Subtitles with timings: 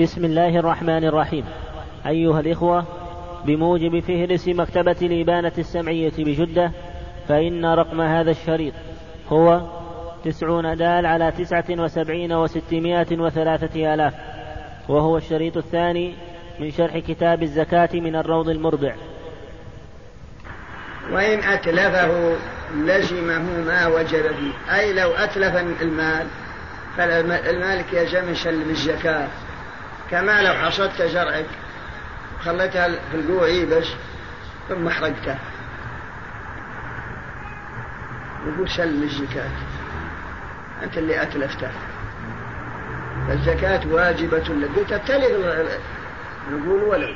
[0.00, 1.44] بسم الله الرحمن الرحيم.
[2.06, 2.84] أيها الإخوة
[3.46, 6.72] بموجب فهرس مكتبة الإبانة السمعية بجدة
[7.28, 8.74] فإن رقم هذا الشريط
[9.28, 9.60] هو
[10.24, 14.14] تسعون دال على تسعة وسبعين وستمائة وثلاثة آلاف
[14.88, 16.14] وهو الشريط الثاني
[16.60, 18.94] من شرح كتاب الزكاة من الروض المربع.
[21.12, 22.36] وإن أتلفه
[22.74, 26.26] لزمه ما وجب فيه أي لو أتلف المال
[26.96, 29.28] فالمالك يلزم يسلم الزكاة.
[30.10, 31.46] كما لو حصدت زرعك
[32.40, 33.88] وخليتها في القوع يبس
[34.68, 35.36] ثم حرقته
[38.46, 39.50] يقول سلم الزكاة.
[40.82, 41.70] أنت اللي أتلفته
[43.28, 45.02] فالزكاة واجبة لك.
[45.06, 45.32] تلف
[46.50, 47.14] نقول ولو.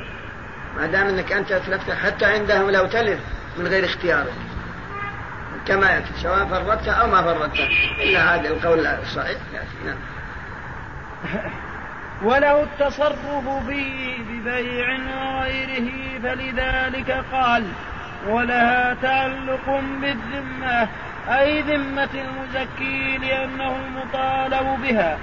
[0.77, 3.19] ما دام إنك أنت اتلفته حتى عندهم لو تلف
[3.57, 4.33] من غير اختيارك
[5.65, 7.59] كما يأتي سواء فرطت أو ما فرطت
[7.99, 9.37] إلا هذا القول الصحيح.
[9.85, 9.97] نعم.
[12.23, 17.63] وله التصرف به ببيع وغيره فلذلك قال
[18.27, 20.87] ولها تعلق بالذمة
[21.29, 25.17] أي ذمة المزكي لأنه المطالب بها.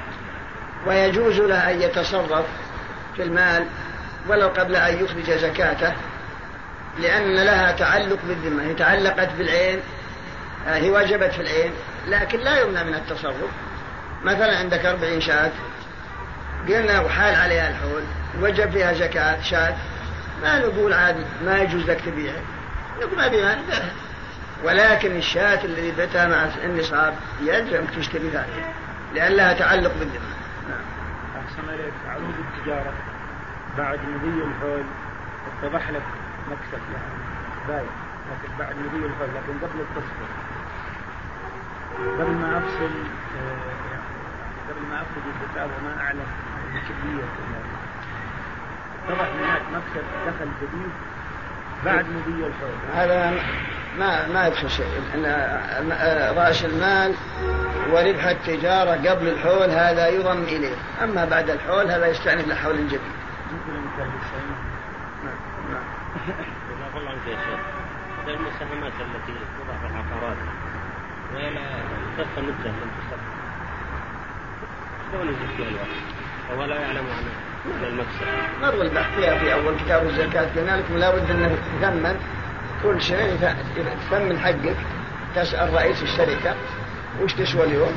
[0.86, 2.46] ويجوز له أن يتصرف
[3.16, 3.66] في المال
[4.28, 5.92] ولو قبل أن يخرج زكاته
[6.98, 9.80] لأن لها تعلق بالذمة هي تعلقت بالعين
[10.66, 11.72] آه، هي وجبت في العين
[12.08, 13.50] لكن لا يمنع من التصرف.
[14.24, 15.50] مثلا عندك أربعين شاة
[16.68, 18.02] قلنا وحال عليها الحول
[18.40, 19.74] وجب فيها زكاة شاة.
[20.42, 22.42] ما نقول عاد ما يجوز لك تبيعها.
[23.00, 23.58] نقول ما بيها
[24.64, 28.66] ولكن الشاة اللي بتها مع النصاب يلزمك تشتري ذلك
[29.14, 30.34] لأن لها تعلق بالذمة
[30.68, 30.84] نعم.
[31.44, 31.94] أحسن إليك.
[32.08, 32.92] عروض التجارة.
[33.78, 34.84] بعد مضي الحول
[35.62, 36.02] اتضح لك
[36.50, 36.82] مكسب.
[36.92, 37.14] يعني
[37.68, 37.90] باين
[38.30, 40.28] لكن بعد مضي الحول لكن قبل التصفية.
[42.20, 42.90] قبل ما أفصل
[43.36, 43.74] آه،
[44.70, 46.26] قبل ما أخرج الزكاة وما أعلم.
[49.08, 50.90] اتضح هناك مكسب دخل جديد
[51.84, 53.42] بعد مضي الحول هذا
[53.98, 55.92] ما ما يدخل شيء ان
[56.36, 57.14] رأس المال
[57.90, 63.00] وربح التجارة قبل الحول هذا يضم إليه أما بعد الحول هذا يستأنف لحول جديد.
[66.96, 67.60] الله عنك يا شيخ.
[68.28, 70.36] المساهمات التي توضع في العقارات
[71.34, 71.66] ولا
[72.18, 73.20] تبقى مدة لم تصرف.
[75.12, 76.13] شلون يزكي الوقت؟
[76.50, 78.26] وهو لا يعلم عن المكسب.
[78.62, 82.16] مر البحث فيها في أول كتاب الزكاة قلنا لكم لابد أنه يثمن
[82.82, 83.38] كل شيء
[84.10, 84.76] تثمن حقك
[85.36, 86.54] تسأل رئيس الشركة
[87.22, 87.92] وش تسوى اليوم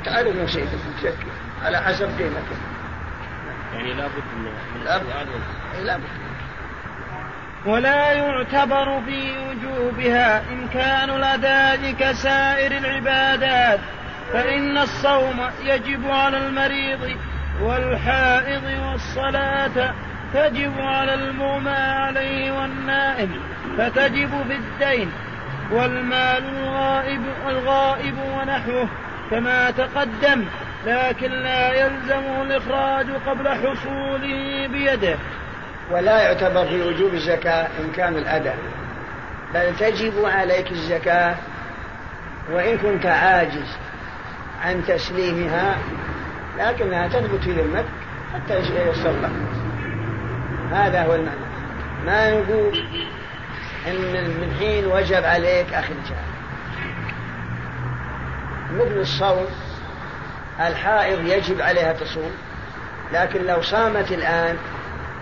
[0.00, 0.68] وتعرف نصيبك
[0.98, 1.26] تزكي
[1.64, 2.58] على حسب قيمتك.
[3.74, 5.06] يعني لابد من لابد.
[5.82, 6.04] لابد.
[7.66, 13.80] ولا يعتبر في وجوبها إمكان الأداء كسائر العبادات
[14.32, 17.16] فإن الصوم يجب على المريض
[17.62, 19.94] والحائض والصلاة
[20.34, 23.30] تجب على المغمى عليه والنائم
[23.78, 25.10] فتجب في الدين.
[25.70, 28.88] والمال الغائب الغائب ونحوه
[29.30, 30.44] كما تقدم
[30.86, 35.16] لكن لا يلزمه الإخراج قبل حصوله بيده.
[35.90, 38.58] ولا يعتبر في وجوب الزكاة إمكان الأداء
[39.54, 41.34] بل تجب عليك الزكاة
[42.52, 43.76] وإن كنت عاجز
[44.64, 45.76] عن تسليمها
[46.58, 47.84] لكنها تثبت في ذمتك
[48.34, 49.30] حتى ييسر لك.
[50.70, 51.44] هذا هو المعنى.
[52.06, 52.84] ما نقول
[53.86, 56.24] إن من حين وجب عليك اخرجها
[58.72, 59.46] مثل الصوم
[60.60, 62.32] الحائض يجب عليها تصوم
[63.12, 64.56] لكن لو صامت الآن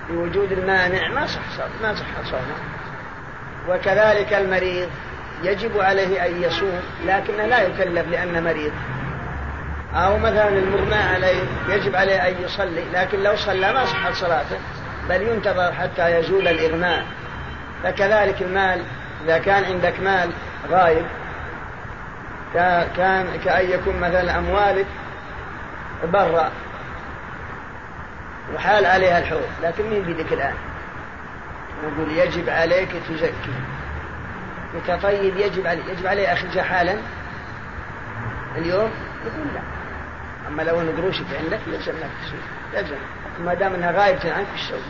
[0.08, 1.40] بوجود المانع ما صح
[1.82, 2.56] ما صح صومه
[3.68, 4.88] وكذلك المريض
[5.42, 8.72] يجب عليه أن يصوم لكنه لا يكلف لأنه مريض.
[9.94, 14.58] أو مثلا المغمى عليه يجب عليه أن يصلي لكن لو صلى ما صحت صلاته
[15.08, 17.04] بل ينتظر حتى يزول الإغماء
[17.82, 18.82] فكذلك المال
[19.24, 20.30] إذا كان عندك مال
[20.70, 21.06] غايب
[22.54, 24.86] كان كأن يكون مثلا أموالك
[26.04, 26.50] برا
[28.54, 30.54] وحال عليها الحول لكن مين بيدك الآن؟
[31.84, 33.54] نقول يجب عليك تزكي.
[34.74, 36.96] متطيب يجب عليه يجب عليه أخرجها حالا؟
[38.56, 38.90] اليوم؟
[39.26, 39.81] يقول لا.
[40.52, 42.40] أما لو أن قروشك عندك يلزم لك تسوي
[42.74, 42.96] يلزم
[43.44, 44.80] ما دام أنها غايبة عنك إيش تسوي؟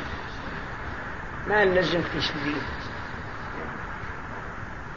[1.47, 2.55] ما نلزمك تشتري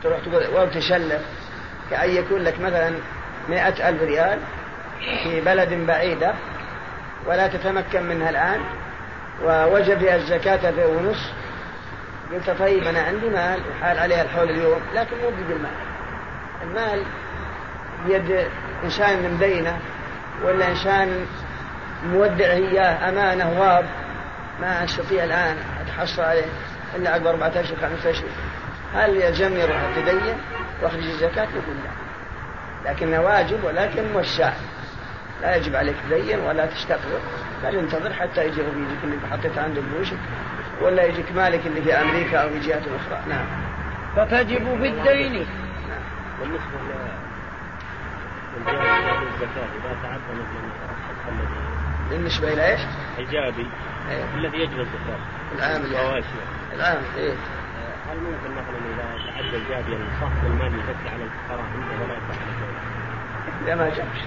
[0.04, 1.22] تروح تقول وتشلف
[1.92, 2.92] كأن يكون لك مثلا
[3.50, 4.40] مئة ألف ريال
[5.24, 6.34] في بلد بعيدة
[7.26, 8.60] ولا تتمكن منها الآن
[9.44, 11.30] ووجب الزكاة في ونص.
[12.34, 15.72] قلت طيب أنا عندي مال وحال عليها الحول اليوم لكن مو بيد المال.
[16.64, 17.04] المال
[18.08, 18.48] بيد
[18.84, 19.80] إنسان من بينه
[20.44, 21.26] ولا إنسان
[22.06, 23.86] مودع إياه أمانة غاب
[24.62, 26.46] ما أستطيع الآن أتحصى عليه
[26.96, 28.30] إلا عقب أربعة أشهر خمسة أشهر
[28.94, 30.38] هل يلزمني أروح أتدين
[30.82, 32.92] وأخرج الزكاة؟ نقول لا.
[32.92, 34.54] لكنه واجب ولكن موسع.
[35.42, 37.20] لا يجب عليك تدين ولا تستقبل.
[37.64, 40.18] بل انتظر حتى يجي رفيقك اللي حطيته عند قروشك
[40.82, 43.22] ولا يجيك مالك اللي في أمريكا أو في جهات أخرى.
[43.30, 43.46] نعم.
[44.16, 45.48] فتجب في الدين.
[45.90, 47.25] نعم.
[48.58, 48.86] الذي
[52.10, 52.82] بالنسبة إلى إيش؟
[53.18, 53.68] الجابي
[54.10, 55.20] إيه؟ الذي يجب الزكاة
[55.56, 56.24] العامل يعني
[56.74, 57.34] العامل إيه
[58.10, 63.66] هل ممكن مثلا إذا تعدى الجابي الصف المال يزكي على الفقراء عنده ولا يدفع على؟
[63.66, 64.22] لا ما جابش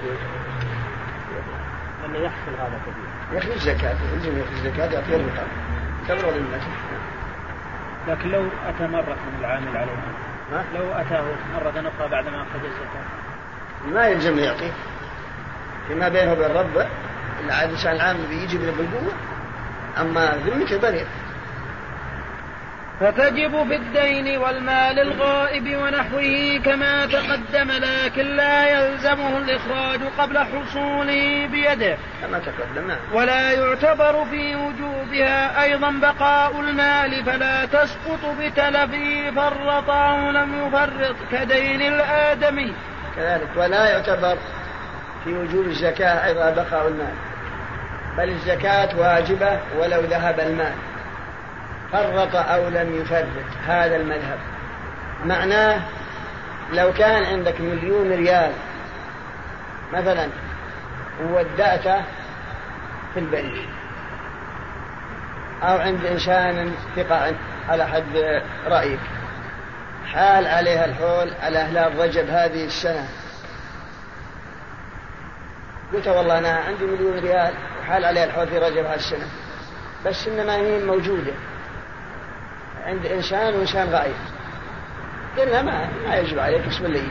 [2.02, 5.46] لأنه يحصل هذا كثير يخرج الزكاة يلزم يخرج الزكاة يعطيه الرقاب
[6.08, 6.68] تبرر ذمته
[8.08, 10.12] لكن لو أتى مرة من العامل عليها
[10.52, 13.04] ما؟ لو أتاه مرة أخرى بعد ما أخرج الزكاة
[13.86, 14.72] ما يلزم يعطيه
[15.88, 16.86] فيما بينه وبين ربه
[17.40, 19.12] الإنسان العامل بيجي بالقوة
[20.00, 21.06] أما ذمته بريء
[23.00, 31.96] فتجب في الدين والمال الغائب ونحوه كما تقدم لكن لا يلزمه الإخراج قبل حصوله بيده.
[32.22, 40.66] كما تقدم ولا يعتبر في وجوبها أيضا بقاء المال فلا تسقط بتلفه فرط أو لم
[40.66, 42.72] يفرط كدين الآدمي.
[43.18, 44.36] كذلك ولا يعتبر
[45.24, 47.14] في وجوب الزكاة أيضا بقاء المال
[48.16, 50.72] بل الزكاة واجبة ولو ذهب المال.
[51.92, 53.26] فرط أو لم يفرط
[53.66, 54.38] هذا المذهب.
[55.24, 55.80] معناه
[56.72, 58.52] لو كان عندك مليون ريال
[59.92, 60.28] مثلا
[61.22, 62.02] وودأته
[63.14, 63.68] في البنك
[65.62, 67.34] أو عند إنسان ثقة
[67.68, 69.00] على حد رأيك
[70.12, 73.08] حال عليها الحول على هلال رجب هذه السنة.
[75.92, 79.26] قلت والله أنا عندي مليون ريال وحال عليها الحول في رجب هذه السنة.
[80.06, 81.32] بس إنما هي موجودة.
[82.86, 84.14] عند إنسان وإنسان غائب.
[85.38, 87.10] قلنا ما ما يجب عليك اسم اللي يجي.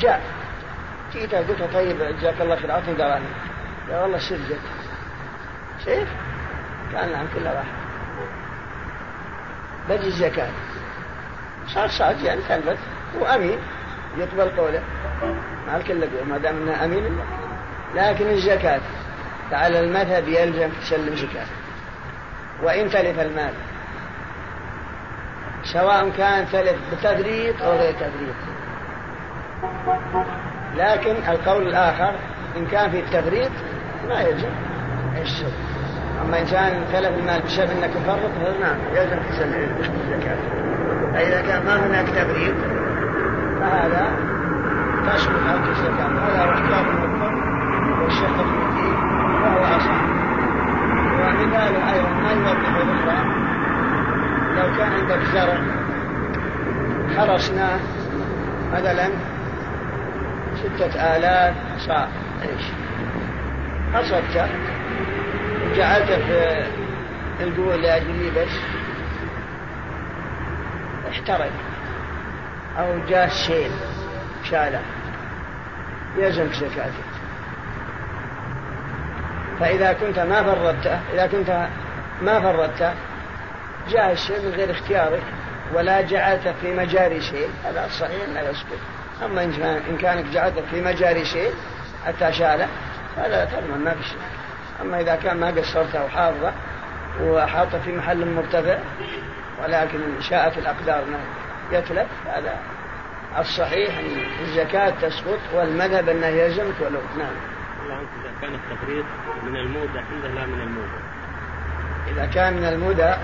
[0.00, 0.22] جاء.
[1.12, 3.24] جيت قلت له طيب جزاك الله خير أعطني دراهم
[3.90, 4.60] قال والله سجت
[5.84, 6.08] شايف؟
[6.94, 7.66] قال نعم كلها واحد
[9.88, 10.48] بجي الزكاة.
[11.74, 12.78] صار صار يعني تلبت
[13.20, 13.58] وأمين
[14.18, 14.82] يقبل قوله
[15.66, 17.18] ما الكل ما دام إنه أمين.
[17.94, 18.80] لكن الزكاة
[19.52, 21.46] على المذهب يلزم تسلم زكاة.
[22.62, 23.52] وإن تلف المال
[25.64, 28.36] سواء كان ثلث بتفريط أو غير تفريط
[30.76, 32.14] لكن القول الآخر
[32.56, 33.50] إن كان في التفريط
[34.08, 34.50] ما يلزم.
[35.22, 35.52] الشرك
[36.22, 40.71] أما إن كان تلف المال بسبب أنك تفرط نعم يلزم تسلم الزكاة
[41.14, 42.54] فإذا كان ما هناك تفريط
[43.60, 44.16] فهذا
[45.06, 46.06] تسقط عنك الزكاة.
[46.06, 47.32] هذا هو اختيار المذكر
[48.02, 48.94] والشيخ المتين
[49.42, 50.02] وهو أصح.
[51.12, 53.24] ومثاله أيضا ما يوضح الأخرى.
[54.56, 55.60] لو كان عندك زرع
[57.16, 57.80] حرسناه
[58.72, 59.08] مثلا
[60.54, 62.08] ستة آلاف صاع.
[62.42, 62.64] إيش؟
[63.94, 64.48] حصدته
[65.70, 66.64] وجعلته في
[67.74, 68.81] اللي أجلي بس.
[71.12, 71.50] احترق
[72.78, 73.70] أو جاء السيل
[74.50, 74.80] شاله.
[76.16, 77.02] يلزمك زكاته
[79.60, 81.68] فإذا كنت ما فرطته إذا كنت
[82.22, 82.92] ما فرطته
[83.90, 85.22] جاء الشيء من غير اختيارك
[85.74, 88.78] ولا جعلته في مجاري شيء هذا الصحيح لا يسقط
[89.24, 89.44] أما
[89.90, 91.52] إن كانك جعلته في مجاري شيء
[92.06, 92.68] حتى شاله
[93.16, 94.18] هذا تضمن ما في شيء
[94.82, 96.52] أما إذا كان ما قصرته وحافظه
[97.20, 98.78] وحاطه في محل مرتفع
[99.62, 101.04] ولكن شاءت الأقدار
[101.72, 102.08] يتلف.
[102.26, 102.58] هذا
[103.38, 107.34] الصحيح أن الزكاة تسقط والمذهب أنه يلزمك ولو نعم.
[107.84, 109.04] الله عنك إذا كان التفريط
[109.44, 110.98] من المودة عنده لا من المودة.
[112.08, 113.18] إذا كان من المودة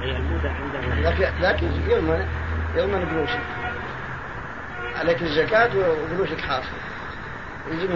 [0.00, 1.10] هي المودة عنده
[1.40, 2.28] لكن يضمن
[2.76, 3.40] يضمن قروشك
[4.98, 6.82] عليك الزكاة وقروشك حاصل.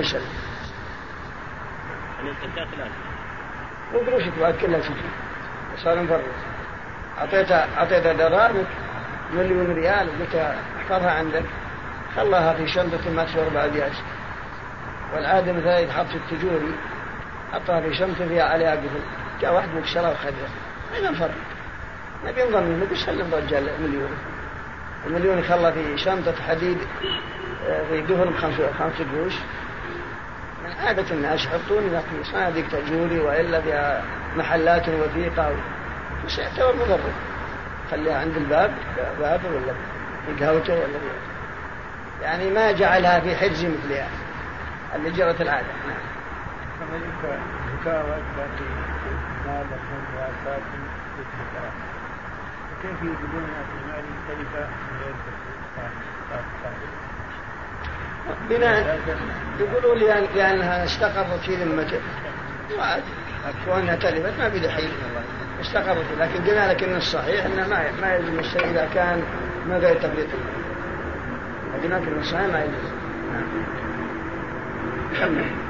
[0.02, 0.22] سنة
[2.16, 2.90] يعني الزكاة ثلاثة
[3.94, 5.25] وقروشك بعد كلها تجي.
[5.84, 6.20] صار مفرط.
[7.18, 8.66] أعطيتها أعطيتها دراهمك
[9.32, 10.34] مليون ريال وقلت
[10.80, 11.44] أحفظها عندك.
[12.16, 13.92] خلاها في شنطة ما تسوى أربع أبيات
[15.14, 16.74] والعادة مثلا يتحط في التجوري
[17.52, 19.00] حطها في شنطة فيها عليها قفل.
[19.40, 20.48] جاء واحد من الشراء وخذها.
[20.92, 21.34] ما نفرق
[22.26, 24.10] نبي نظن منه بيسلم رجال مليون.
[25.06, 26.78] المليون يخلى في شنطة حديد
[27.68, 29.34] آه، في قفل بخمسة خمس قروش.
[30.64, 34.02] من عادة الناس يحطون في صناديق تجوري وإلا فيها
[34.36, 35.52] محلات وثيقة
[36.26, 37.00] بس يعتبر مضر
[37.90, 38.74] خليها عند الباب.
[39.20, 39.74] باب ولا
[40.40, 40.98] قهوته ولا
[42.22, 44.08] يعني ما جعلها في حجز مثلها
[44.94, 45.66] اللي جرت العادة.
[45.66, 45.96] نعم.
[52.82, 54.68] كيف يجدون في المال مختلفة
[58.50, 59.00] بناء
[59.60, 59.94] يقولوا
[60.34, 62.00] لأنها استقرت في ذمته.
[63.68, 64.90] وأنها تلفت ما في دحيل
[65.60, 69.22] استقرت لكن قلنا لك ان الصحيح إنه ما ما يلزم الشيء إذا كان
[69.66, 70.26] من غير تفريط
[71.82, 72.96] قلنا لك ان الصحيح ما يلزم.
[75.20, 75.66] نعم.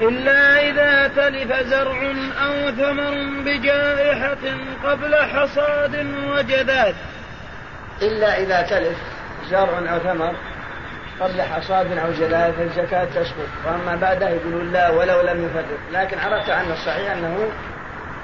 [0.00, 2.12] إلا إذا تلف زرع
[2.44, 4.36] أو ثمر بجائحة
[4.84, 6.94] قبل حصاد وجذاذ
[8.02, 8.96] إلا إذا تلف
[9.50, 10.34] زرع أو ثمر
[11.20, 13.48] قبل حصاد أو جذاذ فالزكاة تسقط.
[13.66, 17.48] وأما بعده يقولون لا ولو لم يفرق لكن عرفت أن الصحيح أنه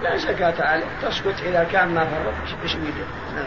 [0.02, 0.84] لا زكاة عليه.
[1.02, 2.62] تسقط إذا كان ما فرط.
[2.62, 3.46] إيش نعم.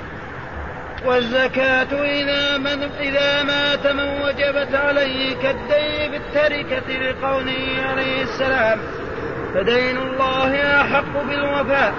[1.05, 8.79] والزكاة إذا, من إذا مات من وجبت عليه كالدين بالتركة لقوله عليه السلام.
[9.53, 11.93] فدين الله أحق بالوفاء.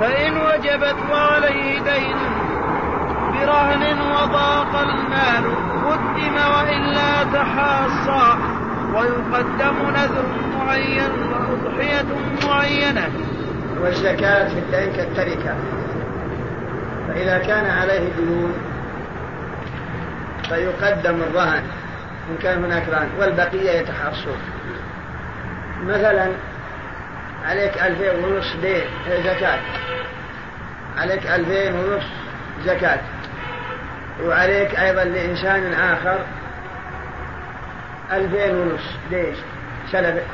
[0.00, 2.37] فإن وجبت وعليه دين
[3.32, 5.44] برهن وضاق المال
[5.86, 8.38] قدم وإلا تحاصى.
[8.94, 10.24] ويقدم نذر
[10.58, 12.04] معين وأضحية
[12.48, 13.08] معينة.
[13.80, 15.56] والزكاة في الدين كالتركة.
[17.08, 18.52] فإذا كان عليه ديون
[20.48, 21.62] فيقدم الرهن.
[22.30, 24.38] إن كان هناك رهن والبقية يتحاصون
[25.84, 26.28] مثلا
[27.48, 28.84] عليك ألفين ونص دين
[29.24, 29.58] زكاة.
[30.98, 32.04] عليك ألفين ونص
[32.64, 33.00] زكاة.
[34.24, 36.18] وعليك أيضا لإنسان آخر.
[38.12, 38.96] ألفين ونص.
[39.10, 39.34] دين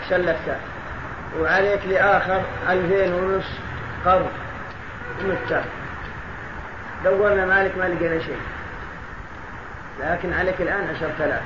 [0.09, 0.57] سلفته
[1.41, 3.51] وعليك لآخر ألفين ونص
[4.05, 4.31] قرض.
[5.25, 5.63] متى
[7.05, 8.41] دورنا مالك ما لقينا شيء.
[10.01, 11.43] لكن عليك الآن عشرة آلاف.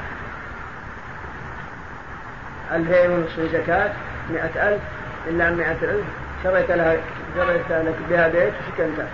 [2.73, 3.91] ألفين ونصف زكاة
[4.31, 4.83] مئة ألف.
[5.27, 6.07] إلا مئة ألف.
[6.45, 6.97] شريت لها
[7.37, 9.07] شريت لك بها بيت وسكنتها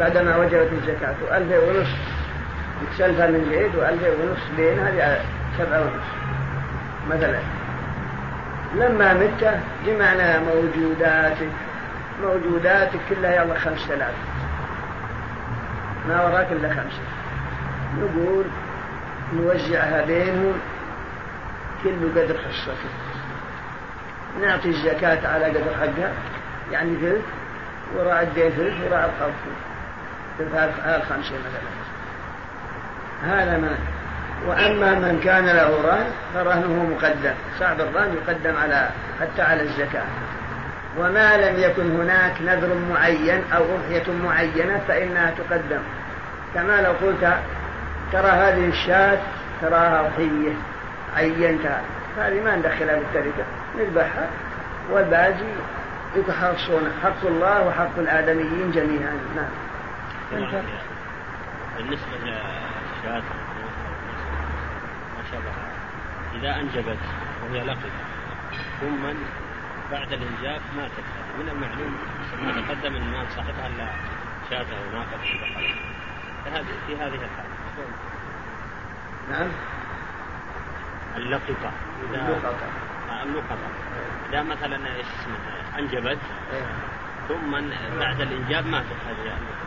[0.00, 1.98] بعدما وجبت الزكاة وألفين ونصف
[2.92, 5.20] تسلفها من زيد وألفين ونصف بين هذه
[5.58, 6.16] سبعة ونصف
[7.10, 7.38] مثلا.
[8.74, 11.48] لما مت جمعنا موجوداتك
[12.22, 14.14] موجوداتك كلها يلا خمسة آلاف.
[16.08, 17.02] ما وراك إلا خمسة.
[18.00, 18.44] نقول
[19.32, 20.58] نوزعها بينهم
[21.84, 22.90] كل قدر حصته
[24.40, 26.12] نعطي الزكاة على قدر حقها
[26.72, 27.24] يعني ثلث
[27.96, 29.75] وراء الدين ثلث وراء القرض ثلث
[30.40, 31.70] الخمسة مثلا.
[33.24, 33.76] هذا ما
[34.46, 37.34] وأما من كان له رهن فرهنه مقدم.
[37.58, 38.88] صعب الرهن يقدم على
[39.20, 40.04] حتى على الزكاة.
[40.98, 45.80] وما لم يكن هناك نذر معين أو أضحية معينة فإنها تقدم.
[46.54, 47.34] كما لو قلت
[48.12, 49.18] ترى هذه الشاة
[49.62, 50.52] تراها أضحية
[51.16, 51.80] عينتها.
[52.18, 53.44] هذه ما ندخلها بالتركة
[53.78, 54.28] نذبحها
[54.92, 55.34] والباقي
[56.16, 56.92] يتحرصون.
[57.02, 59.18] حق الله وحق الآدميين جميعا.
[59.36, 59.65] نعم.
[61.76, 63.22] بالنسبة للشاة
[65.14, 65.52] ما شابه
[66.34, 66.98] إذا أنجبت
[67.42, 67.90] وهي لقط
[68.80, 69.02] ثم
[69.92, 71.04] بعد الإنجاب ماتت.
[71.38, 71.96] من المعلوم
[72.42, 73.88] ما تقدم أن مال صاحبها إلا
[74.50, 75.74] شاته وناقة بقرة
[76.44, 77.56] فهذه في هذه الحالة.
[79.30, 79.48] نعم.
[81.16, 81.72] اللقطة
[82.10, 82.68] اللقطة
[83.22, 83.56] اللقطة
[84.30, 85.38] إذا مثلا إيش اسمه؟
[85.78, 86.18] أنجبت
[86.52, 86.66] إيه.
[87.28, 87.50] ثم
[87.98, 89.65] بعد الإنجاب ماتت هذه اللقطة.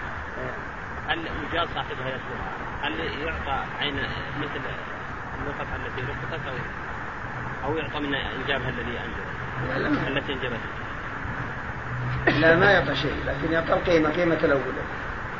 [1.09, 2.51] هل وجاء صاحبها يطلبها
[2.81, 2.93] هل
[3.25, 3.95] يعطى عين
[4.39, 4.61] مثل
[5.39, 10.59] اللقطة التي لقطت أو أو يعطى من إنجابها الذي أنجبت؟ التي أنجبت.
[12.39, 14.81] لا ما يعطى شيء لكن يعطى القيمة قيمة الأولى.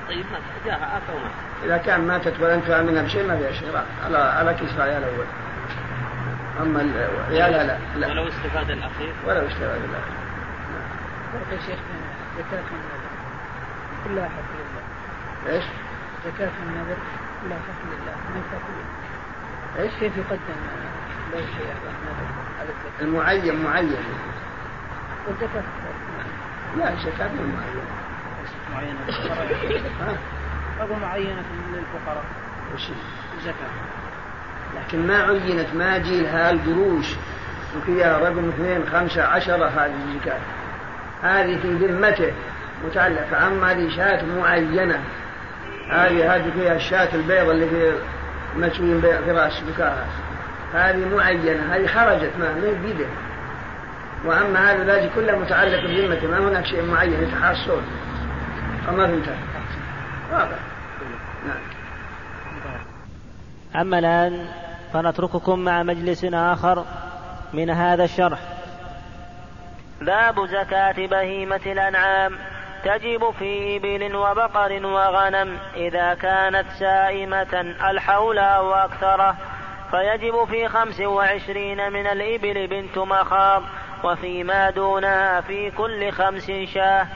[0.07, 1.29] طيب ما جاءها أتى وما
[1.65, 3.83] إذا كان ماتت ولن تؤمنها بشيء ما فيها شيء.
[4.05, 5.25] على على كسرى عيال الأول.
[6.61, 10.19] أما العيال لا, لا ولو استفاد الأخير؟ ولو استفاد الأخير.
[11.33, 11.79] فرق يا شيخ
[14.03, 14.58] كلها حق لله
[15.47, 15.63] إيش؟
[16.25, 16.97] زكاة النذر
[17.43, 18.15] كلها حق لله.
[18.29, 20.59] ما يكفي إيش؟ كيف يقدم؟
[21.33, 21.67] له شيء
[22.59, 23.95] على النذر المعين معين.
[25.27, 25.63] والزكاة.
[26.77, 27.99] لا الزكاة مو معينة
[28.73, 28.99] معينة
[30.79, 31.43] أقول معينة
[31.73, 32.23] للفقراء
[32.75, 32.87] وش
[33.37, 33.69] الزكاة
[34.75, 37.15] لكن ما عينت ما جي لها القروش
[37.77, 40.39] وفيها رقم اثنين خمسة عشرة هذه الزكاة.
[41.23, 42.33] هذه في ذمته
[42.85, 45.03] متعلقة أما هذه شاة معينة.
[45.89, 47.93] هذه هذه فيها الشاة البيضة اللي في
[48.55, 50.05] مسوين في رأس بكاها
[50.73, 53.05] هذه معينة هذه خرجت ما هي بيده
[54.25, 57.83] وأما هذا الباقي كله متعلق بذمته ما هناك شيء معين يتحاصون
[58.89, 59.27] أما فهمت
[60.31, 60.59] واضح.
[61.47, 61.61] نعم.
[63.75, 64.45] أما الآن
[64.93, 66.85] فنترككم مع مجلس آخر
[67.53, 68.39] من هذا الشرح.
[70.01, 72.35] باب زكاة بهيمة الأنعام.
[72.83, 79.35] تجب في إبل وبقر وغنم إذا كانت سائمة الحول أو أكثره
[79.91, 83.63] فيجب في خمس وعشرين من الإبل بنت مخاض
[84.03, 87.07] وفيما دونها في كل خمس شاة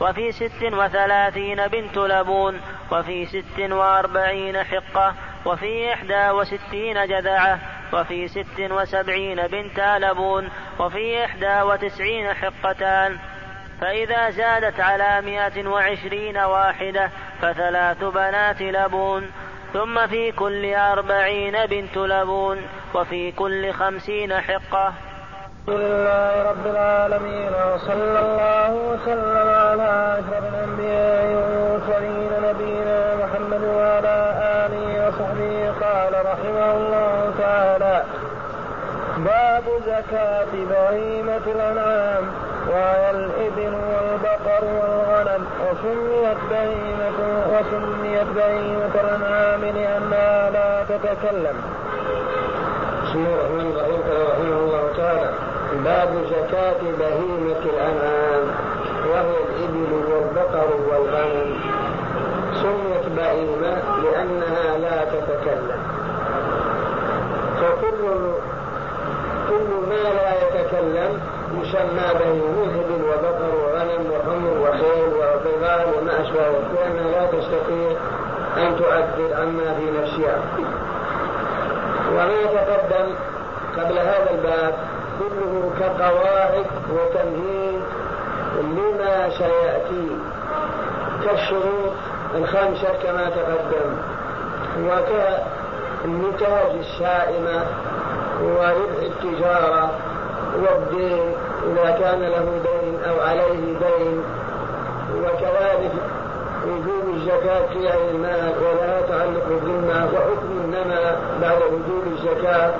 [0.00, 2.60] وفي ست وثلاثين بنت لبون
[2.92, 7.58] وفي ست وأربعين حقة وفي إحدى وستين جذعة
[7.92, 13.18] وفي ست وسبعين بنت لبون وفي إحدى وتسعين حقتان.
[13.80, 17.10] فإذا زادت على مائة وعشرين واحدة
[17.42, 19.30] فثلاث بنات لبون
[19.72, 22.58] ثم في كل أربعين بنت لبون
[22.94, 24.92] وفي كل خمسين حقة.
[25.68, 34.16] الحمد لله رب العالمين وصلى الله وسلم على أشرف الأنبياء والمرسلين نبينا محمد وعلى
[34.66, 38.04] آله وصحبه قال رحمه الله تعالى.
[39.24, 42.24] باب زكاة بهيمة الأنعام
[42.68, 47.18] وهي الإبل والبقر والغنم وسميت بهيمة
[47.52, 51.56] وسميت بهيمة الأنعام لأنها لا تتكلم.
[53.04, 55.30] بسم الله الرحمن الرحيم قال رحمه الله تعالى
[55.84, 58.44] باب زكاة بهيمة الأنعام
[59.10, 61.60] وهي الإبل والبقر والغنم
[62.62, 65.80] سميت بهيمة لأنها لا تتكلم
[67.60, 68.29] فكل
[69.50, 71.20] كل ما لا يتكلم
[71.62, 77.90] يسمى بهيمة إبل وبقر وغنم وحمر وخيل وبغال وما أشبه لأنها لا تستطيع
[78.56, 80.38] أن تعبر عما في نفسها.
[82.12, 83.14] وما تقدم
[83.76, 84.74] قبل هذا الباب
[85.18, 87.80] كله كقواعد وتمهيد
[88.62, 90.08] لما سيأتي
[91.24, 91.92] كالشروط
[92.34, 93.90] الخمسة كما تقدم.
[94.86, 97.64] وكالنتاج السائمة
[98.42, 99.90] وربح التجارة
[100.62, 101.32] والدين
[101.72, 104.22] إذا كان له دين أو عليه دين
[105.22, 105.92] وكذلك
[106.66, 112.70] وجوب الزكاة في أي المال ولها تعلق بالذمة وحكم النمى بعد وجوب الزكاة.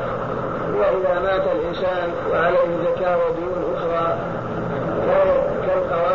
[0.78, 4.16] وإذا مات الإنسان وعليه زكاة وديون أخرى
[5.66, 6.09] كالقواعد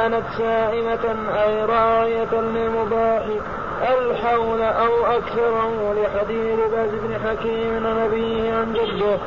[0.00, 3.22] وكانت سائمة أي راعية للمباح
[3.82, 9.18] الحول أو أكثره لحديث باز بن حكيم نبيه عن جده.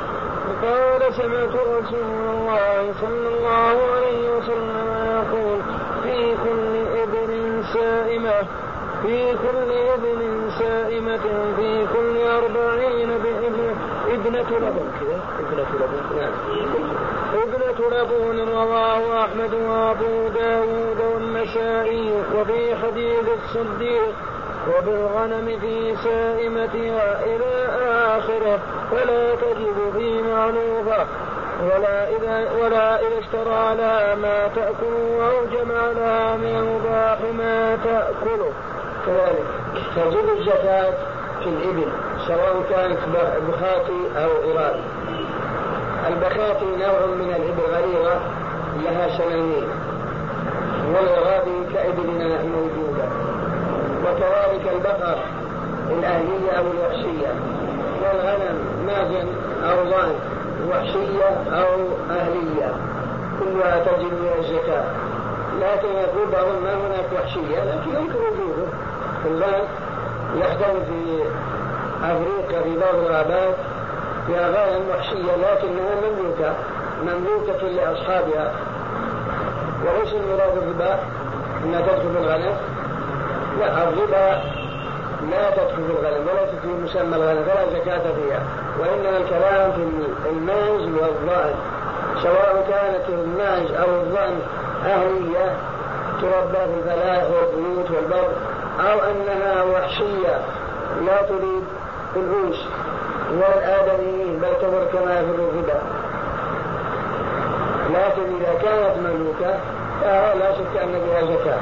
[0.64, 5.60] قال سمعت رسول الله صلى الله عليه وسلم يقول
[6.04, 8.40] في كل إبل سائمة
[9.04, 13.76] في كل ابن سائمة في كل أربعين ابنة لبن.
[14.10, 14.86] ابنة لبن.
[16.18, 16.83] نعم.
[17.92, 24.14] لبون رواه أحمد وأبو داود والنسائي وفي حديث الصديق
[24.68, 27.68] وبالغنم في سائمتها إلى
[28.18, 28.60] آخرة
[28.92, 31.06] فلا تجد في معروفة
[31.64, 38.52] ولا إذا ولا إذا اشترى لها ما تأكل أو جمع لها من المباح ما تأكله.
[39.06, 39.46] كذلك
[39.96, 40.94] تجب الزكاة
[41.44, 41.92] في الإبل
[42.28, 43.00] سواء كانت
[43.48, 44.84] بخاتي أو إرادي.
[46.08, 48.20] البخاتي نوع من الإبل غليظة
[48.84, 49.68] لها سنانين
[50.94, 53.06] والإرادي كإبلنا موجودة.
[54.04, 55.18] وكذلك البقر
[55.90, 57.34] الأهلية أو الوحشية.
[58.04, 59.28] والغنم مازن
[59.70, 60.16] أو ضأن
[60.70, 61.70] وحشية أو
[62.12, 62.74] أهلية.
[63.40, 64.84] كلها تجب من الزكاة.
[65.62, 68.68] لكن يقول بعضهم ما هناك وحشية لكن يمكن وجوده
[69.26, 69.64] الآن
[70.36, 71.24] يحتوي في
[72.04, 73.56] أفريقيا في بعض الغابات.
[74.28, 76.54] فيها غنم وحشية لكنها مملوكة
[77.04, 78.52] مملوكة لأصحابها.
[79.86, 81.00] وليس المراد الربا
[81.64, 82.58] أنها تدخل الغنم.
[83.60, 84.42] لا الربا
[85.32, 88.44] لا تدخل الغنم ولا في مسمى الغنم فلا زكاة فيها.
[88.80, 91.54] وإنما الكلام في الماز والظأن
[92.24, 94.40] سواء كانت الماز أو الظأن
[94.86, 95.56] أهلية
[96.22, 98.30] تربى في الفلاح والبيوت والبر
[98.80, 100.42] أو أنها وحشية
[101.06, 101.64] لا تريد
[102.16, 102.68] الأنس
[103.42, 105.82] والآدميين بل تمر كما في الربا
[107.90, 109.60] لكن إذا كانت مملوكة
[110.02, 111.62] فلا شك أن بها زكاة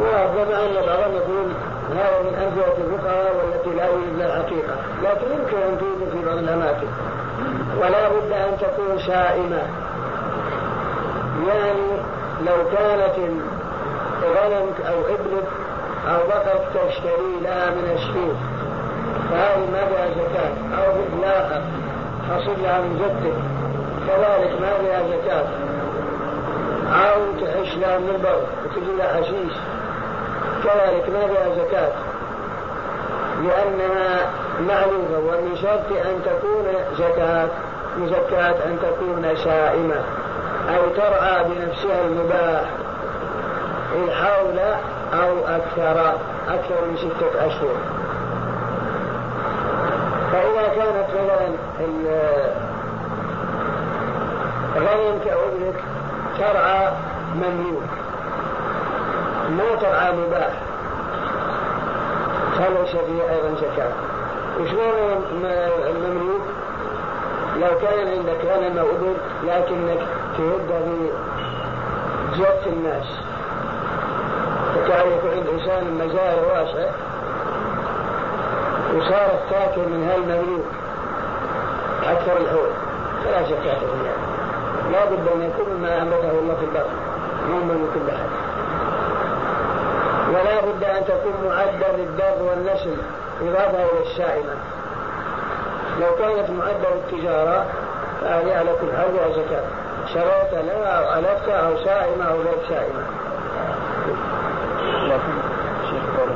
[0.00, 1.48] وربما أن بعضهم يقول
[1.90, 6.36] هذا من أمثلة الفقهاء والتي لا يوجد لها حقيقة لكن يمكن أن توجد في بعض
[6.36, 6.86] الأماكن
[7.80, 9.62] ولا بد أن تكون سائمة
[11.48, 11.88] يعني
[12.46, 13.16] لو كانت
[14.22, 15.48] غنمك أو ابنك
[16.08, 18.57] أو بقرك تشتري لها من السوق
[19.30, 21.62] فهذه ما بها زكاة؟ أو ابنها
[22.30, 23.34] حصل لها من جدك
[24.06, 25.46] كذلك ما بها زكاة؟
[26.92, 29.54] أو تعيش لها من البر وتجي لها حشيش
[30.64, 31.92] كذلك ما بها زكاة؟
[33.44, 34.30] لأنها
[34.68, 36.64] معلومة ومن شرط أن تكون
[36.98, 37.48] زكاة
[37.98, 40.02] مزكاة أن تكون سائمة.
[40.68, 42.64] أو ترعى بنفسها المباح.
[44.04, 44.58] الحول
[45.12, 46.14] أو أكثر
[46.48, 47.97] أكثر من ستة أشهر.
[50.78, 51.48] كانت مثلا
[55.32, 55.74] أو ابنك
[56.38, 56.92] ترعى
[57.34, 57.82] مملوك
[59.50, 60.52] ما ترعى مباح.
[62.58, 63.92] فليس فيه أيضا زكاة
[64.60, 65.24] وشلون
[65.86, 66.42] المملوك
[67.60, 70.00] لو كان عندك غنم أو إبل لكنك
[70.38, 71.10] تهد في
[72.38, 73.06] جوف الناس.
[74.74, 76.90] فكان يكون عند إنسان مزارع واسع؟
[78.96, 80.66] وصارت تاكل من هالمملوك
[82.04, 82.70] أكثر الحول.
[83.24, 84.16] فلا زكاة فيها
[84.92, 86.86] لا بد أن يكون ما أنبته الله في البر
[87.50, 88.30] مو من كل أحد
[90.28, 92.96] ولا بد أن تكون معدة للدر والنسل
[93.42, 94.54] إضافة إلى السائمة
[96.00, 97.66] لو كانت معدة للتجارة
[98.20, 99.64] فهذه على كل حال زكاة.
[100.14, 103.02] شريت لها أو ألفت أو سائمة أو غير سائمة
[105.04, 105.34] لكن
[105.90, 106.30] شيخ قول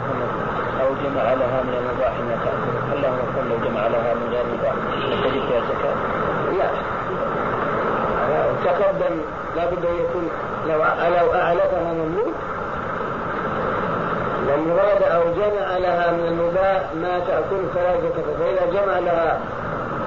[0.81, 3.15] أو جمع لها من المباح ما تأكل هل له
[3.51, 4.75] لو جمع لها من غير مباح
[5.25, 5.97] تجد فيها زكاة؟
[6.59, 6.69] لا.
[8.65, 9.17] تقدم
[9.57, 10.29] لابد أن يكون
[10.69, 10.79] لو
[11.19, 12.35] لو اعلتها مملوك
[14.49, 19.39] والمراد أو جمع لها من المباح ما تأكل فلا زكاه فإذا جمع لها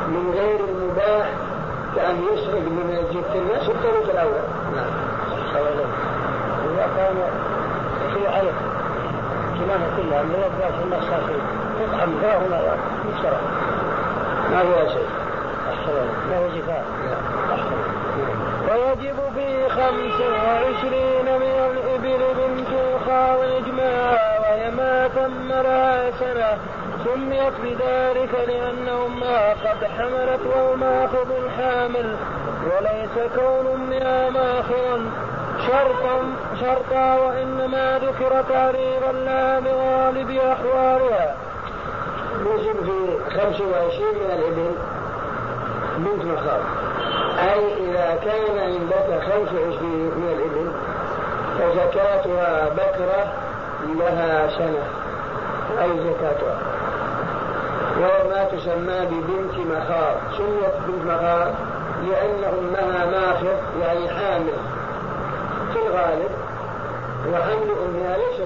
[0.08, 1.30] من غير المباح
[1.96, 3.70] كأن يسرق من جبت الناس.
[3.70, 4.42] الثلث الأول.
[4.76, 5.06] نعم.
[6.66, 7.16] اذا كان
[8.14, 8.75] في علف
[9.60, 11.42] كلها كلها من الناس المصاصين
[11.80, 12.60] تطعم فيها هنا
[13.10, 13.40] يشترى
[14.52, 15.10] ما فيها شيء
[16.30, 16.84] لا هو زكاه
[18.70, 26.58] ويجب في خمس وعشرين من الإبل بنت الخاض إجماعا وهي ما تم لها سنة
[27.06, 32.16] سميت بذلك لأن أمها قد حملت والماخذ الحامل.
[32.66, 35.02] وليس كون أمها ماخذا
[35.68, 36.22] شرطا
[36.62, 38.42] شرطا وإنما ذكر
[39.26, 41.36] تعريضا لا بغالب أحوالها.
[42.46, 44.72] يجب في 25 من الإبل
[45.98, 46.62] بنت مخاض.
[47.40, 50.72] أي إذا كان عندك خمس وعشرين من الإبل
[51.58, 53.34] فزكاتها بكرة
[54.00, 54.84] لها سنة.
[55.82, 56.58] أي زكاتها.
[58.00, 60.16] وهو ما تسمى ببنت مخاض.
[60.38, 61.52] سميت بنت مخاض
[62.08, 64.58] لأن أمها ماخذ يعني حامل.
[65.74, 66.32] في الغالب
[67.34, 67.75] وحمل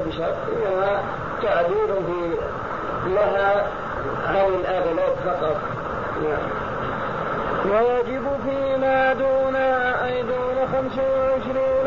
[0.07, 1.03] بشرط إنما
[1.43, 1.89] تعبير
[3.07, 3.67] لها
[4.27, 5.57] عن الأغلب فقط.
[6.23, 6.69] نعم.
[7.65, 11.79] ويجب فيما دون أي دون خمس وعشرين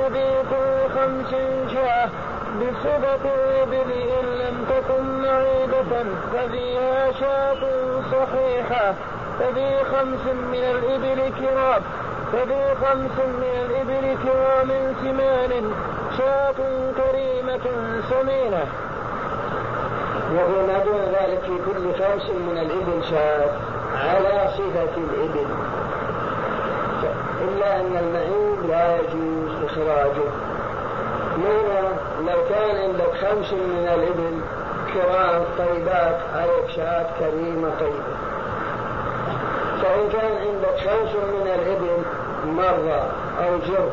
[0.50, 1.30] كل خمس
[1.74, 2.08] شاة
[2.60, 7.62] بصفة الإبل إن لم تكن معيبة ففيها شاة
[8.12, 8.94] صحيحة
[9.38, 11.82] ففي خمس من الإبل كرام
[12.32, 15.72] ففي خمس من الإبل كرام سمان
[16.18, 16.54] شاة
[18.10, 18.64] سمينة
[20.34, 23.50] وفي ما دون ذلك في كل خمس من الإبل شاة
[23.94, 25.46] على صفة الإبل.
[27.42, 30.28] إلا أن المعين لا يجوز إخراجه.
[31.38, 31.88] معنى
[32.20, 34.40] لو كان عندك خمس من الإبل
[34.94, 38.14] كرام طيبات عليك شاة كريمة طيبة.
[39.82, 42.02] فإن كان عندك خمس من الإبل
[42.46, 43.06] مرة
[43.44, 43.88] أو جر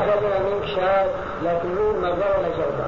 [0.00, 1.06] فأخذنا منك شاة
[1.42, 2.86] لكن مين مرة ولا جربة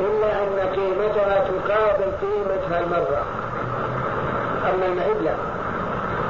[0.00, 3.22] إلا أن قيمتها تقابل قيمة هالمرة
[4.70, 5.34] أما المعد لا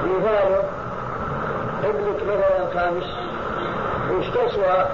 [0.07, 0.63] مثاله
[2.27, 3.05] مثلا خامس
[4.11, 4.87] وش تسوى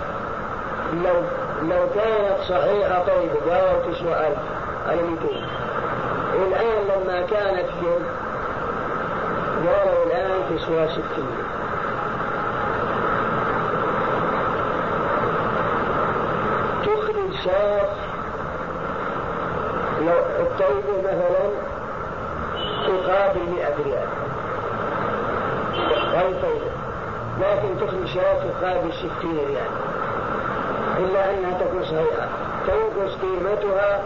[1.05, 1.15] لو
[1.63, 4.39] لو كانت صحيحة طيبة قالوا تسوى ألف
[4.89, 5.17] على 200
[6.35, 8.07] الآن لما كانت جلد
[9.67, 11.03] قالوا الآن تسوى 600
[16.83, 17.89] تخرج شاة
[20.61, 21.49] لو الطيبة مثلا
[22.87, 24.09] تقابل 100 ريال.
[26.13, 26.73] غير طيبة
[27.41, 29.71] لكن تخرج شاة تقابل 60 ريال.
[30.99, 32.29] إلا أنها تكون صحيحة
[32.67, 34.01] تنقص قيمتها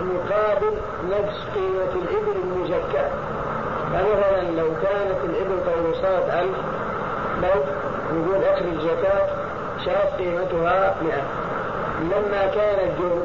[0.00, 0.74] مقابل
[1.10, 3.10] نفس قيمة الإبل المزكاة
[3.92, 6.56] فمثلا لو كانت الإبل طيوسات ألف
[7.42, 7.62] لو
[8.14, 9.26] نقول أخرج زكاة
[9.84, 11.22] شاة قيمتها مئة.
[12.02, 13.22] لما كانت جر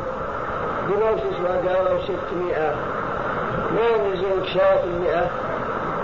[0.87, 2.75] بنفس تسوى قالوا ستمائة.
[3.75, 5.29] ما يلزمك شاة المئة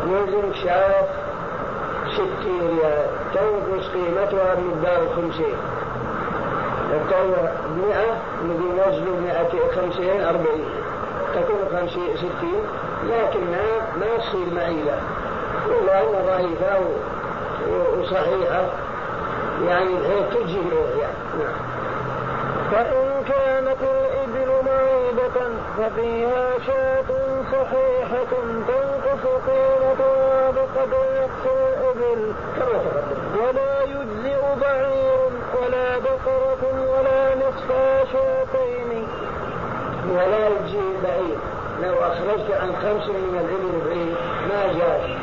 [0.08, 1.06] يلزمك شاة
[2.14, 3.06] ستين ريال.
[3.34, 5.56] تنقص قيمتها بمقدار خمسين.
[6.94, 10.70] الطاولة مئة الذي نزل مئة خمسين أربعين.
[11.36, 12.62] تكون خمسين ستين.
[13.04, 15.00] لكنها ما تصير معيلة
[15.68, 16.80] إلا أن ضعيفة
[18.00, 18.66] وصحيحة.
[19.68, 20.60] يعني بحيث تجزي
[21.00, 21.14] يعني.
[21.40, 21.70] نعم.
[22.72, 23.78] فإن كانت
[25.10, 27.04] معيبة ففيها شاة
[27.52, 28.32] صحيحة
[28.68, 32.34] تنقص قيمتها بقدر نقص الإبل
[33.40, 35.20] ولا يجزئ بعير
[35.62, 37.70] ولا بقرة ولا نصف
[38.14, 39.08] شاتين.
[40.12, 41.40] ولا يجزي بعيد
[41.84, 44.16] لو أخرجت عن خمس من الإبل بعيد
[44.50, 45.18] ما جاز.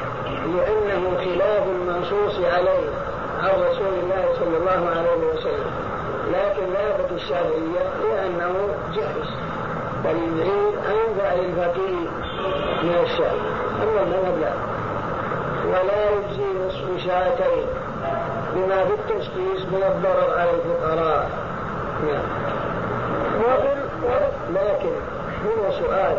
[0.56, 2.90] لأنه خلاف المنصوص عليه
[3.42, 5.70] عن رسول الله صلى الله عليه وسلم.
[6.32, 8.54] لكن ذهبت الشافعية لأنه
[8.94, 9.45] جائز.
[10.06, 12.08] فالبعيد أنفع للفقير
[12.82, 13.36] من الشعب.
[13.82, 14.52] أما المذهب لا.
[15.68, 17.66] ولا يجزي نصف شاتين
[18.54, 21.30] بما في التشخيص من الضرر على الفقراء.
[22.06, 22.22] نعم.
[24.54, 24.92] لكن
[25.44, 26.18] هنا سؤال.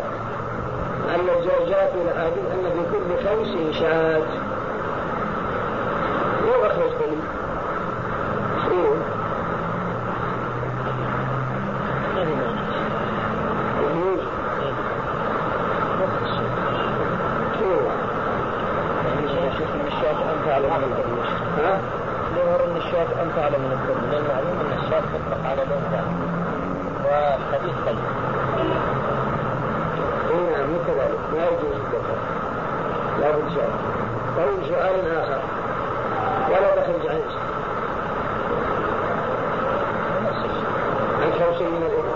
[1.12, 4.22] عن الزوجات والعابد أن في كل خمس شاة
[6.46, 7.22] لو أخرج قليل
[8.70, 8.94] إيه
[13.82, 14.20] يجوز
[17.62, 17.88] إيه
[19.74, 21.80] ان الشاة انفع له من الدرويش ها
[22.36, 26.02] يظهر ان الشاة انفع له من الدرويش لأن معلوم ان الشاة تطلق على الانثى
[27.04, 27.98] والحديث طيب
[30.30, 32.18] اي نعم مثل ذلك ما يجوز الذكر
[33.20, 33.70] لا بد شاء
[34.36, 35.40] طيب سؤال اخر
[36.50, 37.20] ولا تخرج عن
[41.22, 42.08] عن خمس من الابل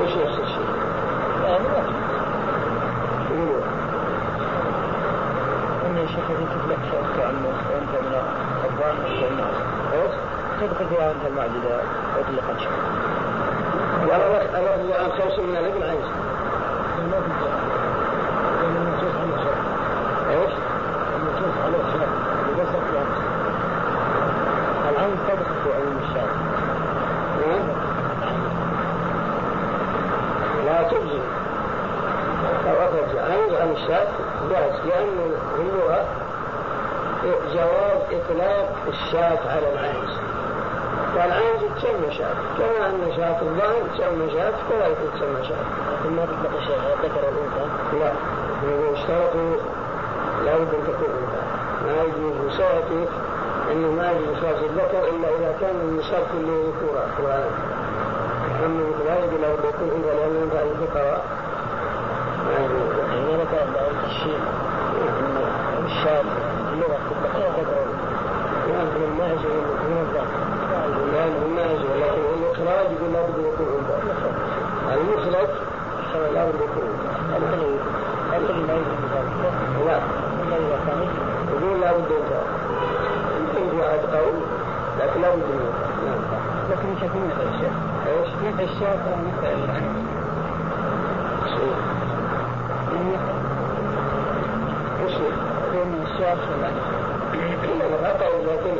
[0.00, 0.68] إيش نفس الشيء؟
[3.30, 3.62] يقولون
[5.86, 8.14] ان الشيخ يشوف لك شاة كأنه انت من
[8.64, 9.56] الضان والناس
[9.92, 10.14] إيش؟
[10.60, 11.82] تدخل فيها المعد اذا
[12.20, 12.98] اطلقت شاة
[14.02, 15.96] ولا اخرج عن خمس من الابل عن
[17.10, 17.16] ما
[20.30, 20.52] إيش؟
[21.16, 21.76] النصوص على
[24.90, 25.30] العين في
[27.46, 27.68] نعم.
[30.66, 31.22] لا تجزي
[32.66, 33.18] لو أخرج
[33.54, 34.08] عن الشاة
[34.50, 36.04] جاز لأن اللغة
[37.24, 40.27] جواز إطلاق الشاة على العنز
[41.18, 46.58] فالعنز تسمى شاة كما أن شاة الظهر تسمى شاة كذلك تسمى شاة لكن ما تطلق
[46.58, 47.64] الشاة ذكر الأنثى؟
[48.00, 48.12] لا.
[48.64, 49.56] هو اشترطوا
[50.44, 51.42] لابد أن تكون أنثى.
[51.86, 53.04] ما يجوز وسيأتي
[53.72, 57.50] أنه ما يجوز إخراج الذكر إلا إذا كان النصاب كله ذكورا وأنا
[58.66, 61.24] أما هذا لابد أن يكون أنثى لأنه ينفع الفقراء
[62.46, 64.40] ما يجوز يعني أنا كان بعض الشيء
[65.78, 66.22] ان الشاة
[66.72, 68.08] اللغة تطلق على ذكر الانثى
[68.78, 70.48] يعني ما يجوز من الظن
[86.70, 88.98] يمكن بين الشيخ
[89.50, 90.08] والعنب
[98.48, 98.78] لكن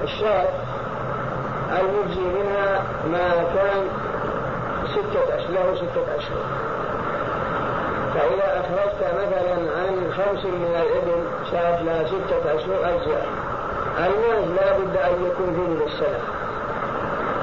[1.81, 3.85] المجزي منها ما كان
[4.87, 6.42] ستة أشهر له ستة أشهر
[8.14, 13.26] فإذا أخرجت مثلا عن خمس من الإبل شاة لها ستة أشهر أجزاء
[13.98, 16.20] الماء لا بد أن يكون في السنة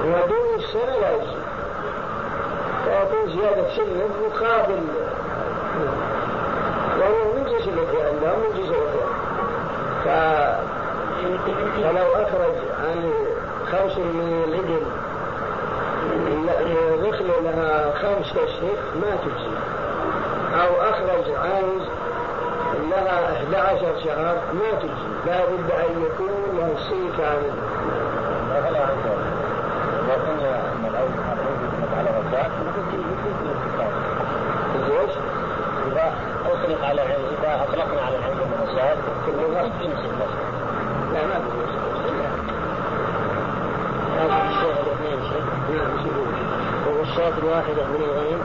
[0.05, 0.34] ودون
[0.75, 1.35] السنة لا يجزي
[2.83, 4.81] فيكون زيادة سنة مقابل
[6.99, 9.05] وهو من جنس الأخرى عندهم من جنس الأخرى
[10.03, 10.07] ف...
[11.75, 13.11] فلو أخرج عن
[13.71, 14.81] خمس من الإبل
[17.07, 19.55] ذخل لها خمس أشهر ما تجزي.
[20.61, 21.79] أو أخرج عن
[22.91, 25.09] لها 11 شهر ما تجزي.
[25.25, 27.53] لا بد أن يكون له السن كامل
[30.09, 31.11] لكن ان الأول
[31.97, 32.51] على الرجال
[35.01, 35.11] إيش؟
[35.87, 36.13] اذا
[36.65, 40.11] اطلق على إذا أطلقنا على العلم والرجال كل غصب يمسك
[41.13, 41.65] لا ما في
[44.17, 45.43] هذا الشيء الاثنين شيء
[45.77, 46.25] نعم شوفوا
[46.87, 48.41] وهو الشاة الواحدة من الغنم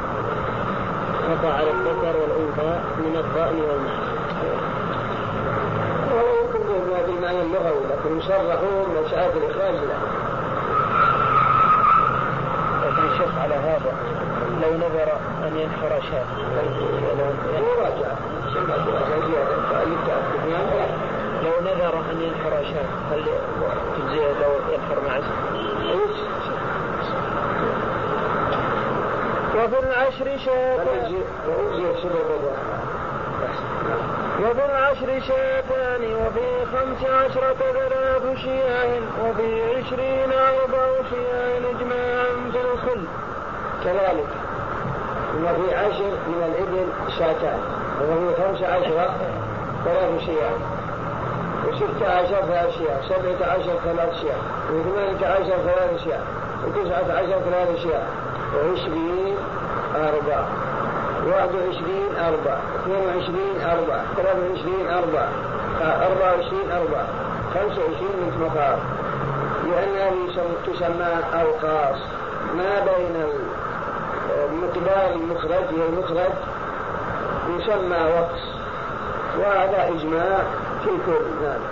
[1.30, 3.58] قطع على الذكر والأنثى من الضأن
[6.42, 9.98] يمكن به بالمعنى اللغوي لكن يصرحون مسألة الإخراج لا
[12.86, 13.92] لكن الشيخ على هذا
[14.62, 15.12] لو نذر
[15.46, 16.24] أن ينحر شاة
[17.60, 18.09] مراجعة
[21.44, 23.24] لو نذر أن ينحر شاة هل
[23.96, 25.24] تجزيه لو ينحر معز؟
[29.56, 30.84] وفي العشر شاة
[34.40, 43.04] وفي العشر شاتان وفي خمس عشرة ثلاث شياه وفي عشرين أربع شياه إجماعا في الخل.
[43.84, 44.28] كذلك.
[45.44, 46.86] وفي عشر من الإبل
[47.18, 47.79] شاتان.
[48.00, 49.10] وفي خمس عشرة
[49.84, 50.56] ثلاث شياه
[51.68, 54.40] وستة عشر ثلاث شياه سبعة عشر ثلاث شياه
[54.72, 56.20] وثمانية عشر ثلاث شياه
[56.66, 58.06] وتسعة عشر ثلاث شياه
[58.56, 59.36] وعشرين
[59.94, 60.44] أربعة.
[61.26, 62.60] واحد وعشرين أربعة.
[62.82, 64.04] اثنين وعشرين أربعة.
[64.16, 65.28] ثلاثة وعشرين أربعة.
[65.82, 67.06] أربعة وعشرين أربعة.
[67.54, 68.78] خمسة وعشرين من مقار
[69.66, 70.10] لأنها
[70.66, 71.98] تسمى أوقاص
[72.56, 73.24] ما بين
[74.52, 76.32] المقدار المخرج والمخرج
[77.58, 78.44] يسمى وقص.
[79.38, 80.38] وهذا إجماع
[80.84, 81.62] في الكل نعم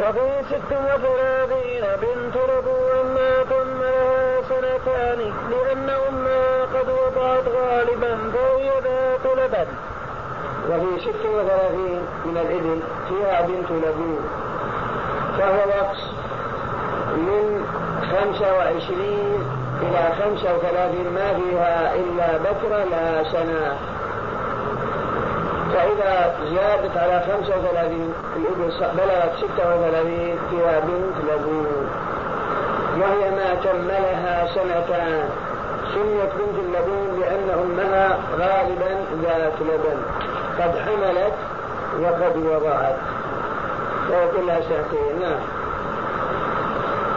[0.00, 8.70] وفي ست وثلاثين بنت ربوع ما تم لها سنتان لأن أمها قد وضعت غالبا فهي
[8.80, 9.66] ذات لبن.
[10.70, 14.20] وفي ست وثلاثين من الإبل فيها بنت لبون
[15.38, 16.00] فهو وقص
[17.16, 17.66] من
[18.10, 19.42] خمسة وعشرين
[19.82, 23.76] إلى خمسة وثلاثين ما فيها إلا بكرة لا سنة
[25.74, 31.88] فإذا زادت على خمسة وثلاثين الإبل بلغت ستة وثلاثين فيها بنت لبون
[33.00, 35.28] وهي ما تم لها سنتان.
[35.94, 40.02] سميت بنت اللبون لأن أمها غالبا ذات لبن.
[40.58, 41.34] قد حملت
[42.00, 42.96] وقد وضعت.
[44.08, 45.40] فيقول لها سنتين نعم.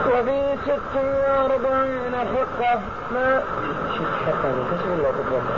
[0.08, 2.80] وفي ست وأربعين حقة.
[3.14, 3.42] ما؟
[4.26, 4.52] حقة.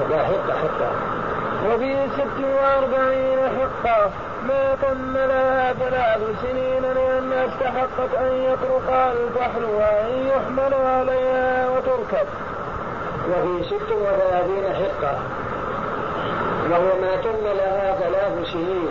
[0.10, 1.18] لا حقة حقة.
[1.67, 4.10] وفي ست وأربعين حقة
[4.48, 12.28] ما تم لها ثلاث سنين لأنها استحقت أن يطرق الفحل وأن يحمل عليها وتركب.
[13.30, 15.17] وفي ست وثلاثين حقة
[16.72, 18.89] وهو ما تم لها ثلاث سنين.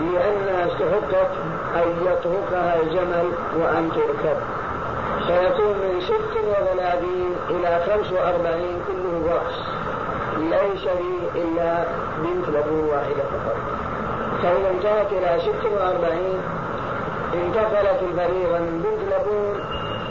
[0.00, 1.30] لأنها استحقت
[1.76, 4.36] أن يطرقها الجمل وأن تركب.
[5.26, 9.77] سيكون من ست وثلاثين إلى خمس وأربعين كله رأس
[10.50, 11.84] ليس لي إلا
[12.18, 13.56] بنت لبون واحدة فقط.
[14.42, 16.40] فإذا انتهت إلى ست وأربعين
[17.34, 19.60] انتقلت الفريضة من بنت لبون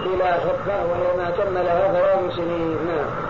[0.05, 2.77] إلى حقة وهي ما تم لها ثلاث سنين.
[2.87, 3.27] نعم.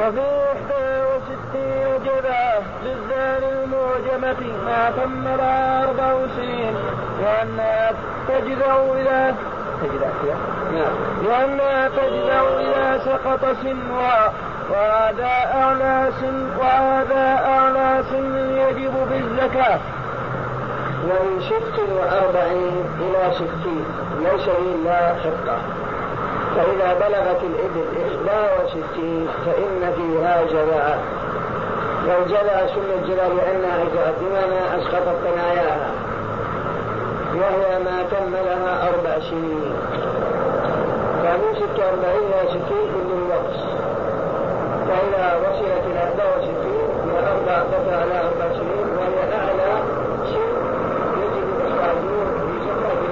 [0.00, 0.20] وفي
[0.52, 6.74] إحدى وستين جذعة بالذال المعجمة ما تم لها أربع سنين
[7.22, 7.92] لأنها
[8.28, 9.36] تجذع إذا
[9.82, 10.04] تجد
[10.72, 10.94] نعم.
[11.24, 14.32] لأنها تجذع إذا سقط سنها.
[14.70, 19.78] وهذا أعلى سن وهذا أعلى سن يجب في الزكاة.
[21.04, 23.84] ومن ست وأربعين إلى ستين
[24.20, 25.58] ليس إلا حقة
[26.56, 30.96] فإذا بلغت الإبل إحدى وستين فإن فيها جذع
[32.08, 35.90] والجذع سن الجذع لأنها إذا بمعنى أسقطت ثناياها
[37.34, 39.72] وهي ما تم لها أربع سنين.
[41.24, 43.81] ومن ست أربعين إلى ستين كل الوقت.
[44.92, 49.82] فإذا وصلت إلى أربعة وستين هي أربع قطع على أربع سنين وهي أعلى
[50.24, 50.52] سن
[51.22, 53.02] يجب إخراجه في زكاة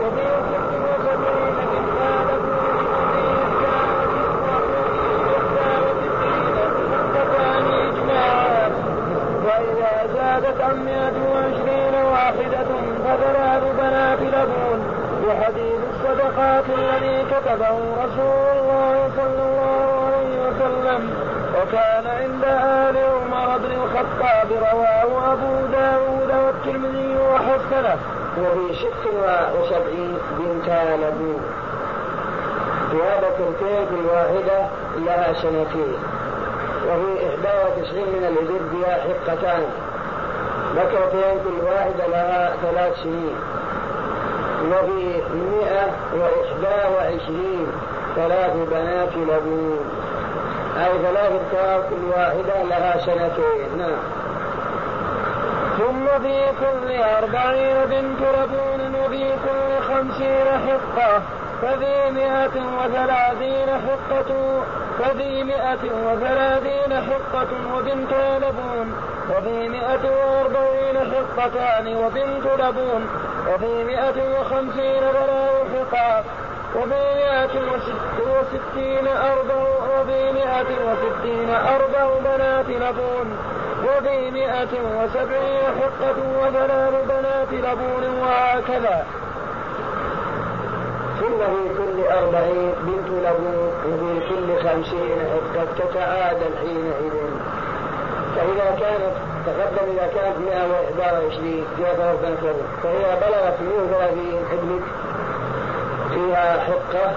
[0.00, 0.34] مما
[9.44, 12.66] وإذا زادت عن مئة وعشرين واحدة
[13.04, 14.80] فثلاث بنات لبون
[15.26, 17.78] بحديث الصدقات الذي كتبه
[28.38, 29.06] وفي ست
[29.60, 30.68] وسبعين بنت
[31.02, 31.40] لبون
[32.90, 33.30] في هذا
[34.00, 34.66] الواحدة
[34.98, 35.96] لها سنتين
[36.88, 39.64] وفي إحدى وتسعين من الإبل بها حقتان.
[40.76, 43.36] بكرتين كل واحدة لها ثلاث سنين.
[44.72, 47.66] وفي مئة وإحدى وعشرين
[48.16, 49.80] ثلاث بنات لبون
[50.78, 51.32] أي ثلاث
[51.90, 53.78] كل واحدة لها سنتين.
[53.78, 54.13] نعم.
[55.84, 61.22] ثم في كل أربعين بنت لبون وفي كل خمسين حقة
[61.62, 64.60] ففي مئة وثلاثين حقة
[64.98, 68.12] ففي مئة وثلاثين حقة وبنت
[68.42, 68.94] لبون
[69.30, 73.08] وفي مئة وأربعين حقتان وبنت لبون
[73.48, 76.24] وفي مئة وخمسين بلاء حقاق
[76.76, 77.54] وفي مئة
[78.26, 79.64] وستين أربع
[79.98, 83.33] وفي مئة وستين أربع بنات لبون.
[83.84, 89.06] وفي مئة وسبعين حقة وثلاث بنات لبون وهكذا.
[91.20, 97.14] ثم في كل أربعين بنت لبون وفي كل خمسين حقة تتعادل حينئذ.
[98.36, 99.14] فإذا كانت
[99.46, 104.82] تقدم إذا كانت 121 فيها ثلاث بنات لبون فإذا بلغت 130 حبلك
[106.14, 107.12] فيها حقة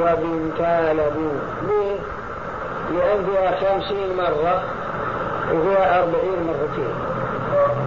[0.00, 1.98] وبنتا لبون ليه؟
[2.90, 4.62] لأن فيها 50 مرة.
[5.52, 6.12] وفيها 40
[6.46, 6.94] مرتين.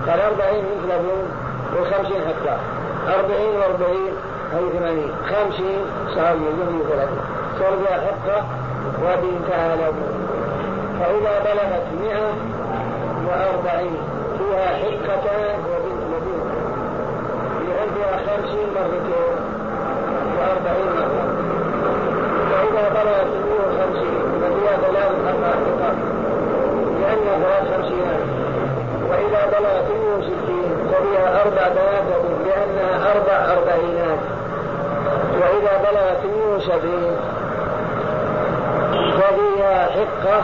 [0.07, 1.27] قال 40 بنت لبون
[1.75, 2.57] و50 حقة
[3.07, 3.83] 40 و40
[4.53, 5.65] هي 80 50
[6.15, 7.21] صار مليون وثلاثين
[7.59, 8.43] صار فيها حقة
[9.03, 10.13] وبنتا لبون
[10.99, 13.97] فإذا بلغت 140
[14.37, 16.43] فيها حقتان وبنت لبون
[17.67, 19.35] لأن فيها 50 مرتين
[20.37, 21.23] وأربعين مرة
[22.49, 24.07] فإذا بلغت 150
[24.41, 25.79] ففيها ثلاث حقائق
[27.59, 28.23] لأنها خمسينات
[29.09, 32.03] وإذا بلغت 160 ففيها أربع بنات
[32.45, 34.19] لأنها أربع أربعينات.
[35.41, 37.17] وإذا بلغت 170
[39.19, 40.43] ففيها حقة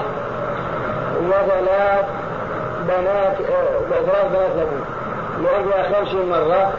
[1.28, 2.06] وثلاث
[2.88, 3.38] بنات
[3.90, 4.86] ثلاث بنات لبون
[5.44, 6.74] لأن فيها خمسين مرة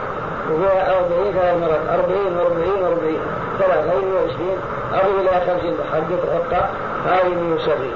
[0.51, 1.99] وفيها أربعين ثلاث مرات.
[1.99, 3.19] أربعين وأربعين وأربعين
[3.59, 4.57] ثلاث هذه 120
[4.93, 6.19] أضرب إلى خمسين حقة.
[6.23, 6.69] الحقة
[7.05, 7.91] هذه 170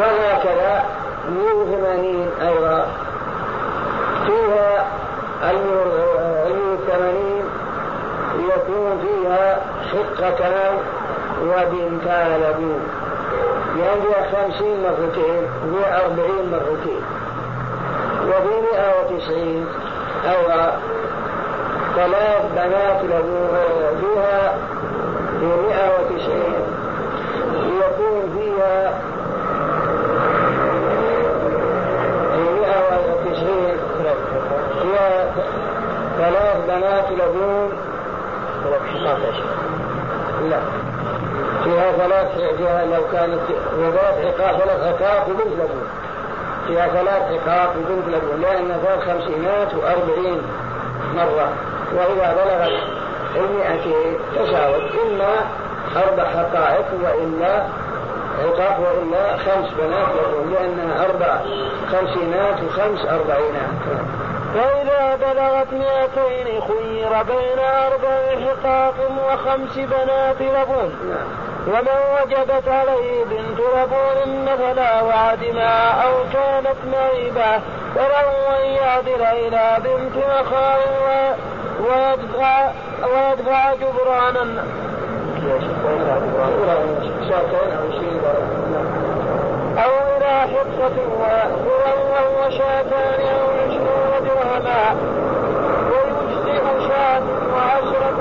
[0.00, 0.84] وهكذا
[1.30, 2.86] 180 أيضا.
[4.26, 4.86] فيها
[6.74, 7.44] الثمانين
[8.38, 9.60] يكون فيها
[9.92, 10.74] حقتان
[11.42, 12.82] وبنتا لبون
[13.76, 17.02] لأن فيها خمسين مرتين وفيها أربعين مرتين.
[18.28, 19.66] وفي مئة وتسعين
[20.30, 20.78] أيضا.
[21.96, 23.48] ثلاث بنات لبون
[24.00, 24.54] فيها
[25.40, 26.64] في مئة وتسعين
[27.78, 28.92] يكون فيها
[32.32, 33.76] في مئة وتسعين
[34.82, 35.34] فيها
[36.18, 37.68] ثلاث بنات لبون
[40.50, 40.58] لا.
[41.64, 43.40] فيها ثلاث فيها لو كانت
[43.76, 45.88] ثلاث عقاب ثلاث عقاب وبنت لبون
[46.66, 50.42] فيها ثلاث عقاب وبنت لبون لأن ثلاث خمسينات وأربعين
[51.16, 51.48] مرة.
[51.92, 52.80] وإذا بلغت
[53.36, 55.34] المئتين تساوت إما
[55.96, 57.62] أربع حقائق وإلا
[58.44, 61.40] عقاب وإلا خمس بنات لبون لأنها أربع
[61.92, 63.73] خمسينات وخمس أربعينات
[64.54, 68.94] فإذا بلغت مئتين خير بين أربع حقاق
[69.26, 70.94] وخمس بنات لبون.
[71.66, 77.60] ومن وجبت عليه بنت لبون مثلا وعدما أو كانت معيبة
[77.94, 81.34] فله أن يعدل إلى بنت أخاه
[81.80, 82.70] ويدفع
[83.02, 84.64] ويدفع جبرانا.
[89.84, 93.53] أو إلى حصة وهو شاتان أو
[94.64, 94.96] درهما
[95.90, 97.22] ويجزئ شاة
[97.54, 98.14] وعشرة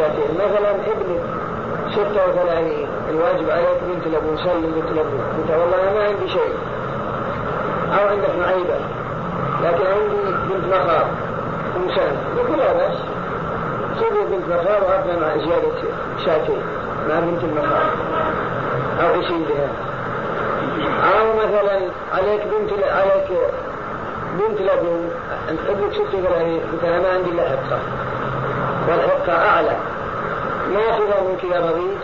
[0.00, 1.18] الشاتين مثلا ابن
[1.92, 6.54] 36 الواجب عليك بنت الابو سلم بنت الابو قلت والله أنا ما عندي شيء.
[7.92, 8.74] أو عندك معيبة.
[9.64, 10.72] لكن عندي بنت
[11.76, 12.96] أم سنه يقول لا بس
[14.00, 15.72] سوي بنت مخاض وأبنى مع زيادة
[16.24, 16.62] شاتين
[17.08, 17.90] مع بنت المخاض
[19.00, 19.68] أو درهم
[21.04, 21.80] أو مثلا
[22.14, 23.28] عليك بنت عليك
[24.38, 25.10] بنت لبن
[25.68, 26.14] ابنك ست
[26.72, 27.78] قلت أنا ما عندي إلا حقة.
[28.88, 29.76] والحقة أعلى.
[30.72, 32.00] ناخذه منك يا رضيت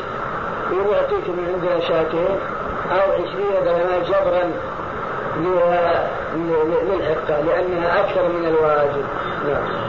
[0.72, 2.38] ويعطيك من عندنا شاتين
[2.92, 4.50] أو عشرين درهم جبرا
[6.34, 9.04] للحقه لأنها أكثر من الواجب.
[9.48, 9.86] نعم.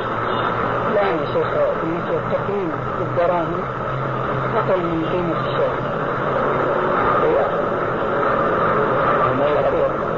[0.91, 1.47] الان يا شيخ
[1.81, 3.61] بالنسبة للتقييم بالدراهم
[4.57, 5.97] أقل من قيمة الشاة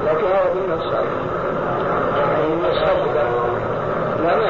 [0.05, 0.93] لكن هذا بالنص
[2.19, 3.23] يعني النص حقق لا
[4.23, 4.49] ما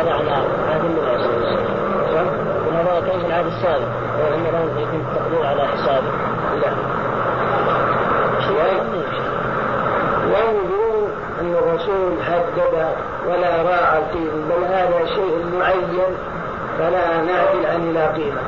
[0.00, 0.30] هذا على
[0.68, 1.36] عهد النبي عليه الصلاه
[2.02, 2.26] والسلام
[2.74, 6.10] هذا كان في العهد السابق وان الان يتم التقدير على حسابه
[6.62, 6.70] لا
[10.26, 11.10] وينظرون
[11.40, 12.86] ان الرسول حدد
[13.28, 16.16] ولا راعى القيمه بل هذا شيء معين
[16.78, 18.40] فلا نعدل عن لا قيمه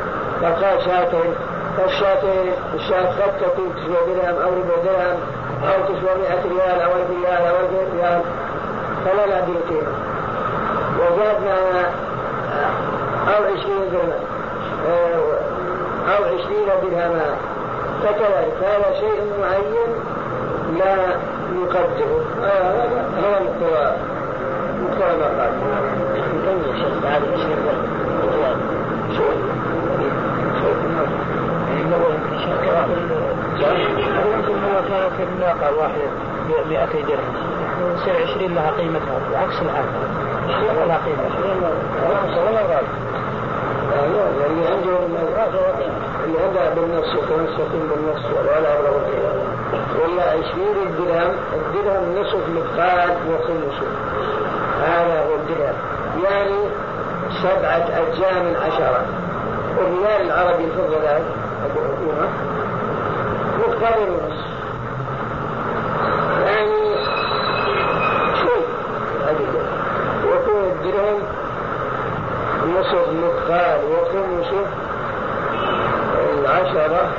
[0.43, 1.35] فقال شاتين
[1.77, 5.19] فالشاتين الشاة قد تكون تسوى درهم أو ربع درهم
[5.63, 8.21] أو تسوى 100 ريال أو 1000 ريال أو 2000 ريال
[9.05, 9.93] فلا لا بالقيمة.
[10.99, 11.59] وزادنا
[13.29, 14.23] أو 20 درهم
[16.09, 17.29] أو 20 درهما.
[18.03, 19.93] فكذلك هذا شيء معين
[20.79, 20.97] لا
[21.63, 22.23] يقدره.
[22.43, 22.71] هذا
[23.23, 23.87] هو مقتضى
[24.83, 25.53] مقتضى ما قال.
[26.15, 27.89] يكمل الشيخ بعد 20 درهم.
[35.19, 36.09] كانت الناقة واحدة
[36.49, 37.35] ب 200 درهم.
[37.95, 39.85] يصير 20 لها قيمتها بعكس الآن
[40.49, 41.25] 20 لها قيمة.
[42.47, 42.89] ولا غالب
[44.47, 44.99] اللي عنده
[46.25, 48.79] اللي عنده بالنص يتمسكون بالنص ولا
[50.05, 50.43] ولا 20
[50.87, 53.89] الدرهم الدرهم نصف مثقال وخمسه
[54.83, 55.75] هذا هو الدرهم.
[56.25, 56.61] يعني
[57.43, 59.05] سبعة أجزاء من عشرة.
[59.79, 61.25] والريال العربي الفضة ذلك
[61.65, 62.29] أبو حكومة
[63.59, 64.45] مثقال ونص
[66.47, 66.95] يعني
[68.41, 68.65] شوي
[70.25, 71.23] ويكون الدرهم
[72.79, 74.67] نصف مثقال وخمسه
[76.39, 77.11] العشرة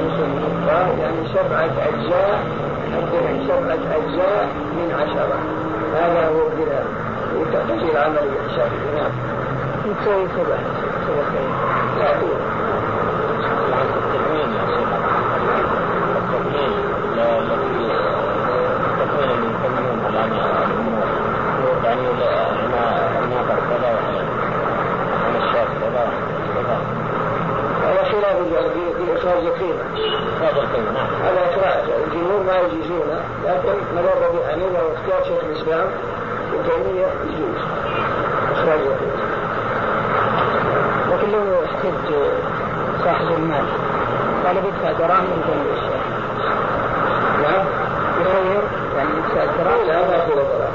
[0.00, 2.44] نصف مثقال يعني سبعة أجزاء
[2.98, 5.38] الدرهم سبعة أجزاء من عشرة.
[5.94, 6.88] هذا هو الدرهم
[7.36, 9.12] وتحتاج العملية الحسابية نعم.
[9.84, 10.58] تسوي سبع
[11.06, 11.40] سبع
[11.98, 12.40] لا تقول
[13.96, 14.90] التكوين يا شيخ
[16.16, 16.72] التكوين
[17.16, 17.84] لا التي
[18.86, 21.06] التكوين اللي يسمون الآن الأمور
[21.84, 22.30] يعني هنا
[23.24, 24.22] الناقة كذا وهنا
[25.44, 26.04] الشاة كذا
[26.54, 26.76] كذا
[27.86, 28.36] هذا خلاف
[28.98, 29.84] بإخراج القيمة
[30.40, 31.06] هذا نعم.
[31.24, 35.86] هذا إخراج الجمهور ما يجيزونه لكن مذهب أبي حنيفة واختيار شيخ الإسلام
[36.52, 37.60] ابن تيمية يجوز.
[38.52, 38.80] إخراج
[41.10, 42.14] لكن لو احتج
[43.04, 43.64] صاحب المال
[44.46, 46.00] قال بدفع دراهم من جنب الشاة
[47.42, 47.66] نعم
[48.20, 48.62] يخير
[48.96, 50.70] يعني يدفع دراهم لا ما في ضرر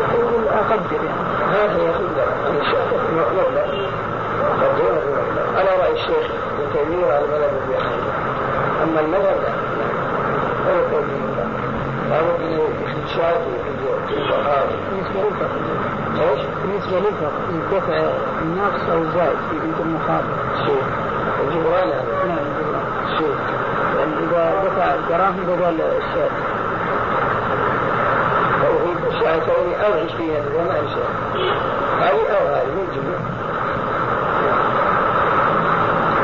[0.00, 2.24] يقول أقدر يعني هذا يقول لا
[2.60, 6.26] الشيخ مبلغ قد يكون مبلغ على رأي الشيخ
[6.58, 8.12] ابن تيمية على مذهب أبي حنيفة
[8.82, 9.52] أما المذهب لا
[10.66, 11.46] هذا قول الله
[12.10, 12.60] لابد
[14.90, 15.60] بالنسبة للفقر
[16.20, 17.96] إيش؟ بالنسبة للفقر الدفع
[18.42, 20.34] الناقص أو زائد في بنت المخاطر
[20.66, 20.84] شوف
[21.44, 22.82] الجبران هذا نعم بالله.
[23.18, 23.36] شوف
[23.98, 26.30] يعني إذا دفع الدراهم بدل الشاة
[28.62, 31.10] توحيد شاتين أو عشرين وما شاء
[32.00, 33.18] هذه أو هذه من جملة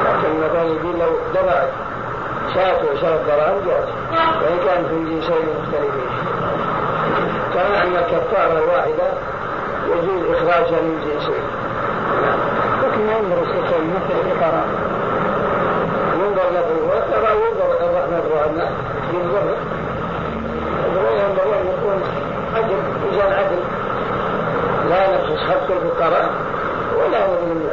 [0.05, 1.63] لكن مثلا يقول لو دفع
[2.55, 3.89] شاة وشاة دراهم جاز
[4.43, 6.00] وإن كان في جنسين مختلفين
[7.67, 9.09] أن الكفارة الواحدة
[9.89, 11.45] يجوز إخراجها من جنسين
[12.83, 14.67] لكن ما ينظر الشيخ مثل الفقراء
[16.15, 18.73] ينظر له وترى ينظر الرحمة والناس
[19.15, 19.55] ينظر
[21.31, 22.03] ينبغي أن يكون
[22.57, 22.81] عدل
[23.13, 23.63] إذا عدل.
[24.91, 26.31] لا نقص حق الفقراء
[26.99, 27.69] ولا من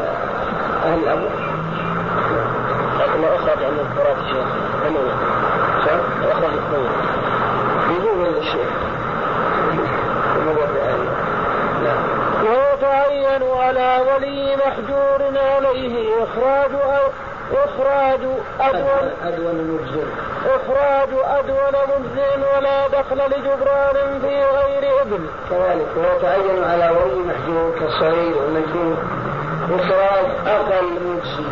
[0.85, 1.29] أهل الأمر.
[2.99, 4.45] لكن لو أخرج عن الفرات الشيخ
[4.83, 5.13] ثمانية
[5.85, 7.17] شاف لو أخرج الثمانية
[7.89, 8.69] يجوز للشيخ
[10.35, 10.65] الموضوع
[11.83, 12.03] نعم
[12.45, 16.07] ويتعين على ولي محجور عليه
[17.53, 18.19] إخراج
[18.59, 20.07] أدون أدون مجزر
[20.45, 28.37] إخراج أدون مجزر ولا دخل لجبران في غير ابن كذلك ويتعين على ولي محجور كالصغير
[28.37, 28.97] والمجنون.
[29.75, 31.49] إخراج أقل مجزي.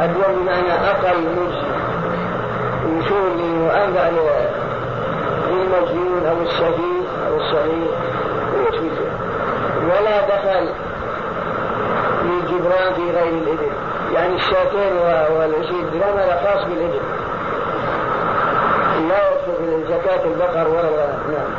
[0.00, 1.70] أدون بمعنى أقل مجزي.
[2.86, 4.08] وشوف وأنفع
[5.50, 7.90] للمجنون أو السفيه أو الصغير
[9.84, 10.68] ولا دخل
[12.24, 13.72] للجبران في غير الإبل
[14.14, 14.92] يعني الشاتين
[15.36, 17.00] والعشرين درهم هذا خاص بالإبل.
[19.08, 21.50] لا يدخل في زكاة البقر ولا نعم.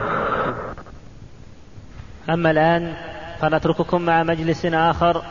[2.30, 2.93] أما الآن
[3.41, 5.22] فنترككم مع مجلس آخر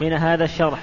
[0.00, 0.78] من هذا الشرح.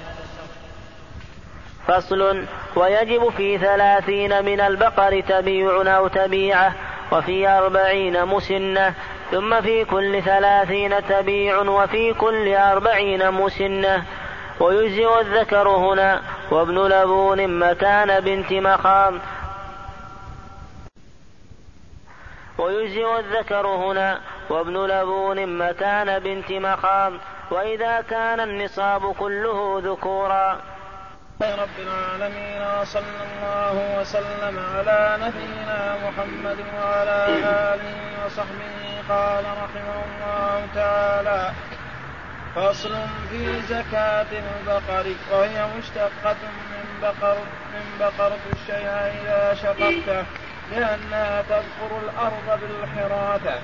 [1.86, 2.44] فصل
[2.76, 6.74] ويجب في ثلاثين من البقر تبيع أو تبيعة
[7.12, 8.94] وفي أربعين مسنة
[9.30, 14.04] ثم في كل ثلاثين تبيع وفي كل أربعين مسنة.
[14.60, 19.20] ويجزئ الذكر هنا وابن لبون مكان بنت مخام.
[22.58, 27.18] ويجزئ الذكر هنا وابن لبون مكان بنت مخام.
[27.50, 30.60] وإذا كان النصاب كله ذكورا.
[31.42, 37.26] رب العالمين وصلى الله وسلم على نبينا محمد وعلى
[37.74, 38.76] آله وصحبه
[39.08, 41.52] قال رحمه الله تعالى
[42.56, 42.94] فصل
[43.30, 46.36] في زكاة البقر وهي مشتقة
[46.70, 47.36] من بقر
[47.74, 50.24] من بقرة الشيء إذا شققته
[50.72, 53.58] لأنها تذكر الأرض بالحراثة.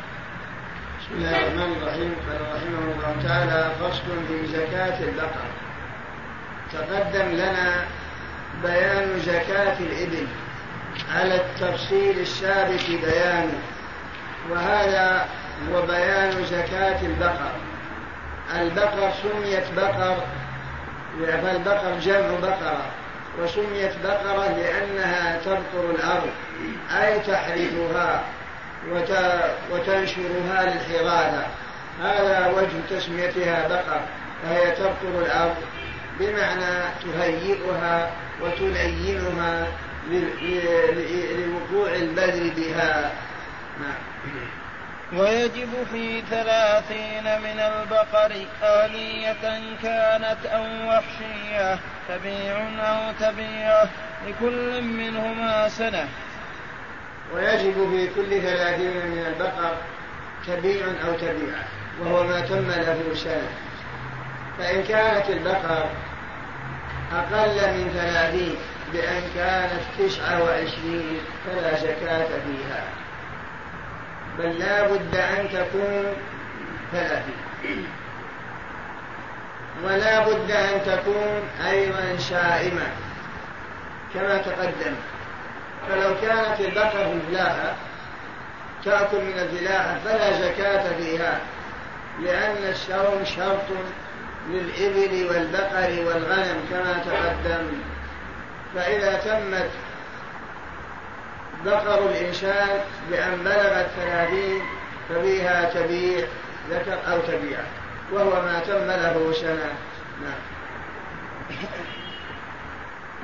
[1.01, 5.49] بسم الله الرحمن الرحيم قال رحمه الله تعالى فصل في زكاة البقر.
[6.73, 7.87] تقدم لنا
[8.63, 10.27] بيان زكاة الإبل
[11.15, 13.59] على التفصيل السابق بيانه
[14.51, 15.27] وهذا
[15.73, 17.53] هو بيان زكاة البقر
[18.55, 20.17] البقر سميت بقر
[21.43, 22.87] فالبقر جمع بقرة
[23.43, 26.31] وسميت بقرة لأنها تبقر الأرض
[26.97, 28.25] أي تحرثها
[29.73, 31.47] وتنشرها للحراثة
[32.03, 34.01] هذا وجه تسميتها بقر
[34.43, 35.57] فهي تبقر الأرض
[36.21, 38.11] بمعنى تهيئها
[38.43, 39.67] وتلينها
[41.37, 43.13] لوقوع البذر بها.
[43.81, 43.95] نعم.
[45.13, 48.33] ويجب في ثلاثين من البقر
[48.63, 51.79] آلية كانت أو وحشية
[52.09, 53.89] تبيع أو تبيعة
[54.27, 56.09] لكل منهما سنة.
[57.35, 59.77] ويجب في كل ثلاثين من البقر
[60.47, 61.65] تبيع أو تبيعة
[62.01, 63.49] وهو ما تم له سنة.
[64.59, 65.91] فإن كانت البقر
[67.13, 68.57] أقل من ثلاثين
[68.93, 72.96] بأن كانت تسعة وعشرين فلا زكاة فيها.
[74.39, 76.13] بل لا بد أن تكون
[76.93, 77.87] ثلاثين
[79.85, 82.87] ولا بد أن تكون أيضا شائمة
[84.15, 84.95] كما تقدم.
[85.89, 87.75] فلو كانت البقر الفلاحة
[88.85, 91.41] تأكل من الفلاحة فلا زكاة فيها
[92.23, 93.67] لأن الشوم شرط
[94.49, 97.67] للإبل والبقر والغنم كما تقدم.
[98.75, 99.71] فإذا تمت
[101.67, 104.63] بقر الإنسان بأن بلغت ثلاثين
[105.09, 106.27] ففيها تبيع
[106.71, 107.59] ذكر أو تبيع
[108.13, 109.73] وهو ما تم له سنة.
[110.23, 110.41] نعم.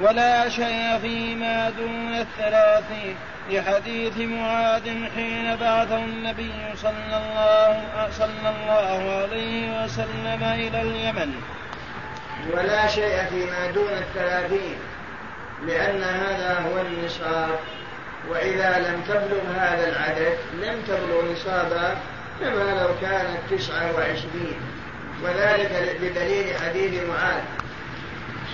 [0.00, 3.16] ولا شيء فيما دون الثلاثين.
[3.50, 4.82] لحديث معاذ
[5.14, 11.34] حين بعثه النبي صلى الله صلى الله عليه وسلم إلى اليمن.
[12.52, 14.76] ولا شيء فيما دون الثلاثين
[15.66, 17.58] لأن هذا هو النصاب.
[18.30, 21.96] وإذا لم تبلغ هذا العدد لم تبلغ نصابا
[22.40, 24.56] كما لو كانت تسعة وعشرين.
[25.24, 27.42] وذلك بدليل حديث معاذ.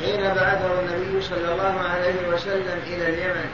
[0.00, 3.50] حين بعثه النبي صلى الله عليه وسلم إلى اليمن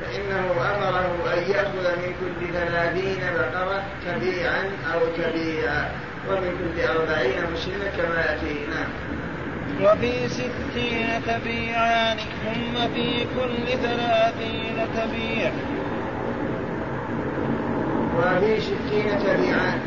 [0.00, 5.90] فإنه أمره أن يأخذ من كل ثلاثين بقرة تبيعا أو تبيعا
[6.28, 8.66] ومن كل أربعين مسنة كما يأتي.
[8.66, 8.88] نعم.
[9.82, 15.52] وفي ستين تبيعان ثم في كل ثلاثين تبيع.
[18.18, 19.80] وفي ستين تبيعان.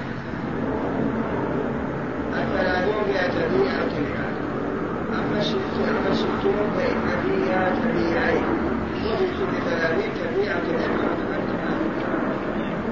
[2.34, 4.36] الثلاثون فيها تبيع أو تبيعان
[5.14, 6.10] أما الستون أما
[6.78, 8.46] فإن فيها تبيعين.
[8.96, 10.88] وفي كل ثلاثين تبيع أو تبيع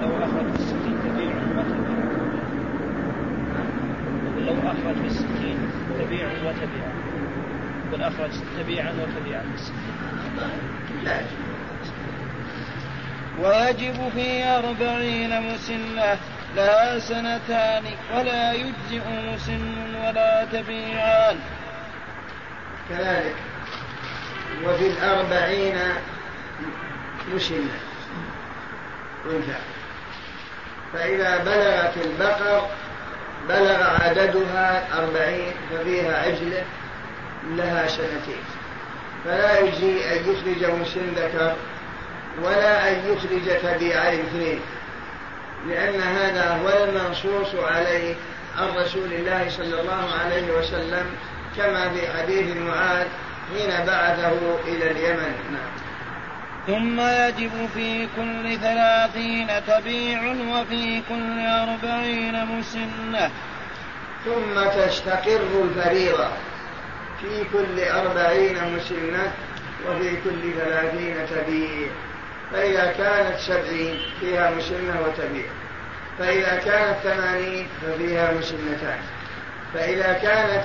[0.02, 1.36] لو أخرج في الستين تبيع.
[4.46, 5.35] لو أخرج الستين
[6.16, 6.88] تبيع وتبيع
[7.92, 9.46] قل أخرج تبيعا وتبيعا.
[13.40, 16.18] ويجب في أربعين مسنة
[16.56, 17.84] لها سنتان
[18.16, 21.38] ولا يجزئ مسن ولا تبيعان.
[22.90, 23.36] كذلك.
[24.66, 25.78] وفي الأربعين
[27.34, 27.80] مسنة
[29.26, 29.60] أنثى
[30.94, 32.70] فإذا بلغت البقر
[33.50, 36.64] بلغ عددها أربعين ففيها عجلة
[37.50, 38.44] لها سنتين.
[39.26, 41.56] فلا يجزي أن يخرج مسلم ذكر
[42.44, 44.60] ولا أن يخرج تبيعين اثنين.
[45.68, 48.16] لأن هذا هو المنصوص عليه
[48.58, 51.06] عن رسول الله صلى الله عليه وسلم
[51.58, 53.08] كما في حديث معاذ
[53.54, 55.34] حين بعثه إلى اليمن.
[55.52, 55.85] نعم.
[56.68, 63.30] ثم يجب في كل ثلاثين تبيع وفي كل أربعين مسنة.
[64.26, 66.28] ثم تستقر الفريضة
[67.22, 69.34] في كل أربعين مسنة
[69.88, 71.88] وفي كل ثلاثين تبيع.
[72.52, 75.50] فإذا كانت سبعين فيها مسنة وتبيع.
[76.20, 79.00] فإذا كانت ثمانين ففيها مسنتان.
[79.74, 80.64] فإذا كانت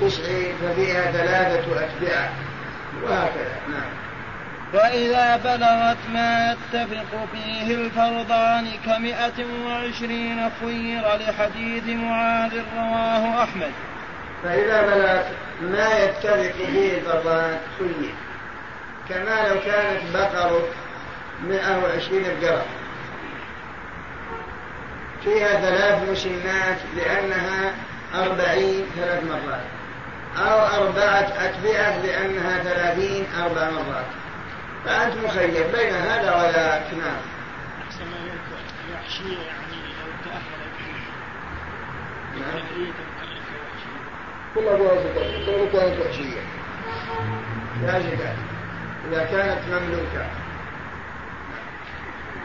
[0.00, 2.30] تسعين ففيها ثلاثة أتباع.
[3.02, 3.56] وهكذا.
[3.68, 4.07] نعم.
[4.74, 13.72] وإذا بلغت ما يتفق فيه الفرضان كمئة وعشرين خير لحديث معاذ رواه أحمد.
[14.42, 15.26] فإذا بلغت
[15.60, 18.14] ما يتفق فيه الفرضان خير.
[19.08, 20.02] كما لو كانت
[21.42, 22.64] مئة وعشرين بقرة
[25.24, 27.72] فيها ثلاث مسنات لأنها
[28.14, 29.64] أربعين ثلاث مرات.
[30.36, 34.17] أو أربعة أتبعة لأنها ثلاثين أربع مرات.
[34.88, 37.20] فأنت مخير بين هذا وذاك نعم.
[37.88, 38.04] أحسن
[38.88, 40.58] الوحشية يعني لو تأهل
[42.40, 42.62] نعم.
[44.54, 46.40] كلها فيها زكاة كلها كانت وحشية
[47.82, 48.36] لا زكاة
[49.08, 50.26] إذا كانت مملوكة.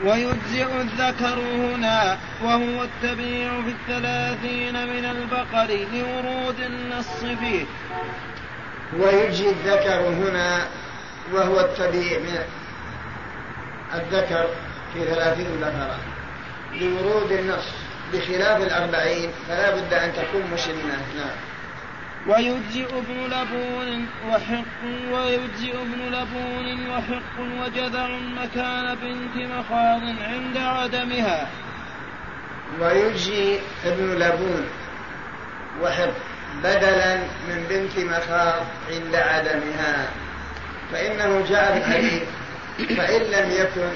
[0.04, 7.66] ويجزئ الذكر هنا وهو التبيع في الثلاثين من البقر لورود النص فيه.
[9.00, 10.68] ويجزي الذكر هنا
[11.32, 12.38] وهو التبيع من
[13.94, 14.48] الذكر
[14.94, 16.00] في ثلاثين بقرة
[16.74, 17.66] لورود النص
[18.14, 20.98] بخلاف الأربعين فلا بد أن تكون مسلمة.
[21.16, 21.36] نعم.
[22.28, 31.48] ويجزئ ابن لبون وحق ويجزئ ابن لبون وحق وجذع مكان بنت مخاض عند عدمها.
[32.80, 34.66] ويجزي ابن لبون
[35.82, 36.14] وحق
[36.64, 40.23] بدلا من بنت مخاض عند عدمها.
[40.94, 42.24] فإنه جاء الحديث
[42.98, 43.90] فإن لم يكن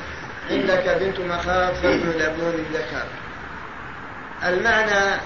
[0.52, 3.06] عندك بنت مخاض فابن لبون ذكر
[4.44, 5.22] المعنى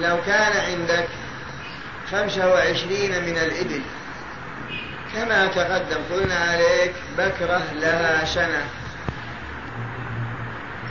[0.00, 1.08] لو كان عندك
[2.10, 3.80] خمسة وعشرين من الإبل
[5.14, 8.64] كما تقدم قلنا عليك بكرة لها سنة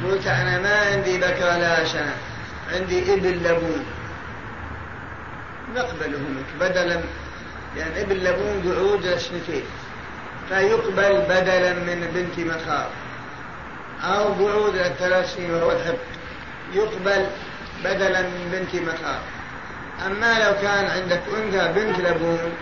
[0.04, 2.16] قلت أنا ما عندي بكرة لها سنة
[2.74, 3.86] عندي إبل لبون.
[5.76, 7.02] نقبله منك بدلا
[7.78, 9.64] يعني إبل لبون قعود سنتين
[10.54, 12.90] فيقبل بدلا من بنت مخاض.
[14.04, 15.98] أو الثلاث سنين وهو الحب.
[16.74, 17.26] يقبل
[17.84, 19.20] بدلا من بنت مخاض.
[20.06, 22.54] أما لو كان عندك أنثى بنت لبون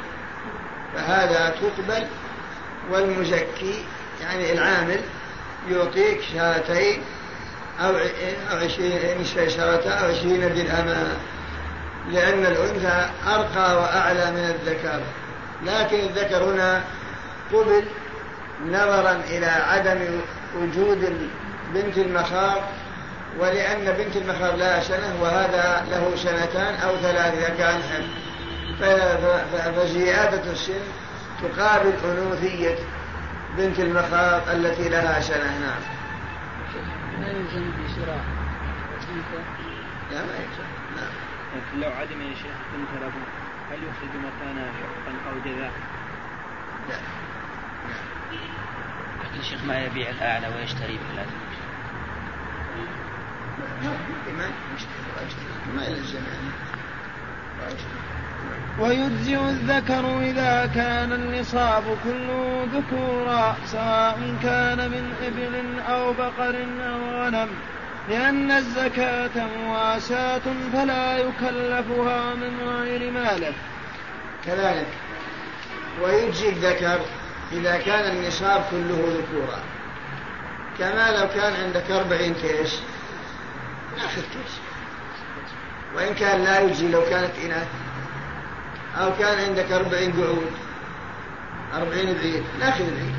[0.96, 2.08] فهذا تقبل
[2.92, 3.84] والمزكي
[4.22, 5.00] يعني العامل
[5.70, 7.02] يعطيك شاتين
[7.80, 7.89] أو
[8.52, 9.00] أو عشرين
[9.60, 11.18] أو عشرين درهما.
[12.10, 15.02] لأن الأنثى أرقى وأعلى من الذكر.
[15.66, 16.84] لكن الذكر هنا
[17.54, 17.84] قبل
[18.68, 19.99] نظرا إلى عدم
[20.58, 21.30] وجود
[21.74, 22.62] بنت المخاض
[23.39, 27.82] ولأن بنت المخاض لها سنة وهذا له سنتان أو ثلاث إذا كان
[29.76, 30.82] فزيادة السن
[31.41, 32.76] تقابل أنوثية
[33.58, 35.60] بنت المخاض التي لها سنة.
[35.60, 35.82] نعم.
[37.20, 38.22] ما يلزم بشراء
[40.12, 41.14] لا ما يلزم نعم.
[41.56, 43.04] لكن لو عدم يا شيخ بنت
[43.72, 45.72] هل يخرج مكانها حقا أو جذاء؟
[46.89, 47.20] لا.
[49.39, 51.51] الشيخ ما يبيع الأعلى ويشتري بالأدنى
[55.75, 56.71] ما يلزم يعني
[58.79, 67.49] ويجزئ الذكر إذا كان النصاب كله ذكورا سواء كان من إبل أو بقر أو غنم.
[68.09, 70.41] لأن الزكاة مواساة
[70.73, 73.53] فلا يكلفها من غير ماله
[74.45, 74.88] كذلك.
[76.01, 76.99] ويجزي الذكر
[77.54, 79.60] إذا كان النصاب كله ذكورا.
[80.80, 82.82] كما لو كان عندك أربعين كيس
[83.97, 84.60] ناخذ كيس.
[85.95, 87.68] وإن كان لا يجزي لو كانت إناث.
[88.97, 90.52] أو كان عندك أربعين قعود
[91.74, 93.16] أربعين بعيد ناخذ العيد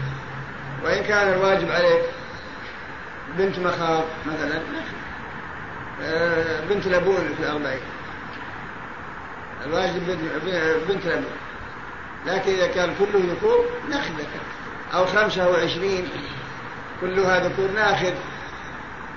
[0.85, 2.03] وإن كان الواجب عليك
[3.39, 4.61] بنت مخاض مثلا
[6.03, 7.80] آه، بنت لبون في الأربعين.
[9.64, 10.07] الواجب
[10.89, 11.37] بنت لبون.
[12.27, 14.41] لكن إذا كان كله ذكور ناخذ ذكر
[14.95, 16.09] أو خمسة وعشرين
[17.01, 18.14] كلها ذكور ناخذ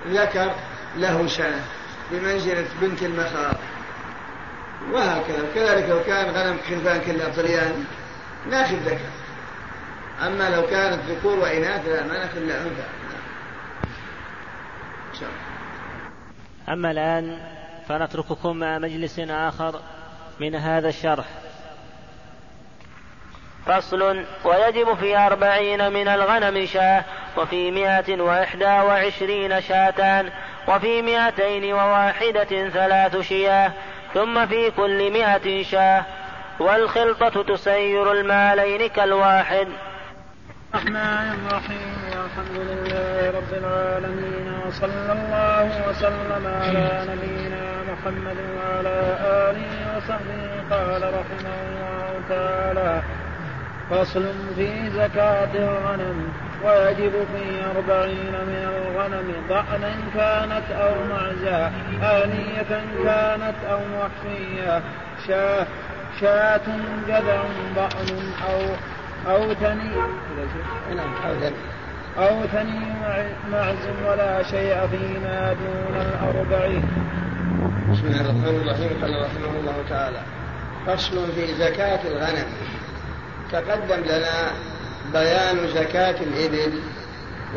[0.07, 0.51] ذكر
[0.97, 1.61] له سنة
[2.11, 3.55] بمنزلة بنت المخاض.
[4.91, 5.51] وهكذا.
[5.55, 7.85] كذلك لو كان غنم خلفان كلها طليان
[8.49, 9.09] ناخذ ذكر.
[10.27, 12.83] أما لو كانت ذكور وإناث لا ما ناخذ إلا أنثى.
[16.69, 17.37] أما الآن
[17.87, 19.81] فنترككم مع مجلس آخر
[20.39, 21.44] من هذا الشرح.
[23.67, 27.03] فصل ويجب في أربعين من الغنم شاة
[27.37, 30.29] وفي مائة وإحدى وعشرين شاتان
[30.67, 33.71] وفي مائتين وواحدة ثلاث شياه
[34.13, 36.03] ثم في كل مائة شاة.
[36.59, 39.67] والخلطة تسير المالين كالواحد.
[40.73, 41.95] الرحمن الرحيم
[42.25, 51.55] الحمد لله رب العالمين وصلى الله وسلم على نبينا محمد وعلى آله وصحبه قال رحمه
[51.67, 53.24] الله تعالى.
[53.91, 54.25] فصل
[54.55, 56.27] في زكاة الغنم
[56.65, 61.71] ويجب في أربعين من الغنم ضأنا كانت أو معزى
[62.01, 64.81] آنية كانت أو وحشية
[65.27, 65.67] شاة
[66.21, 66.61] شاة
[67.07, 67.43] جذع
[67.75, 68.61] ضأن أو
[69.31, 69.91] أو ثني
[72.17, 72.79] أو ثني
[73.51, 76.83] معز ولا شيء فيما دون الأربعين
[77.91, 80.21] بسم الله الرحمن الرحيم قال رحمه الله تعالى
[80.87, 82.45] فصل في زكاة الغنم.
[83.61, 84.51] تقدم لنا
[85.13, 86.79] بيان زكاة الإبل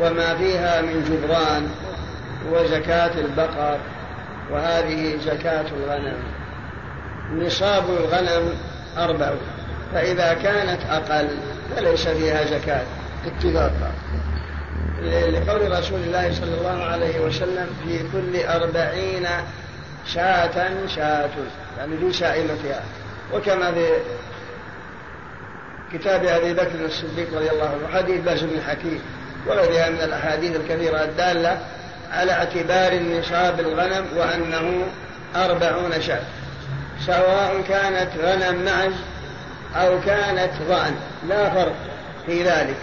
[0.01, 1.67] وما فيها من جبران
[2.51, 3.77] وزكاة البقر
[4.51, 6.17] وهذه زكاة الغنم.
[7.33, 8.53] نصاب الغنم
[8.97, 9.31] أربع
[9.93, 11.27] فإذا كانت أقل
[11.75, 12.83] فليس فيها زكاة.
[13.25, 13.91] اتفاقا
[15.03, 19.27] لقول رسول الله صلى الله عليه وسلم في كل أربعين
[20.05, 21.29] شاة شاة
[21.77, 22.83] يعني في شائمتها
[23.33, 23.87] وكما في
[25.93, 29.01] كتاب أبي بكر الصديق رضي الله عنه حديث باز بن حكيم
[29.47, 31.59] وغيرها من الأحاديث الكثيرة الدالة
[32.11, 34.87] على اعتبار نصاب الغنم وأنه
[35.35, 36.21] أربعون شاة
[37.05, 38.93] سواء كانت غنم معز
[39.75, 40.95] أو كانت ضأن
[41.27, 41.75] لا فرق
[42.25, 42.75] في ذلك.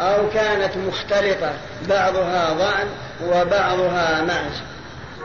[0.00, 1.52] أو كانت مختلطة
[1.88, 2.86] بعضها ضأن
[3.26, 4.62] وبعضها معز.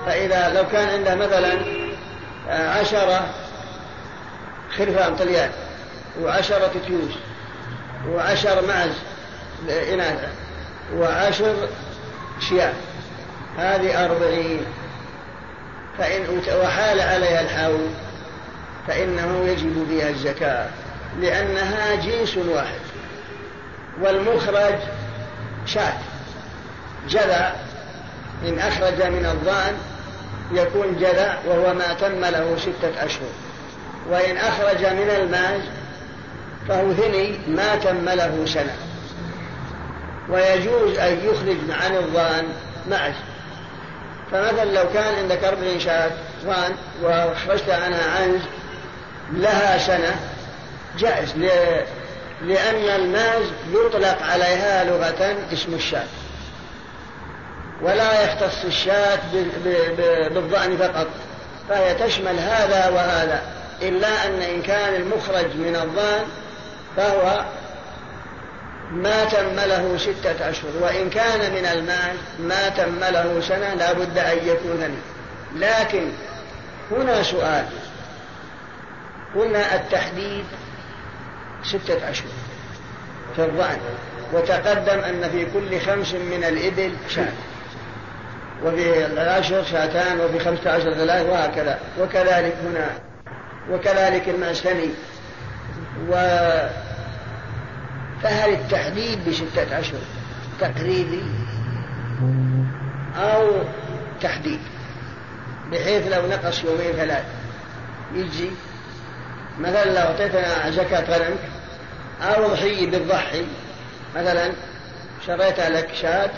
[0.06, 1.58] فإذا لو كان عنده مثلا
[2.50, 3.28] عشرة
[4.78, 5.50] خرفان طليان.
[6.24, 7.14] وعشرة تيوس
[8.10, 8.94] وعشر معز
[9.94, 10.30] إناثا
[10.96, 11.70] وعشر
[12.50, 12.74] شياه.
[13.58, 14.66] هذه أربعين.
[15.98, 17.88] فإن وحال عليها الحول
[18.88, 20.70] فإنه يجب فيها الزكاة
[21.20, 22.80] لأنها جنس واحد.
[24.02, 24.76] والمخرج
[25.66, 25.98] شاة.
[27.10, 27.52] جذع
[28.48, 29.78] إن أخرج من الظأن
[30.54, 33.30] يكون جذع وهو ما تم له ستة أشهر.
[34.10, 35.62] وإن أخرج من الماج
[36.68, 38.76] فهو ثني ما تم له سنة
[40.30, 42.46] ويجوز أن يخرج عن الظان
[42.90, 43.14] معز
[44.32, 46.12] فمثلا لو كان عندك أربعين شاة
[46.46, 48.42] ظان وأخرجت عنها عنز
[49.34, 50.16] لها سنة
[50.98, 51.34] جائز.
[52.42, 56.06] لأن الماز يطلق عليها لغة اسم الشاة.
[57.82, 59.20] ولا يختص الشاة
[60.30, 61.08] بالظأن فقط.
[61.70, 63.42] فهي تشمل هذا وهذا.
[63.82, 66.26] إلا أن إن كان المخرج من الظان
[66.98, 67.46] فهو
[68.92, 74.18] ما تم له ستة أشهر وإن كان من المال ما تم له سنة لا بد
[74.18, 74.98] أن يكون لي
[75.68, 76.10] لكن
[76.92, 77.66] هنا سؤال.
[79.36, 80.46] قلنا التحديد
[81.64, 82.28] ستة أشهر
[83.36, 83.78] في الظأن
[84.34, 87.34] وتقدم أن في كل خمس من الإبل شاة.
[88.66, 91.80] وفي العشر شاتان وفي خمسة عشر ثلاث وهكذا.
[92.00, 92.90] وكذلك هنا.
[93.72, 94.90] وكذلك المعسكني
[96.10, 96.14] و
[98.24, 100.02] فهل التحديد بستة أشهر
[100.60, 101.24] تقريبي
[103.16, 103.52] أو
[104.22, 104.60] تحديد؟
[105.72, 107.24] بحيث لو نقص يومين ثلاث
[108.14, 108.50] يجي.
[109.60, 111.40] مثلا لو أعطيتنا زكاة غنمك
[112.22, 113.46] أو ضحية بتضحي
[114.16, 114.52] مثلا
[115.28, 116.30] شريت لك شاة.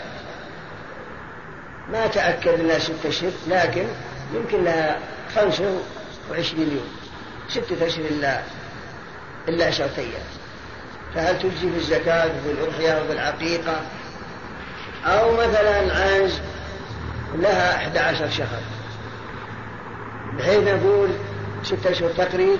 [1.92, 3.84] ما تأكد لها ستة أشهر لكن
[4.34, 4.98] يمكن لها
[5.36, 5.80] خمسة
[6.30, 6.88] وعشرين يوم.
[7.48, 8.40] ستة أشهر إلا
[9.48, 10.39] إلا عشرة أيام
[11.14, 13.80] فهل تجزي في الزكاة وفي الأضحية وفي العقيقة
[15.06, 16.40] أو مثلا عنز
[17.34, 18.62] لها 11 شهر
[20.38, 21.08] بحيث نقول
[21.62, 22.58] ستة أشهر تقريب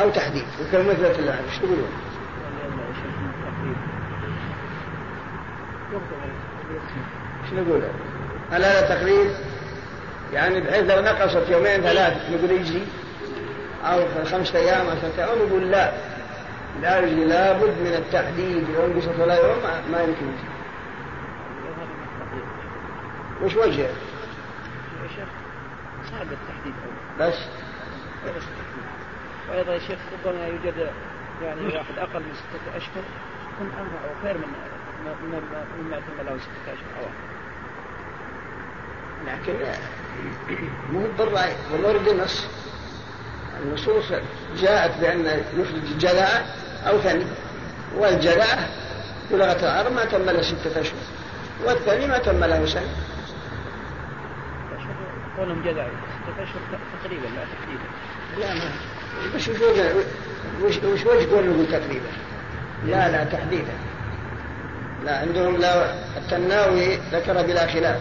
[0.00, 1.88] أو تحديد وكمثلة الآن إيش تقولون؟
[7.44, 7.82] إيش نقول؟
[8.52, 9.30] هل هذا تقريب؟
[10.32, 12.82] يعني بحيث لو نقصت يومين ثلاث نقول يجزي
[13.84, 16.13] أو خمسة أيام عشرة أيام يقول لا لا
[16.82, 19.62] لابد من التحديد انقصت ولا يوم
[19.92, 20.26] ما يمكن.
[23.42, 23.88] وش وجهه؟
[25.02, 25.28] يا شيخ
[26.10, 26.74] صعب التحديد
[27.20, 27.38] بس.
[28.26, 28.42] بس
[29.50, 30.90] وأيضا يا شيخ ربما يوجد
[31.42, 33.02] يعني واحد أقل من ستة أشهر
[33.54, 34.48] يكون انفع وخير من
[35.04, 35.42] من
[35.78, 37.06] مما تم له ستة أشهر أو
[39.26, 39.54] لكن
[40.92, 42.46] مو بالرأي والورد نص
[43.62, 44.12] النصوص
[44.56, 47.24] جاءت بأن يخرج جلاء أو ثني
[47.96, 48.68] والجلاء
[49.30, 50.94] بلغة العرب ما تم له ستة أشهر.
[51.64, 52.88] والثاني ما تم له سنة.
[55.36, 57.84] كونهم جذع ستة أشهر تقريبا لا تحديدا
[58.38, 58.70] لا ما
[59.36, 59.48] وش
[60.62, 62.08] وش وش وجه قول تقريبا؟
[62.86, 63.72] لا لا تحديدا.
[65.04, 67.96] لا عندهم لا التناوي ذكر بلا خلاف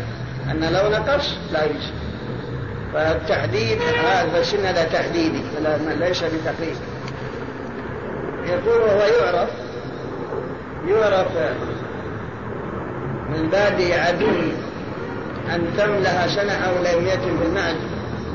[0.52, 1.92] أن لو نقص لا يجوز
[2.94, 5.42] فالتحديد هذا السن هذا تحديدي
[6.00, 6.76] ليس بتقريب
[8.48, 9.50] يقول وهو يعرف
[10.88, 11.28] يعرف
[13.30, 14.28] من بادي عدو
[15.56, 17.76] أن تملها سنة أو لم يتم المعد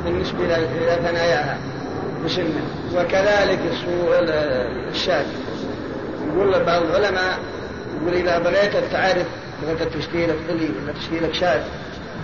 [0.04, 1.59] بالنسبة إلى ثناياها.
[2.24, 2.62] بسنة
[2.94, 3.59] وكذلك
[4.90, 5.24] الشاة
[6.28, 7.38] يقول بعض العلماء
[8.02, 9.26] يقول إذا بغيت تعرف
[9.62, 11.64] بغيت تشكيلك قلي ولا تشكيلك شاة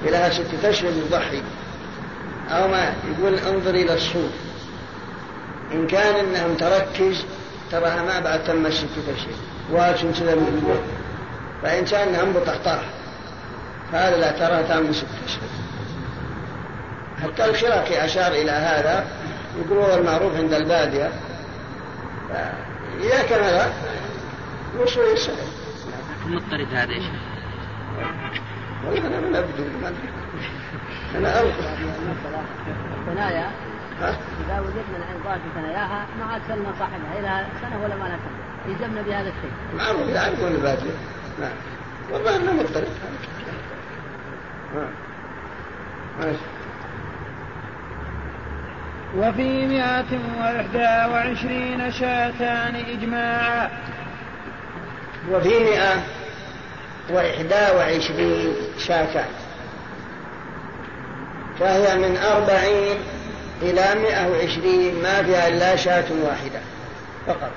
[0.04, 1.42] لها ستة أشهر يضحي.
[2.50, 4.30] أو ما يقول انظر إلى الصوت
[5.72, 7.24] إن كان إنهم تركز
[7.80, 9.34] تراها ما بعد تم الستة أشهر
[9.70, 10.80] واجب كذا من
[11.62, 12.82] فإن كان إنهم بطحطاح
[13.92, 15.48] هذا لا تراها تم ستة أشهر
[17.22, 19.06] حتى الخراقي أشار إلى هذا.
[19.58, 21.10] يقول هو المعروف عند البادية.
[23.00, 23.72] إذا كان هذا
[24.80, 25.34] وصول يسهل
[26.26, 27.04] مضطرد هذا إيش؟
[28.86, 29.92] والله أنا من أبدو ما
[31.14, 31.74] أنا ارقى
[33.08, 33.50] الثنايا
[34.02, 37.18] إذا وجدنا العنقاء في ثناياها ما عاد سلنا صاحبها.
[37.18, 39.50] إلى سنة ولا ما سنه يلزمنا بهذا الشيء.
[39.78, 40.90] معروف يعرفون الباديه
[41.40, 41.52] نعم.
[42.12, 42.88] والله أنا مضطرب.
[46.20, 46.38] ماشي.
[49.16, 53.70] وفي مئة وإحدى وعشرين شاتان إجماعا.
[55.30, 56.02] وفي مئة
[57.10, 59.28] وإحدى وعشرين شاتان.
[61.60, 62.96] فهي من أربعين
[63.70, 66.60] إلى مئة وعشرين ما فيها إلا شاة واحدة
[67.26, 67.50] فقط.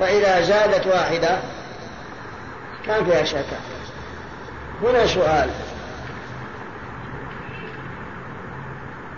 [0.00, 1.38] فإذا زادت واحدة
[2.86, 3.60] كان فيها شاتان
[4.82, 5.50] هنا سؤال.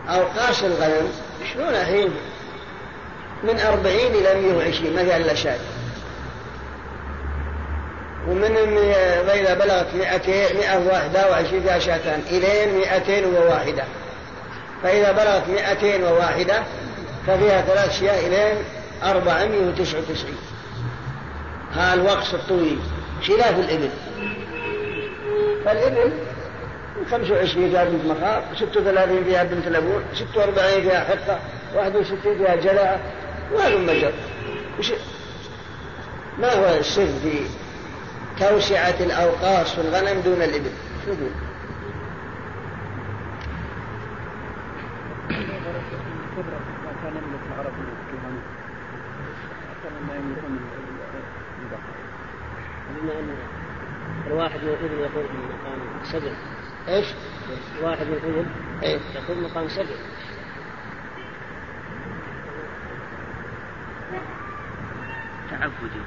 [0.09, 1.09] أوقاس الغنم
[1.55, 2.11] شلون الحين
[3.45, 5.59] من أربعين إلى مئة وعشرين ما فيها إلا شاة.
[8.28, 8.57] ومن
[9.34, 12.22] إذا بلغت مئة وواحدة وعشرين فيها شاتان.
[12.30, 13.84] إلين مئتين وواحدة.
[14.82, 16.62] فإذا بلغت مئتين وواحدة
[17.26, 18.64] ففيها ثلاث شياه إلين
[19.02, 20.36] أربعمائة وتسعة وتسعين.
[21.72, 22.78] ها الوقص الطويل.
[23.28, 23.90] خلاف الإبل.
[25.64, 26.12] فالإبل
[27.10, 31.40] خمسة وعشرين فيها بنت مخاض ستة وثلاثين فيها بنت لبون ستة وأربعين فيها حقة
[31.74, 33.00] واحد وستين فيها جلاء
[33.52, 34.12] وهذا مجر
[36.38, 37.40] ما هو السر في
[38.40, 40.70] توسعة الأوقاص في الغنم دون الإبل؟
[41.06, 41.12] شو
[53.02, 53.36] بما ان
[54.26, 56.32] الواحد من الإبل يقول من مقام سبع.
[56.88, 57.06] إيش؟
[57.82, 58.46] واحد من الإبل
[58.82, 59.94] إيه؟ يقول مقام سبع.
[65.50, 66.00] تعبدي.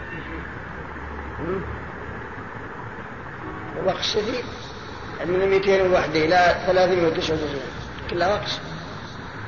[3.86, 4.46] وقص شديد
[5.26, 7.62] من 201 إلى 399
[8.10, 8.60] كلها وقص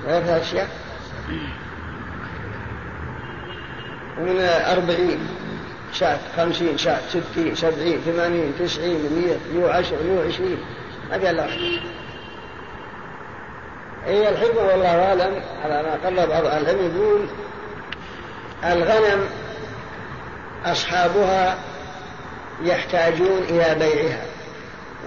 [0.06, 0.68] ثلاثة أشياء
[4.20, 5.20] ومن 40
[5.93, 8.89] شاة 50 شاة 60 70 80 90
[9.54, 10.58] 100 110 120
[11.10, 11.60] ما في إلا واحد.
[14.06, 15.41] هي الحكمة والله أعلم.
[15.64, 17.28] على ما قال بعض العلم يقول
[18.64, 19.30] الغنم
[20.66, 21.58] أصحابها
[22.64, 24.26] يحتاجون إلى بيعها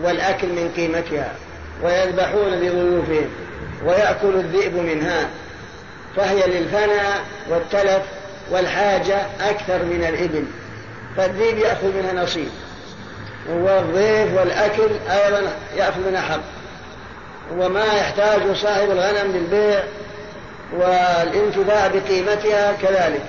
[0.02, 1.34] والأكل من قيمتها
[1.82, 3.30] ويذبحون لضيوفهم
[3.84, 5.28] ويأكل الذئب منها.
[6.16, 7.20] فهي للفناء
[7.50, 8.02] والتلف
[8.50, 10.44] والحاجة أكثر من الإبل.
[11.16, 12.48] فالذئب يأخذ منها نصيب.
[13.50, 16.40] والضيف والأكل أيضا يأخذ منها حق.
[17.58, 19.82] وما يحتاج صاحب الغنم للبيع
[20.72, 23.22] والانتفاع بقيمتها كذلك.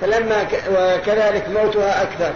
[0.00, 2.32] فلما وكذلك موتها أكثر.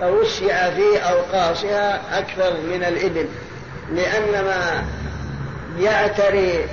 [0.00, 3.28] فوسع في أوقاصها أكثر من الإبل.
[3.92, 4.84] لأن ما
[5.80, 6.66] يعتري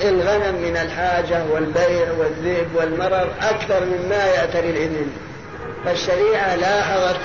[0.00, 5.06] الغنم من الحاجة والبيع والذئب والمرض أكثر مما يأتري الإبل.
[5.84, 7.20] فالشريعة لاحظت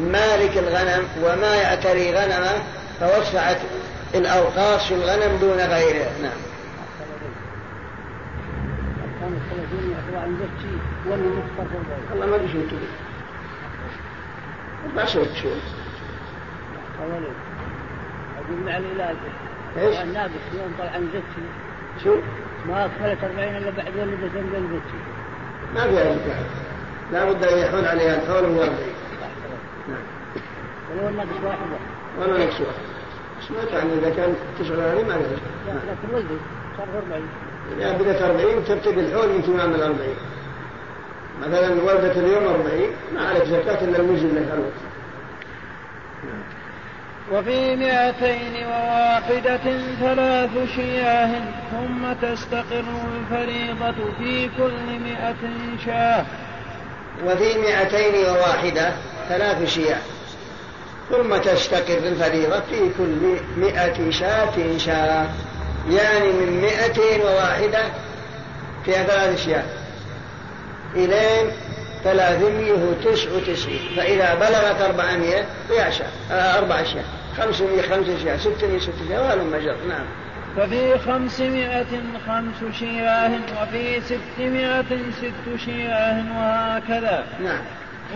[0.00, 2.62] مالك الغنم وما يأتري غنمه
[3.00, 3.58] فوسعت
[4.14, 6.10] الأوقاص في الغنم دون غيره.
[6.22, 6.48] نعم.
[12.10, 12.58] والله ما أدري شو
[14.96, 15.48] ما سويت شو
[18.38, 19.16] أقول مع العلاج
[19.76, 21.46] إيش؟ النابس يوم طلع عن زكي
[22.04, 22.16] شو؟
[22.68, 24.98] ما أكملت 40 إلا بعد ولدت من زكي
[25.74, 26.46] ما في أي كلام
[27.12, 28.94] لا بد أن يحول عليها الحول هو أربعين
[29.88, 30.02] نعم.
[30.92, 31.78] ولو النابس واحدة.
[32.20, 32.88] ولا نقص واحد.
[33.48, 35.18] سمعت عن إذا كان تسعة وعشرين ما لا
[35.66, 36.40] نعرف لكن ولدت
[36.76, 37.28] صار 40
[37.78, 40.16] إذا بدأت أربعين تبتدي الحول من تمام الأربعين.
[41.40, 44.87] مثلا ولدت اليوم أربعين ما عليك زكاة إلا المجد لك الوقت
[47.32, 49.60] وفي مئتين وواحدة
[50.00, 51.30] ثلاث شياه
[51.70, 55.36] ثم تستقر الفريضة في كل مئة
[55.86, 56.24] شاه.
[57.24, 58.92] وفي مئتين وواحدة
[59.28, 60.00] ثلاث شياه
[61.10, 65.26] ثم تستقر الفريضة في كل مئة شاة شاة.
[65.90, 67.82] يعني من مئتين وواحدة
[68.84, 69.64] فيها ثلاث شياه.
[70.94, 71.50] إلين
[72.04, 73.80] ثلاثمية وتسع وتسعين.
[73.96, 75.90] فإذا بلغت أربعمية فيها
[76.30, 80.04] آه أربع شاة خمسمية خمسة شاة ستمية ست شاة وهلم مجر نعم.
[80.56, 81.86] ففي خمسمائة
[82.26, 83.30] خمس شياه
[83.62, 84.84] وفي ستمائة
[85.18, 87.24] ست شياه وهكذا.
[87.44, 87.60] نعم.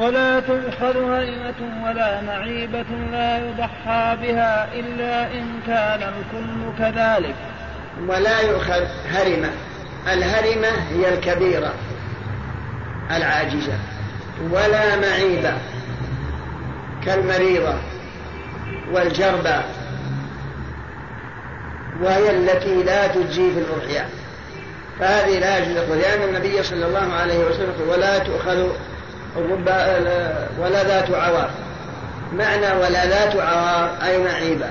[0.00, 7.34] ولا تؤخذ هرمة ولا معيبة لا يضحى بها إلا إن كان الكل كذلك.
[8.08, 9.50] ولا يؤخذ هرمة
[10.12, 11.74] الهرمة هي الكبيرة
[13.16, 13.78] العاجزة
[14.50, 15.52] ولا معيبة
[17.04, 17.91] كالمريضة.
[18.92, 19.62] والجربة
[22.02, 24.08] وهي التي لا تجزي في الأضحية.
[25.00, 28.68] فهذه لا يجوز لأن النبي صلى الله عليه وسلم ولا تؤخذ
[30.58, 31.50] ولا ذات عوار.
[32.32, 34.70] معنى ولا ذات عوار أي معيبة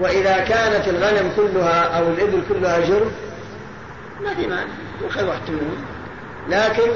[0.00, 3.12] وإذا كانت الغنم كلها أو الإبل كلها جرب
[4.24, 4.70] ما في معنى
[5.02, 5.84] يؤخذ واحد منهم.
[6.48, 6.90] لكن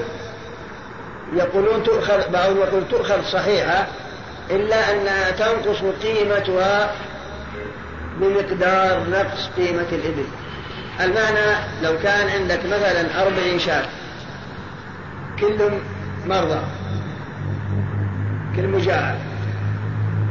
[1.34, 3.86] يقولون تؤخذ بعضهم يقول تؤخذ صحيحة
[4.51, 6.95] إلا أنها تنقص قيمتها
[8.20, 10.24] بمقدار نقص قيمة الإبل.
[11.01, 13.84] المعنى لو كان عندك مثلا أربعين شاة
[15.40, 15.80] كلهم
[16.26, 16.61] مرضى
[18.57, 19.16] كل مجاعة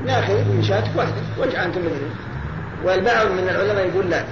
[0.05, 2.16] ناخذ من شاتك واحدة واجعل أنت مثلهم
[2.84, 4.24] والبعض من العلماء يقول لا.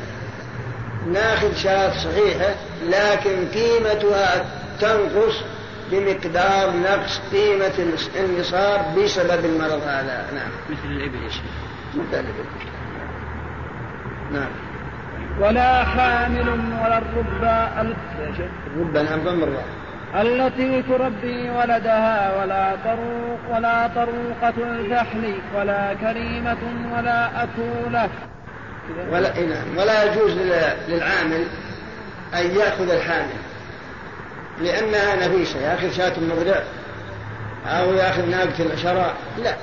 [1.08, 2.56] ناخذ شاة صحيحة
[2.88, 4.46] لكن قيمتها
[4.80, 5.36] تنقص
[5.92, 10.26] بمقدار نقص قيمة النصاب بسبب المرض هذا.
[10.34, 10.52] نعم.
[10.70, 11.42] مثل الإبل يا شيخ.
[11.94, 12.46] مثل الإبل.
[14.32, 14.50] نعم.
[15.42, 17.82] ولا حامل ولا الربا
[18.76, 19.66] الربا نعم ضم الراء.
[20.16, 26.58] التي تربي ولدها ولا طروق ولا طروقة الفحل ولا كريمة
[26.98, 28.10] ولا أكولة
[29.12, 29.78] ولا إيه نعم.
[29.78, 30.32] ولا يجوز
[30.88, 31.46] للعامل
[32.34, 33.40] أن يأخذ الحامل.
[34.62, 35.60] لأنها نفيسة.
[35.60, 36.64] يأخذ شاة مضرع
[37.66, 39.16] أو يأخذ ناقة العشراء.
[39.44, 39.56] لا.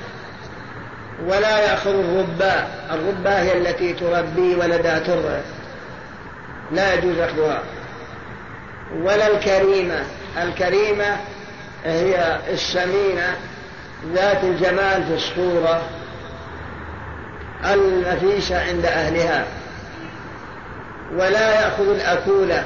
[1.25, 5.39] ولا يأخذ الرباء الرباء هي التي تربي ولدها ترضع
[6.71, 7.61] لا يجوز أخذها.
[9.01, 10.03] ولا الكريمة.
[10.43, 11.17] الكريمة
[11.85, 13.35] هي السمينة
[14.13, 15.81] ذات الجمال في الصورة
[17.65, 19.45] النفيسة عند أهلها.
[21.13, 22.63] ولا يأخذ الأكولة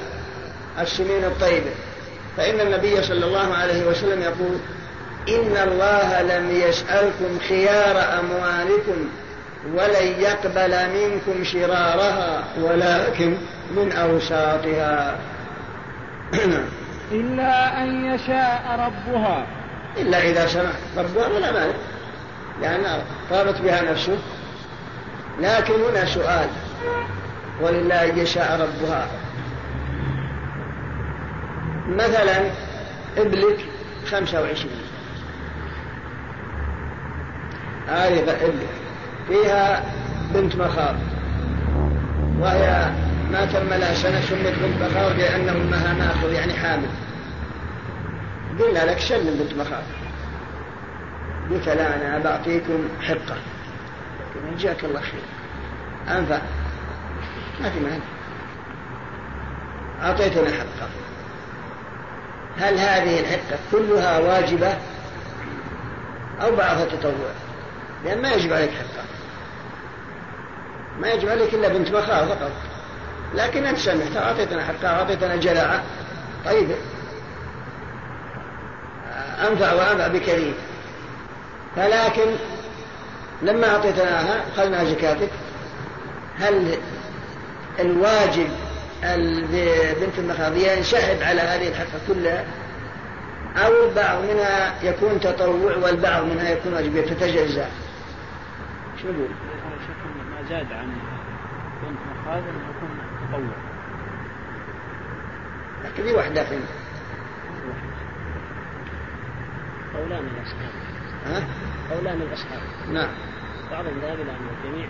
[0.80, 1.72] السمين الطيبة.
[2.37, 4.57] فإن النبي صلى الله عليه وسلم يقول
[5.29, 9.09] إن الله لم يسألكم خيار أموالكم
[9.73, 13.37] ولن يقبل منكم شرارها ولكن
[13.75, 15.15] من أوساطها.
[17.11, 19.45] إلا أن يشاء ربها.
[19.97, 21.73] إلا إذا سمح ربها ولا مانع.
[22.61, 24.17] لأن طابت بها نفسه.
[25.39, 26.47] لكن هنا سؤال.
[27.61, 29.07] ولله يشاء ربها.
[31.87, 32.51] مثلا
[33.17, 33.65] إبلك
[34.05, 34.81] خمسة وعشرين.
[37.87, 38.69] هذه ابلك
[39.27, 39.83] فيها
[40.33, 40.95] بنت مخاض.
[42.39, 42.91] وهي
[43.31, 46.89] ما تم لها سنة سمت بنت مخاض لأن أمها مأخذ يعني حامل.
[48.59, 49.83] قلنا لك سلم بنت مخاض.
[51.51, 53.37] قلت لا أنا بعطيكم حقة.
[54.57, 55.21] جزاك الله خير.
[56.17, 56.39] أنفع.
[57.61, 58.03] ما في مانع.
[60.01, 60.89] أعطيتنا حقة.
[62.57, 64.78] هل هذه الحقة كلها واجبة
[66.41, 67.32] أو بعضها تطوع؟
[68.06, 69.03] لأن ما يجب عليك حقة.
[70.99, 72.52] ما يجب عليك إلا بنت مخاض فقط.
[73.36, 75.84] لكن أنت سمحت أعطيتنا حقها أعطيتنا جلاعة.
[76.45, 76.72] طيب.
[79.48, 80.53] أنفع وأنفع بكريم.
[81.76, 82.36] فلكن
[83.41, 85.30] لما أعطيتناها أخذنا زكاتك.
[86.40, 86.78] هل
[87.80, 88.49] الواجب
[90.02, 92.45] بنت المخاضية ينسحب على هذه الحقة كلها
[93.57, 97.69] أو البعض منها يكون تطوع والبعض منها يكون واجب تتجزأ
[99.02, 99.30] شو نقول؟
[100.32, 100.88] ما زاد عن
[101.84, 102.90] بنت مخاض يكون
[103.30, 103.56] تطوع
[105.84, 106.61] لكن في واحدة فين؟
[109.94, 110.72] قولان الأصحاب
[111.26, 111.44] ها؟
[111.95, 112.61] قولان الأصحاب
[112.94, 113.11] نعم
[113.72, 114.88] بعضهم ذهب إلى أن الجميع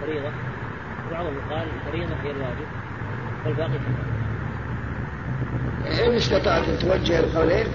[0.00, 0.32] فريضة
[1.08, 2.66] وبعضهم قال الفريضة هي الواجب
[3.46, 3.78] والباقي
[5.84, 7.66] كفاية إن استطعت أن توجه القولين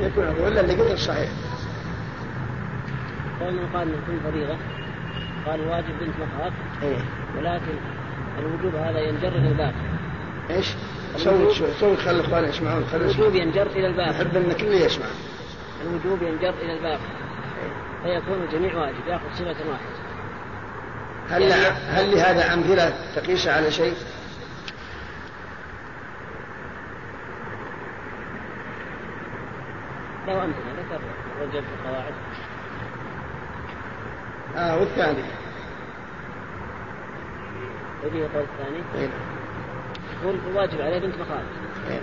[0.00, 1.28] يكون ولا اللي قلت الصحيح
[3.40, 4.56] قول من قال من كل فريضة
[5.46, 6.52] قال الواجب بنت مخاض
[6.82, 6.98] إيه.
[7.36, 7.76] ولكن
[8.38, 9.72] الوجوب هذا ينجر إلى الباقي.
[10.50, 10.66] إيش؟
[11.16, 14.10] شوي سوي خلي الإخوان يسمعون خلي الوجوب ينجر إلى الباقي.
[14.10, 15.06] أحب إن الكل يسمع.
[15.82, 17.08] الوجوب ينجر إلى الباقي.
[18.02, 20.02] فيكون الجميع واجب يأخذ صفة واحدة.
[21.30, 21.52] هل
[21.88, 23.94] هل لهذا أمثلة تقيس على شيء؟
[30.26, 30.98] له أمثلة ذكر
[31.50, 32.14] في القواعد
[34.56, 35.22] آه والثاني.
[38.04, 39.08] وفيه القول الثاني إيه.
[40.22, 41.48] يقول الواجب عليه بنت مخالف.
[41.90, 42.00] إيه.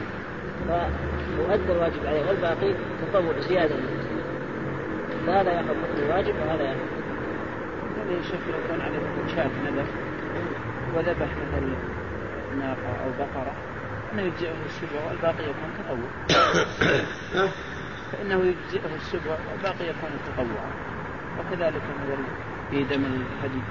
[1.37, 2.73] فيؤدى الواجب عليه والباقي
[3.11, 3.75] تطوع زيادة.
[5.27, 6.99] فهذا يأخذ حكم الواجب وهذا يأخذ
[7.97, 8.99] هذا يا شيخ لو كان عليه
[9.35, 9.85] شاة نذر
[10.95, 11.75] وذبح مثل
[12.59, 13.53] ناقة أو بقرة
[14.13, 16.09] أنه يجزئه السبع والباقي يكون تطوع.
[18.11, 20.71] فإنه يجزئه السبع والباقي يكون تطوعا
[21.39, 22.23] وكذلك مثل
[22.71, 23.03] في دم
[23.43, 23.69] تمتع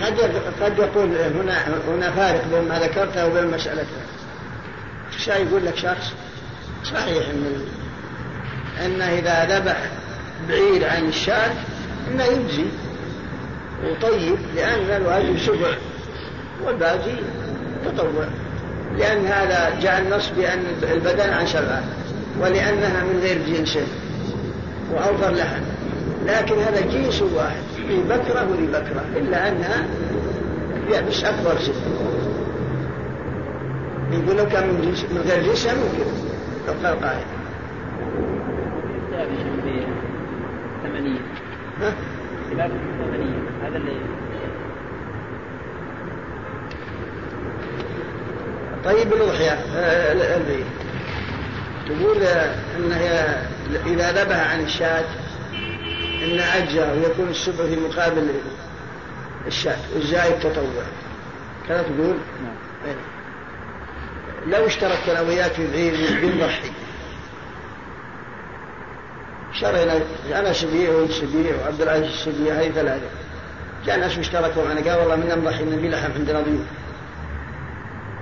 [0.00, 0.20] قد
[0.62, 4.02] قد يقول هنا هنا فارق بين ما ذكرته وبين مسألته
[5.16, 6.14] الشاي يقول لك شخص؟
[6.84, 7.66] صحيح إن
[8.84, 9.90] إنه إذا ذبح
[10.48, 11.52] بعيد عن الشاة
[12.10, 12.66] إنه يجزي
[13.84, 15.74] وطيب لأن الواجب سبع
[16.64, 17.16] والباقي
[17.84, 18.28] تطوع
[18.98, 21.82] لأن هذا جاء النص بأن البدن عن سبعه
[22.40, 23.86] ولأنها من غير جنسه
[24.92, 25.62] وأوفر لحم
[26.26, 29.86] لكن هذا جنس واحد في بكرة ولبكره إلا أنها
[31.08, 31.74] بس أكبر ست
[34.12, 36.10] يقول لو كان من, جنس من غير جنسها ممكن
[36.66, 37.24] لو قال قائل
[40.82, 41.20] ثمانية
[41.80, 41.94] ها؟
[43.62, 43.92] هذا اللي
[48.84, 50.66] طيب الأضحية آه، البيت
[51.86, 52.22] تقول
[52.76, 52.96] أنه
[53.86, 55.04] إذا ذبح عن الشاة
[56.22, 58.28] إن أجزاء ويكون السبع في مقابل
[59.46, 60.84] الشاة والزايد تطوع.
[61.68, 62.56] كذا تقول؟ نعم.
[62.86, 62.96] إيه.
[64.46, 66.70] لو اشتركت أنا وياك في العيد بنضحي
[69.60, 70.00] شرينا
[70.34, 73.06] أنا سبيع وأنت سبيع وعبد العزيز سبيع هذه ثلاثة.
[73.86, 76.66] جاء ناس واشتركوا معنا؟ قال والله من نضحي نبي لحم عندنا ضيوف.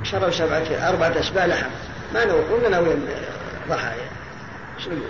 [0.03, 1.71] شروا سبعة أربعة أسباع لحم.
[2.15, 2.95] ما نروح ولا ناوي
[3.69, 4.09] ضحايا.
[4.79, 5.03] شو نقول؟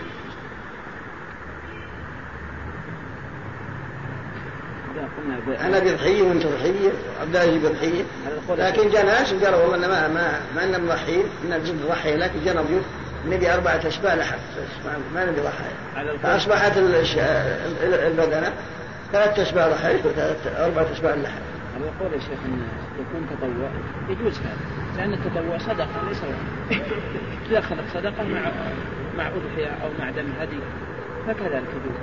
[4.94, 8.02] إذا قلنا ب- أنا بضحية وأنت ضحية وعبد العزيز بضحية
[8.58, 12.62] لكن جاء ناس وقالوا والله ما ما ما إننا مضحيين إن جد ضحية لكن جانا
[12.62, 12.82] ضيوف
[13.26, 14.36] نبي أربعة أسباع لحم.
[15.14, 16.16] ما- نبي ضحايا.
[16.22, 16.72] فأصبحت
[17.82, 18.52] البدنة
[19.12, 21.40] ثلاثة أسباع ضحية وثلاثة أربعة أسباع لحم.
[21.78, 22.62] على القول يا شيخ إن
[23.00, 23.70] يكون تطوع
[24.08, 24.56] يجوز هذا
[24.96, 26.20] لأن التطوع صدقة ليس
[27.50, 28.40] تدخلت صدقة مع
[29.18, 30.58] مع أضحية أو مع دم هدي
[31.26, 31.98] فكذلك يجوز.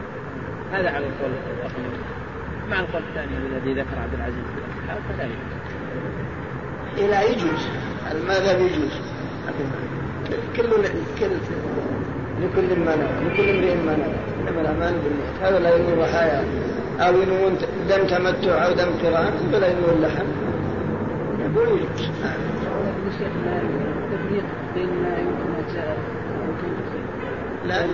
[0.72, 1.92] هذا على القول الأول
[2.70, 5.38] مع القول الثاني الذي ذكر عبد العزيز الأصحاب كذلك
[6.98, 7.68] إيه لا يجوز.
[8.12, 8.92] المذهب يجوز.
[10.56, 10.70] كل
[11.20, 11.32] كل
[12.42, 12.96] لكل ما
[13.26, 13.96] لكل امرئ ما
[14.40, 16.44] إنما الأعمال بالنيات هذا لا ينوي ضحايا
[17.00, 17.58] أو ينوون
[17.90, 20.26] دم تمتع أو دم قران ولا ينوي اللحم.
[21.40, 22.40] يقول يجوز نعم.
[27.66, 27.86] لا.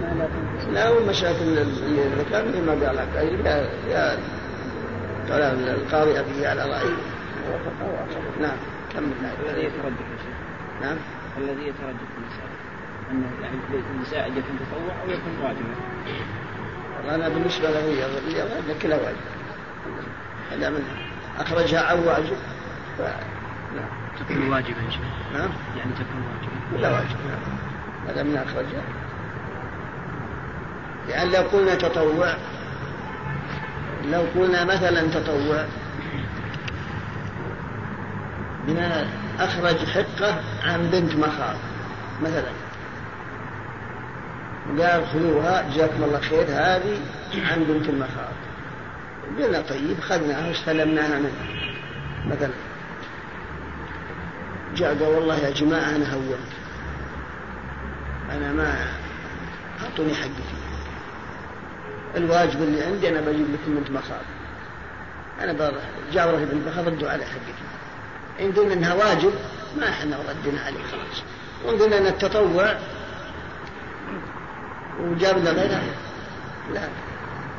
[0.00, 3.08] لا تنقص لا هو المشاكل اللي ذكرنا ما قال لك.
[3.44, 4.18] يا يا
[5.28, 6.94] كلام القاضي أبي على رأيي.
[8.40, 8.56] نعم
[8.94, 9.12] كمل.
[9.48, 10.36] الذي يترجح يا شيخ.
[10.82, 10.96] نعم.
[11.38, 12.17] الذي يترجح.
[13.10, 13.56] أنه يعني
[13.94, 15.74] النساء يكون تطوع أو يكون واجبا.
[17.14, 19.16] أنا بالنسبة له يظل يظل كلها واجب.
[20.50, 20.84] هذا من
[21.38, 22.36] أخرجها عن واجب.
[22.98, 23.00] ف...
[23.76, 23.88] نعم.
[24.18, 25.00] تكون واجبا يا شيخ
[25.32, 25.50] نعم.
[25.76, 26.76] يعني تكون واجبا.
[26.76, 27.58] كلها واجب نعم.
[28.08, 28.82] هذا من أخرجها.
[31.08, 32.34] لأن لو قلنا تطوع
[34.10, 35.64] لو قلنا مثلا تطوع
[38.66, 39.06] بما
[39.40, 41.56] أخرج حقة عن بنت مخاض
[42.22, 42.67] مثلا.
[44.68, 46.46] قال خذوها جزاكم الله خير.
[46.48, 47.00] هذه
[47.34, 48.32] عن بنت المخاض.
[49.38, 51.32] قلنا طيب خذناها واستلمناها منه
[52.26, 52.50] مثلا.
[54.76, 56.52] جاء قال والله يا جماعة أنا هونت
[58.30, 58.86] أنا ما
[59.84, 60.68] أعطوني حقي فيه.
[62.16, 64.24] الواجب اللي عندي أنا بجيب لكم بنت مخاض.
[65.40, 65.72] أنا
[66.12, 68.46] جاء رهيب بنت مخاض ردوا عليه حقي فيه.
[68.46, 69.32] إن قلنا إنها واجب
[69.76, 71.22] ما إحنا ردنا عليه خلاص.
[71.64, 72.74] وإن قلنا إن التطوع
[75.00, 75.82] وجاب لنا غيرها
[76.74, 76.80] لا.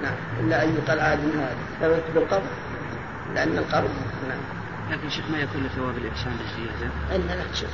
[0.04, 0.16] نعم.
[0.40, 2.50] إلا أن يقال عاد من هذا لو يكتب القبر؟
[3.36, 3.88] لأن القبر
[4.28, 4.40] نعم.
[4.92, 7.70] لكن شيخ ما يكون ثواب الإحسان بالزيادة إلا لا تشوف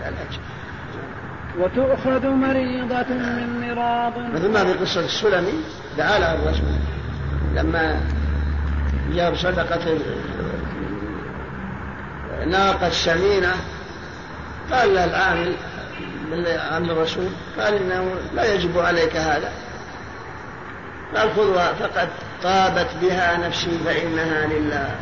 [0.00, 0.42] لا لا تشوف
[1.58, 5.64] وتؤخذ مريضة من مراض مثل ما في قصة السلمي
[5.98, 6.78] دعا لها الرسول
[7.54, 8.00] لما
[9.12, 9.98] جاب صدقة
[12.46, 13.54] ناقة سمينة
[14.72, 15.52] قال له العامل
[16.72, 17.28] عن الرسول.
[17.58, 19.52] قال إنه لا يجب عليك هذا.
[21.16, 22.08] قال خذها فقد
[22.42, 24.96] طابت بها نفسي فإنها لله.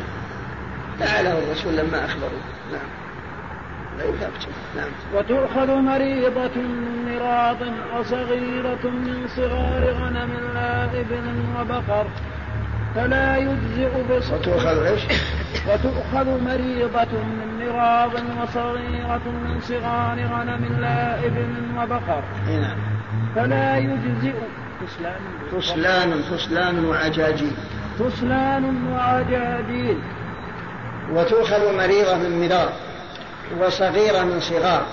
[0.99, 2.39] تعالى الرسول لما أخبروا
[2.71, 3.03] نعم.
[3.97, 4.29] لا
[4.75, 4.89] نعم.
[5.13, 7.57] وتؤخذ مريضة من مراض
[7.99, 12.07] وصغيرة من صغار غنم لا إبل وبقر.
[12.95, 15.01] فلا يجزئ بص وتؤخذ إيش؟
[15.67, 18.11] وتؤخذ مريضة من مراض
[18.41, 21.47] وصغيرة من صغار غنم لا إبل
[21.77, 22.77] وبقر نعم.
[23.35, 24.33] فلا يجزئ
[24.81, 25.21] فسلان
[25.51, 27.51] فسلان فسلان وعجاجيل
[27.99, 29.97] فسلان وعجاجيل
[31.11, 32.69] وتؤخذ مريضة من مرار
[33.59, 34.85] وصغيرة من صغار.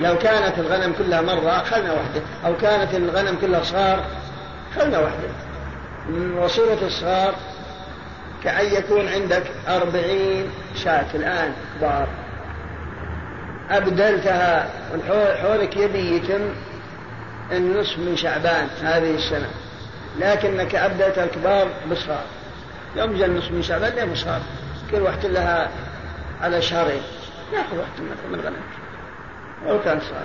[0.00, 2.20] لو كانت الغنم كلها مرة أخذنا واحدة.
[2.46, 4.04] أو كانت الغنم كلها صغار
[4.72, 5.28] أخذنا واحدة.
[6.12, 7.34] وصيرة الصغار
[8.44, 10.50] كأن يكون عندك أربعين
[10.84, 12.08] شاة الآن كبار.
[13.70, 14.68] أبدلتها
[15.42, 16.48] حولك يبي يتم
[17.52, 19.48] النصف من شعبان هذه السنة.
[20.18, 22.24] لكنك أبدلت الكبار بصغار.
[22.96, 24.40] يوم جاء النصف من شعبان ليه صغار
[24.90, 25.70] كل واحدة لها
[26.42, 27.02] على شهرين.
[27.52, 28.58] ياخذ واحدة من غنمك
[29.66, 30.24] ولو كان صغار.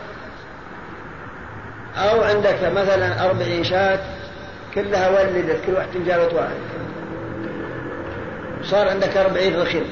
[1.95, 3.99] أو عندك مثلا أربعين شاة
[4.75, 6.55] كلها ولدت كل واحدة جابت واحد
[8.63, 9.85] صار عندك أربعين رخيم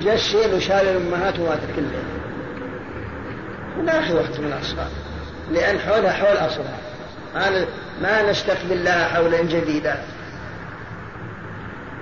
[0.00, 2.02] جاء السيل وشال الأمهات وماتت كلها.
[3.78, 4.88] وناخذ واحدة من الأصغار
[5.52, 6.78] لأن حولها حول أصلها
[7.34, 7.66] ما
[8.02, 10.02] ما نستقبل لها حولا جديدا.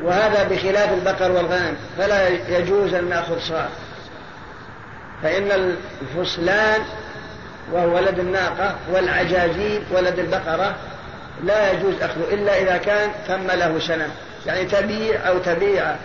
[0.02, 1.76] وهذا بخلاف البقر والغنم.
[1.98, 2.28] فلا
[2.58, 3.68] يجوز أن نأخذ صار.
[5.22, 6.80] فإن الفصلان
[7.72, 10.74] وهو ولد الناقة والعجاجيل ولد البقرة
[11.43, 14.09] لا يجوز أخذه إلا إذا كان ثم له سنة.
[14.47, 15.97] يعني تبيع أو تبيع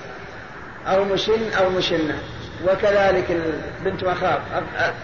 [0.87, 2.19] أو مسن أو مسنة.
[2.67, 3.37] وكذلك
[3.85, 4.39] بنت مخاض.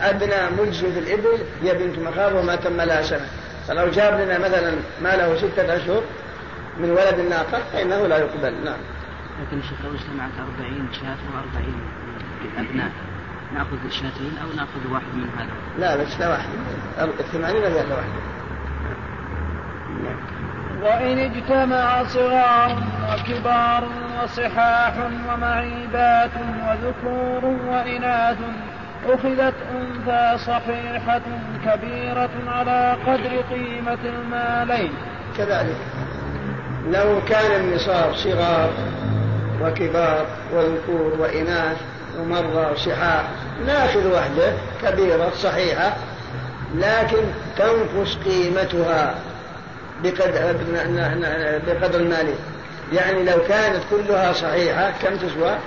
[0.01, 3.27] أدنى مجزم في الإبل هي بنت مخاض وما تم لها سنة.
[3.67, 6.03] فلو جاب لنا مثلا ما له ستة أشهر
[6.79, 8.53] من ولد الناقة فإنه لا يقبل.
[8.63, 8.77] نعم.
[9.41, 11.81] لكن الشيخ لو اجتمعت أربعين شاة وأربعين
[12.57, 12.91] أبناء
[13.53, 16.49] نأخذ الشاتين أو نأخذ واحد من هذا؟ لا بس لا واحد.
[17.19, 18.34] الثمانين لا واحد.
[20.81, 22.77] وإن اجتمع صغار
[23.13, 23.83] وكبار
[24.23, 24.93] وصحاح
[25.29, 26.31] ومعيبات
[26.67, 28.37] وذكور وإناث
[29.05, 31.21] أخذت أنثى صحيحة
[31.65, 34.91] كبيرة على قدر قيمة المالين.
[35.37, 35.77] كذلك
[36.91, 38.69] لو كان النصاب صغار
[39.61, 41.77] وكبار وذكور وإناث
[42.19, 43.23] ومرة وصحاح
[43.65, 44.53] ناخذ وحدة
[44.83, 45.93] كبيرة صحيحة
[46.75, 47.23] لكن
[47.57, 49.15] تنقص قيمتها.
[50.11, 50.55] بقدر,
[51.67, 52.35] بقدر المالي
[52.93, 55.57] يعني لو كانت كلها صحيحة كم تسوى؟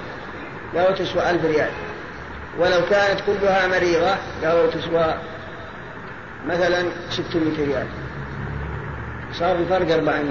[0.75, 1.71] لو تسوى ألف ريال.
[2.59, 5.15] ولو كانت كلها مريضة لو تسوى
[6.47, 7.87] مثلا 600 ريال.
[9.33, 10.25] صار الفرق 400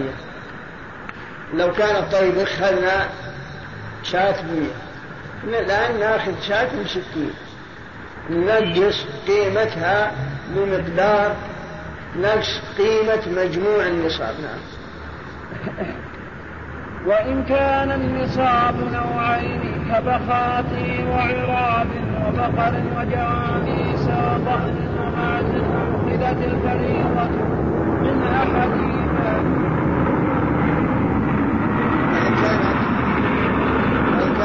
[1.53, 3.09] لو كانت طيب اخذنا
[4.03, 7.33] شاة بمية الآن ناخذ شاة من ستين
[8.29, 10.11] ننقص قيمتها
[10.49, 11.35] بمقدار
[12.15, 14.59] نفس قيمة مجموع النصاب نعم.
[17.05, 20.65] وإن كان النصاب نوعين كبخات
[21.11, 21.87] وعراب
[22.27, 25.51] وبقر وجواميس وضأن ومعز
[26.17, 27.29] أخذت الفريضة
[28.01, 29.37] من أحدهما
[32.13, 32.67] وإن كان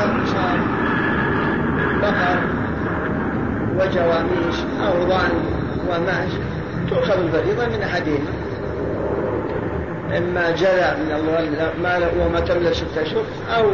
[0.04, 0.58] النصاب
[2.02, 2.38] بقر
[3.76, 5.32] وجواميس أو ضأن
[5.88, 6.61] ومعز.
[6.94, 8.32] تؤخذ الفريضة من أحدهما
[10.16, 11.12] إما جلع من
[11.76, 13.24] المال وما تملك ستة أشهر
[13.56, 13.70] أو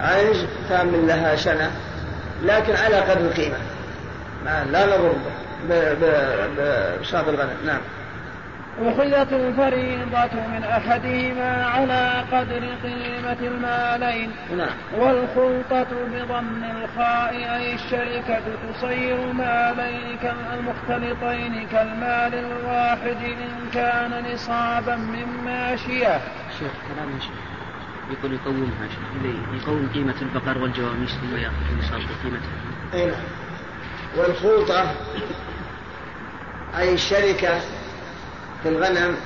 [0.00, 1.70] عجز تامن لها سنة
[2.44, 3.56] لكن على قدر القيمة.
[4.44, 5.12] ما لا نضر
[7.02, 7.56] بصاب الغنم.
[7.66, 7.80] نعم.
[8.78, 14.30] أخذت الفريضة من أحدهما على قدر قيمة المالين.
[14.56, 14.76] نعم.
[14.98, 18.40] والخلطة بضم الخاء أي الشركة
[18.72, 20.18] تصير مالين
[20.54, 26.20] المختلطين كالمال الواحد إن كان نصابا من ماشية.
[26.58, 27.56] شيخ كلام شيخ.
[28.10, 33.20] يقول يقومها شيخ يقوم قيمة البقر والجواميس ثم يأخذ نصاب قيمتها أي نعم.
[34.16, 34.94] والخلطة
[36.78, 37.60] أي الشركة
[38.68, 39.16] الغنم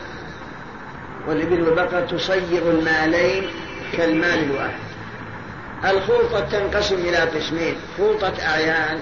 [1.26, 3.50] والإبل والبقر تصيغ المالين
[3.96, 4.80] كالمال الواحد.
[5.84, 9.00] الخلطة تنقسم إلى قسمين خلطة أعيان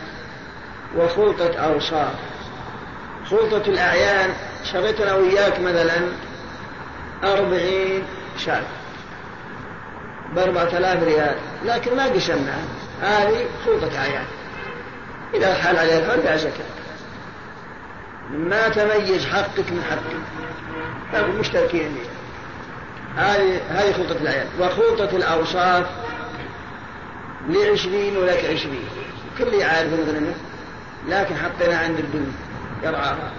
[0.97, 2.15] وخلطة أوصاف.
[3.31, 4.31] خلطة الأعيان
[4.73, 6.01] شريتنا وياك مثلا
[7.24, 8.02] أربعين
[8.44, 8.62] شاة
[10.35, 11.35] بأربعة آلاف ريال
[11.65, 12.65] لكن ما قسمناها.
[13.02, 14.24] هذه خلطة أعيان.
[15.35, 16.77] إذا حال عليها لا زكاة.
[18.30, 21.96] ما تميز حقك من حقي مشتركين
[23.16, 25.86] هذه هذه خلطة العيال وخلطة الأوصاف
[27.48, 28.88] لعشرين ولك عشرين.
[29.38, 30.32] كل يعرف مثلا
[31.09, 32.34] لكن حطينا عند البنت
[32.82, 33.32] يرعاها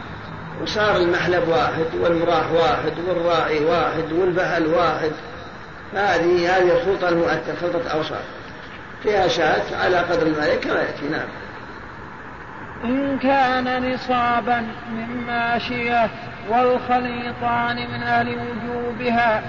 [0.62, 5.12] وصار المحلب واحد والمراح واحد والراعي واحد والبهل واحد.
[5.94, 8.24] هذه هذه الخلطة المؤثرة خلطة أوصاف
[9.04, 11.06] فيها شاة على قدر المالك كما يأتي.
[11.12, 11.28] نعم.
[12.84, 16.10] إن كان نصابا من ماشية
[16.50, 19.42] والخليطان من أهل وجوبها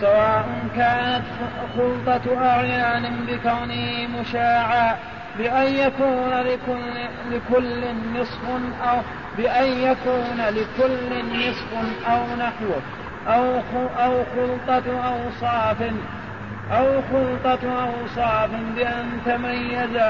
[0.00, 0.46] سواء
[0.76, 1.24] كانت
[1.76, 4.96] خلطة أعيان بكونه مشاعا
[5.38, 6.94] بأن يكون لكل,
[7.30, 7.84] لكل
[8.14, 8.40] نصف
[8.82, 9.00] أو
[9.36, 11.74] بأن يكون لكل نصف
[12.06, 12.82] أو نحوه
[13.26, 13.60] أو
[14.04, 15.82] أو خلطة أوصاف
[16.72, 20.02] أو خلطة أوصاف بأن تميز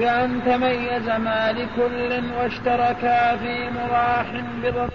[0.00, 4.26] بأن تميز ما لكل واشتركا في مراح
[4.62, 4.90] بضد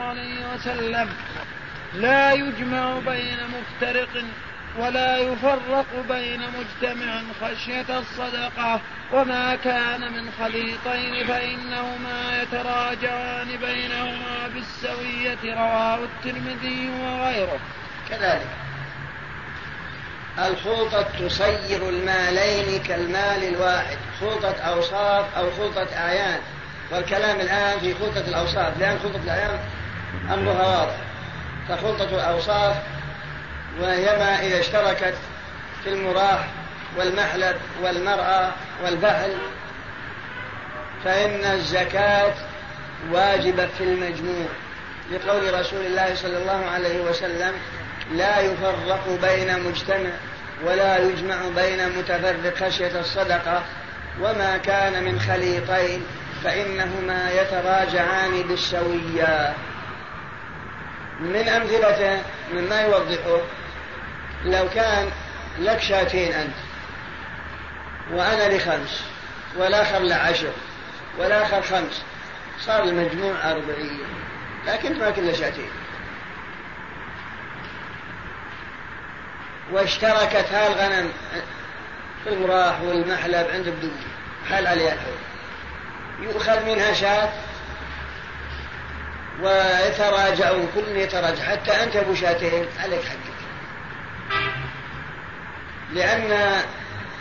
[0.00, 1.08] عليه وسلم.
[1.94, 4.24] لا يجمع بين مفترق
[4.78, 8.80] ولا يفرق بين مجتمع خشية الصدقة.
[9.12, 17.58] وما كان من خليطين فإنهما يتراجعان بينهما بالسوية رواه الترمذي وغيره.
[18.08, 18.67] كذلك.
[20.46, 26.40] الخلطة تصير المالين كالمال الواحد خلطة أوصاف أو خلطة أعيان.
[26.92, 29.58] والكلام الآن في خلطة الأوصاف لأن خلطة الأعيان
[30.32, 30.96] أمرها واضح.
[31.68, 32.76] فخلطة الأوصاف
[33.80, 35.14] وهي ما إذا اشتركت
[35.84, 36.46] في المراح
[36.98, 38.52] والمحلب والمرأة
[38.84, 39.36] والبحل
[41.04, 42.34] فإن الزكاة
[43.10, 44.48] واجبة في المجموع.
[45.12, 47.52] لقول رسول الله صلى الله عليه وسلم
[48.12, 50.10] لا يفرق بين مجتمع
[50.64, 53.62] ولا يجمع بين متفرق خشية الصدقة.
[54.20, 56.02] وما كان من خليطين
[56.44, 59.54] فإنهما يتراجعان بالسوية.
[61.20, 62.22] من أمثلته
[62.52, 63.40] مما يوضحه
[64.44, 65.10] لو كان
[65.58, 66.54] لك شاتين أنت
[68.12, 69.02] وأنا لخمس
[69.56, 70.52] والآخر لعشر
[71.18, 72.02] والآخر خمس
[72.60, 74.00] صار المجموع أربعين
[74.66, 75.70] لكن ما كل شاتين.
[79.72, 81.12] واشتركت هاي الغنم
[82.24, 83.90] في المراح والمحلب عند الدوي
[84.48, 84.92] حال عليها.
[84.92, 85.18] الحول
[86.20, 87.28] يؤخذ منها شاة
[89.42, 91.44] ويتراجعون كل يتراجع.
[91.44, 93.38] حتى أنت أبو شاتين عليك حقك
[95.92, 96.62] لأن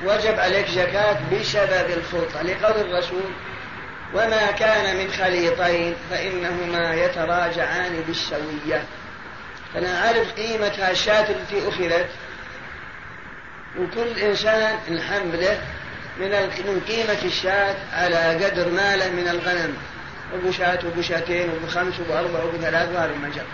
[0.03, 3.31] وجب عليك زكاة بسبب الخلطة لقول الرسول
[4.13, 8.83] وما كان من خليطين فإنهما يتراجعان بالسوية.
[9.73, 12.09] فأنا أعرف قيمة الشاة التي أخذت.
[13.79, 15.59] وكل إنسان الحمد
[16.19, 16.31] من
[16.67, 19.77] من قيمة الشاة على قدر ماله من الغنم.
[20.33, 23.45] أبو شاة وأبو شاتين وأبو خمس وأبو أربع وأبو ثلاث وهذا المجر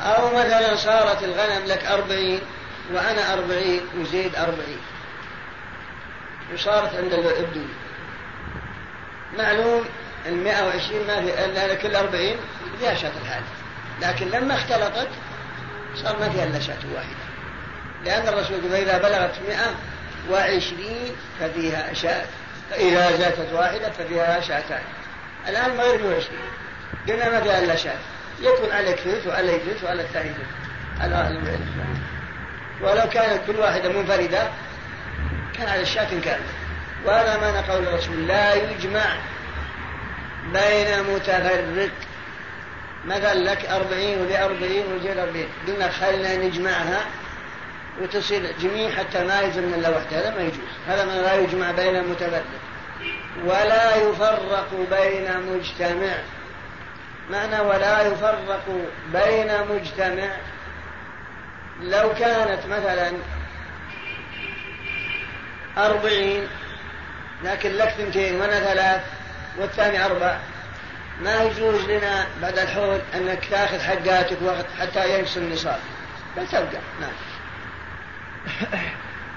[0.00, 2.40] أو مثلا صارت الغنم لك أربعين
[2.92, 4.78] وأنا أربعين وزيد أربعين.
[6.54, 7.66] وصارت عند الابدوي
[9.38, 9.84] معلوم
[10.26, 12.36] المئة وعشرين ما في إلا كل أربعين
[12.80, 13.44] فيها شاة الحاجة
[14.02, 15.08] لكن لما اختلطت
[15.94, 17.23] صار ما فيها إلا شاة واحدة.
[18.04, 19.74] لأن الرسول يقول إذا بلغت مئة
[20.30, 22.24] وعشرين ففيها شاة
[22.70, 24.82] فإذا زادت واحدة ففيها شاتان.
[25.48, 26.38] الآن ما غير وعشرين
[27.08, 27.98] قلنا ما فيها إلا شاة.
[28.40, 31.00] يكون عليك ثلث وعليك ثلث وعلى الثاني ثلث.
[31.00, 31.58] على
[32.82, 34.48] ولو كانت كل واحدة منفردة
[35.58, 36.52] كان على الشاة كاملة.
[37.04, 39.16] وهذا معنى قول الرسول لا يجمع
[40.52, 41.90] بين متفرق.
[43.04, 45.48] مثلا لك أربعين ولي أربعين وجيل أربعين.
[45.68, 47.00] قلنا خلينا نجمعها
[48.00, 50.68] وتصير جميع حتى ما يزن إلا وحده هذا ما يجوز.
[50.88, 52.44] هذا ما لا يجمع بين متفرق
[53.44, 56.14] ولا يفرق بين مجتمع.
[57.30, 58.66] معنى ولا يفرق
[59.12, 60.30] بين مجتمع.
[61.80, 63.12] لو كانت مثلا
[65.78, 66.48] أربعين
[67.44, 69.02] لكن لك ثنتين وأنا ثلاث
[69.58, 70.38] والثاني أربع
[71.20, 74.38] ما يجوز لنا بعد الحول أنك تأخذ حقاتك
[74.80, 75.78] حتى ينقص النصاب.
[76.36, 76.80] بل تبقى.
[77.00, 77.12] نعم.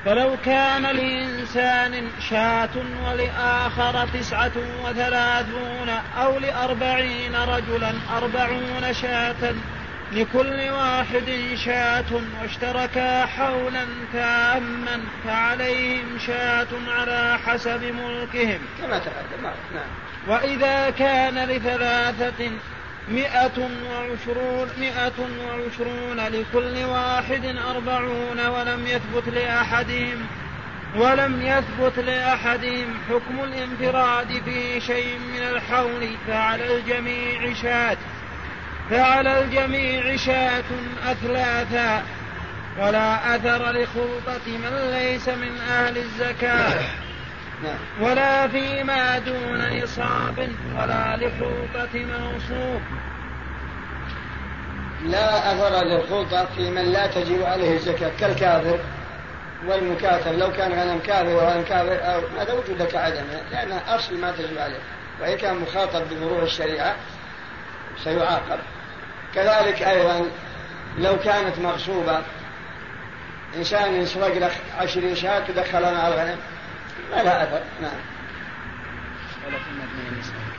[0.06, 2.70] فلو كان لإنسان شاة
[3.06, 4.52] ولآخر تسعة
[4.84, 9.54] وثلاثون أو لأربعين رجلا أربعون شاة
[10.12, 18.60] لكل واحد شاة واشتركا حولا تاما فعليهم شاة على حسب ملكهم.
[18.82, 19.44] كما تقدم.
[19.44, 19.88] نعم.
[20.28, 22.52] وإذا كان لثلاثة
[23.10, 30.26] مئة وعشرون مئة وعشرون لكل واحد أربعون ولم يثبت لأحدهم
[30.96, 37.98] ولم يثبت لأحدهم حكم الانفراد في شيء من الحول فعلى الجميع شاة
[38.90, 40.64] فعلى الجميع شاة
[41.06, 42.04] أثلاثا
[42.80, 47.07] ولا أثر لخلطة من ليس من أهل الزكاة.
[48.02, 52.82] ولا فيما دون نصاب ولا لخلطة موصوف
[55.06, 58.80] لا أثر للخلطة في من لا تجب عليه الزكاة كالكافر
[59.66, 64.32] والمكاتب لو كان غنم كافر وغنم كافر أو هذا وجود لك عدمه لأنه أصل ما
[64.32, 64.80] تجب عليه.
[65.22, 66.96] وإن كان مخاطب بفروع الشريعة
[68.04, 68.60] سيعاقب.
[69.36, 70.26] كذلك أيضا
[71.00, 72.22] لو كانت مغصوبة
[73.56, 76.38] إنسان يسرق لك عشرين شاة ودخلها مع الغنم.
[77.12, 77.92] ما لها أثر نعم.
[79.46, 80.58] ولا فيما دون نصاب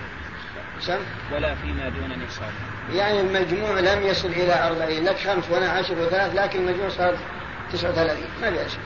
[0.80, 1.00] سم
[1.32, 2.52] ولا فيما دون نصاب
[2.92, 7.16] يعني المجموع لم يصل إلى أربعين لك خمس وأنا عشر وثلاث لكن المجموع صار
[7.72, 8.26] تسعة وثلاثين.
[8.40, 8.80] ما شيء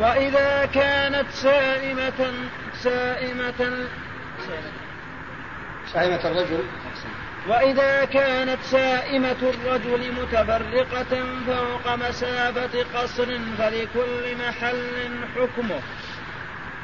[0.00, 2.32] وإذا كانت سائمة
[2.82, 3.88] سائمة.
[5.92, 6.64] سائمة الرجل؟
[7.48, 15.80] وإذا كانت سائمة الرجل متفرقة فوق مسافة قصر فلكل محل حكمه.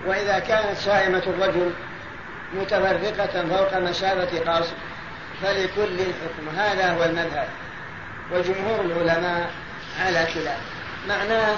[0.07, 1.73] وإذا كانت سائمة الرجل
[2.55, 4.75] متفرقة فوق مسافة قصر
[5.43, 6.59] فلكل حكم.
[6.59, 7.49] هذا هو المذهب.
[8.33, 9.51] وجمهور العلماء
[10.01, 10.61] على خلاف.
[11.09, 11.57] معناه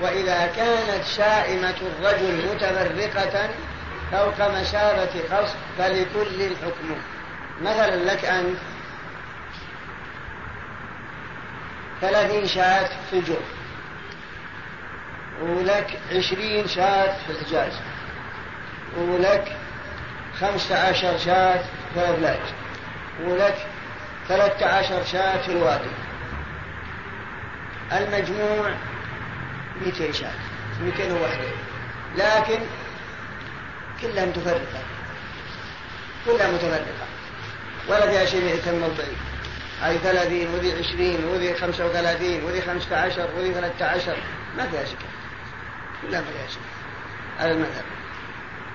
[0.00, 3.48] وإذا كانت سائمة الرجل متفرقة
[4.12, 7.17] فوق مسافة قصر فلكل حكم
[7.62, 8.58] مثلا لك أنت
[12.00, 13.58] ثلاثين شاة في الجوف
[15.40, 17.72] ولك عشرين شاة في الحجاز
[18.96, 19.56] ولك
[20.40, 21.62] خمسة عشر شاة
[21.94, 22.40] في الأفلاج
[23.24, 23.66] ولك
[24.28, 25.90] ثلاثة عشر شاة في الوادي.
[27.92, 28.74] المجموع
[29.80, 30.32] مئتين شاة
[30.82, 31.48] مئتين وواحدة
[32.16, 32.60] لكن
[34.02, 34.82] كلها متفرقة
[36.26, 37.17] كلها متفرقة.
[37.88, 39.18] ولا فيها شيء يتم الضعيف
[39.80, 44.16] هاي ثلاثين وذي عشرين وذي خمسة وثلاثين وذي خمسة عشر وذي ثلاثة عشر.
[44.56, 44.84] ما فيها
[46.02, 46.62] كلها ما فيها شيء.
[47.38, 47.84] على المذهب.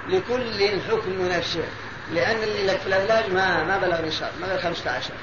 [0.10, 1.64] لكل حكم نفسه.
[2.14, 4.32] لأن اللي لك في الأفلاج ما ما بلغ نصاب.
[4.42, 5.14] ما بلغ خمسة عشر.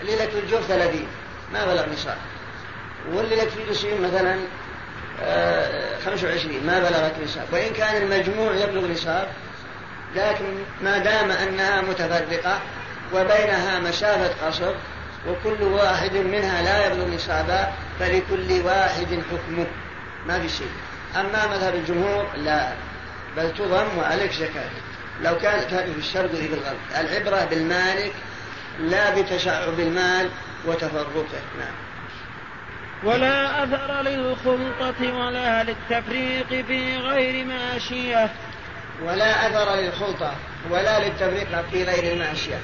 [0.00, 1.08] اللي لك في الجوف ثلاثين.
[1.52, 2.18] ما بلغ نصاب.
[3.12, 4.38] واللي لك في الجسيم مثلا
[5.20, 6.66] آه، خمسة وعشرين.
[6.66, 7.46] ما بلغت نصاب.
[7.52, 9.28] وإن كان المجموع يبلغ نصاب
[10.16, 10.44] لكن
[10.82, 12.60] ما دام أنها متفرقة
[13.14, 14.74] وبينها مسافة قصر
[15.28, 19.66] وكل واحد منها لا يبلغ نصابا فلكل واحد حكمه.
[20.26, 20.70] ما في شيء.
[21.16, 22.72] أما مذهب الجمهور لا.
[23.36, 24.70] بل تضم وعليك زكاة.
[25.22, 28.12] لو كانت هذه في الشرق في بالغرب العبرة بالمالك
[28.80, 30.28] لا بتشعب المال
[30.66, 31.24] وتفرقه.
[31.58, 31.74] نعم.
[33.04, 38.30] ولا أثر للخلطة ولا للتفريق في غير ماشية
[39.04, 40.32] ولا أثر للخلطة
[40.70, 42.58] ولا للتفريق في غير الماشية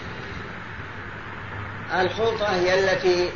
[2.01, 3.31] الخلطة هي التي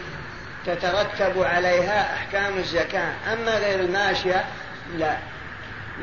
[0.67, 3.13] تترتب عليها أحكام الزكاة.
[3.33, 4.45] أما غير الماشية
[4.97, 5.17] لا.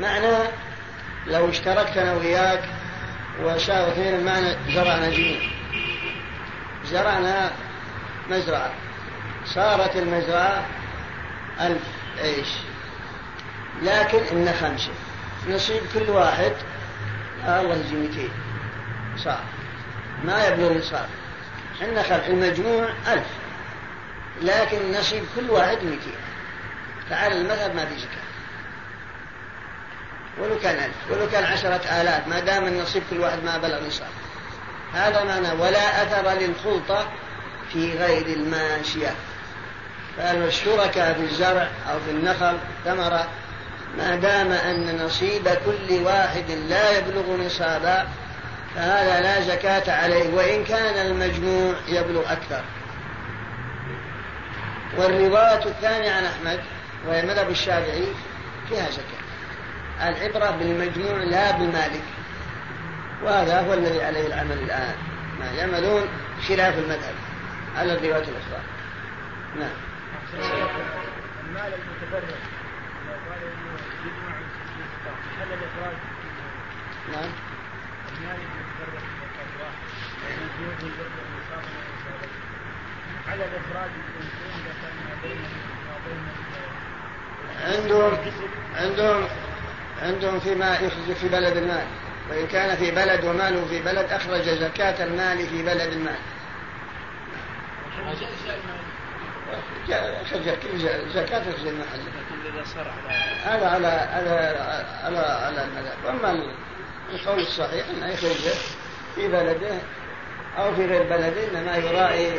[0.00, 0.48] معناه
[1.26, 2.62] لو اشتركت أنا وياك
[3.92, 5.40] اثنين معنا زرعنا جميع
[6.84, 7.50] زرعنا
[8.30, 8.70] مزرعة.
[9.46, 10.66] صارت المزرعة
[11.60, 11.82] ألف
[12.18, 12.48] عيش.
[13.82, 14.92] لكن إن خمسة.
[15.48, 16.52] نصيب كل واحد
[17.44, 18.28] الله يجي 200
[19.16, 19.44] صار.
[20.24, 21.08] ما يبلغ النصاب
[21.80, 23.26] خلق المجموع ألف
[24.42, 26.16] لكن نصيب كل واحد مئتين.
[27.10, 28.26] فعلى المذهب ما في زكاة
[30.38, 34.08] ولو كان ألف ولو كان عشرة آلاف ما دام النصيب كل واحد ما بلغ نصاب.
[34.94, 37.08] هذا معنى ولا أثر للخلطة
[37.72, 39.14] في غير الماشية.
[40.16, 43.28] فالشركاء في الزرع أو في النخل ثمرة
[43.98, 48.08] ما دام أن نصيب كل واحد لا يبلغ نصابا
[48.76, 52.64] فهذا لا زكاة عليه وإن كان المجموع يبلغ أكثر.
[54.98, 56.60] والرواية الثانية عن أحمد
[57.08, 58.06] وهي مذهب الشافعي
[58.68, 60.08] فيها زكاة.
[60.08, 62.02] العبرة بالمجموع لا بالمالك
[63.24, 64.94] وهذا هو الذي عليه العمل الآن.
[65.40, 66.08] ما يعملون
[66.48, 67.14] خلاف المذهب.
[67.76, 68.60] على الرواية الأخرى.
[69.58, 69.70] نعم.
[71.48, 72.36] المال المتفرغ
[75.40, 75.96] هل الإخراج
[77.12, 77.30] نعم.
[78.18, 78.55] المال
[85.22, 85.48] بينه
[85.96, 86.26] وبين
[87.64, 88.18] عندهم
[88.76, 89.28] عندهم
[90.02, 91.86] عندهم فيما يخرج في بلد المال
[92.30, 96.16] وإن كان في بلد وماله في بلد أخرج زكاة المال في بلد المال.
[101.14, 102.00] زكاة في المحل.
[103.44, 104.56] هذا على على
[105.04, 105.96] على على المذهب.
[106.04, 106.42] واما
[107.14, 108.50] القول الصحيح أنه يخرج
[109.14, 109.78] في بلده
[110.58, 112.30] أو في غير بلده إنما يراعي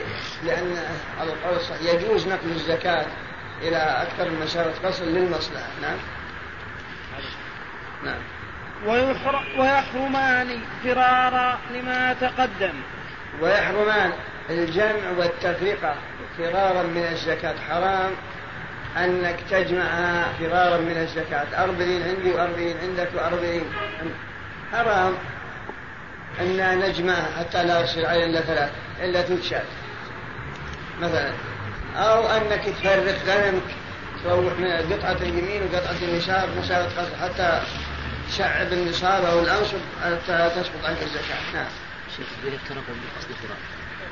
[1.56, 3.06] الصحيح يجوز نقل الزكاة
[3.61, 5.68] إلى أكثر من مسافة قصر للمصلحة.
[5.81, 5.98] نعم.
[8.03, 8.22] نعم.
[9.57, 12.73] ويحرمان فرارا لما تقدم.
[13.41, 14.11] ويحرمان
[14.49, 15.95] الجمع والتفرقة
[16.38, 17.56] فرارا من الزكاة.
[17.69, 18.11] حرام
[18.98, 21.64] أنك تجمعها فرارا من الزكاة.
[21.64, 23.64] أربعين عندي وأربعين عندك وأربعين.
[24.72, 25.14] حرام.
[26.39, 29.64] أن نجمعها حتى لا يصير علينا إلا ثلاث إلا شاة
[31.01, 31.31] مثلا
[31.95, 33.64] أو أنك تفرق غنمك
[34.23, 37.61] تروح من قطعة اليمين وقطعة اليسار مسافة حتى
[38.30, 41.68] تشعب النصاب أو الأنصب حتى تسقط عنك الزكاة نعم.
[42.18, 43.57] شيخ إذا افترقوا بقصد فرار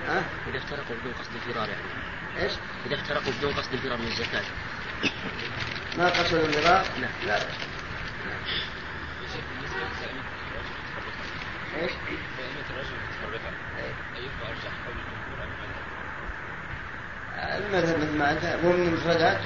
[0.07, 2.53] ها؟ إذا افترقوا بدون قصد الفرار يعني إيش؟
[2.85, 4.43] إذا افترقوا بدون قصد الفرار من الزكاة
[5.97, 7.39] ما قصدوا الفرار؟ لا لا
[11.81, 11.91] إيش؟
[17.57, 19.37] المذهب مثل ما أنت هو من المفردات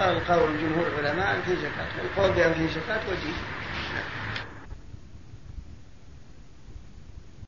[0.00, 3.36] والقول جمهور العلماء في زكاة القول بأن في زكاة وجيه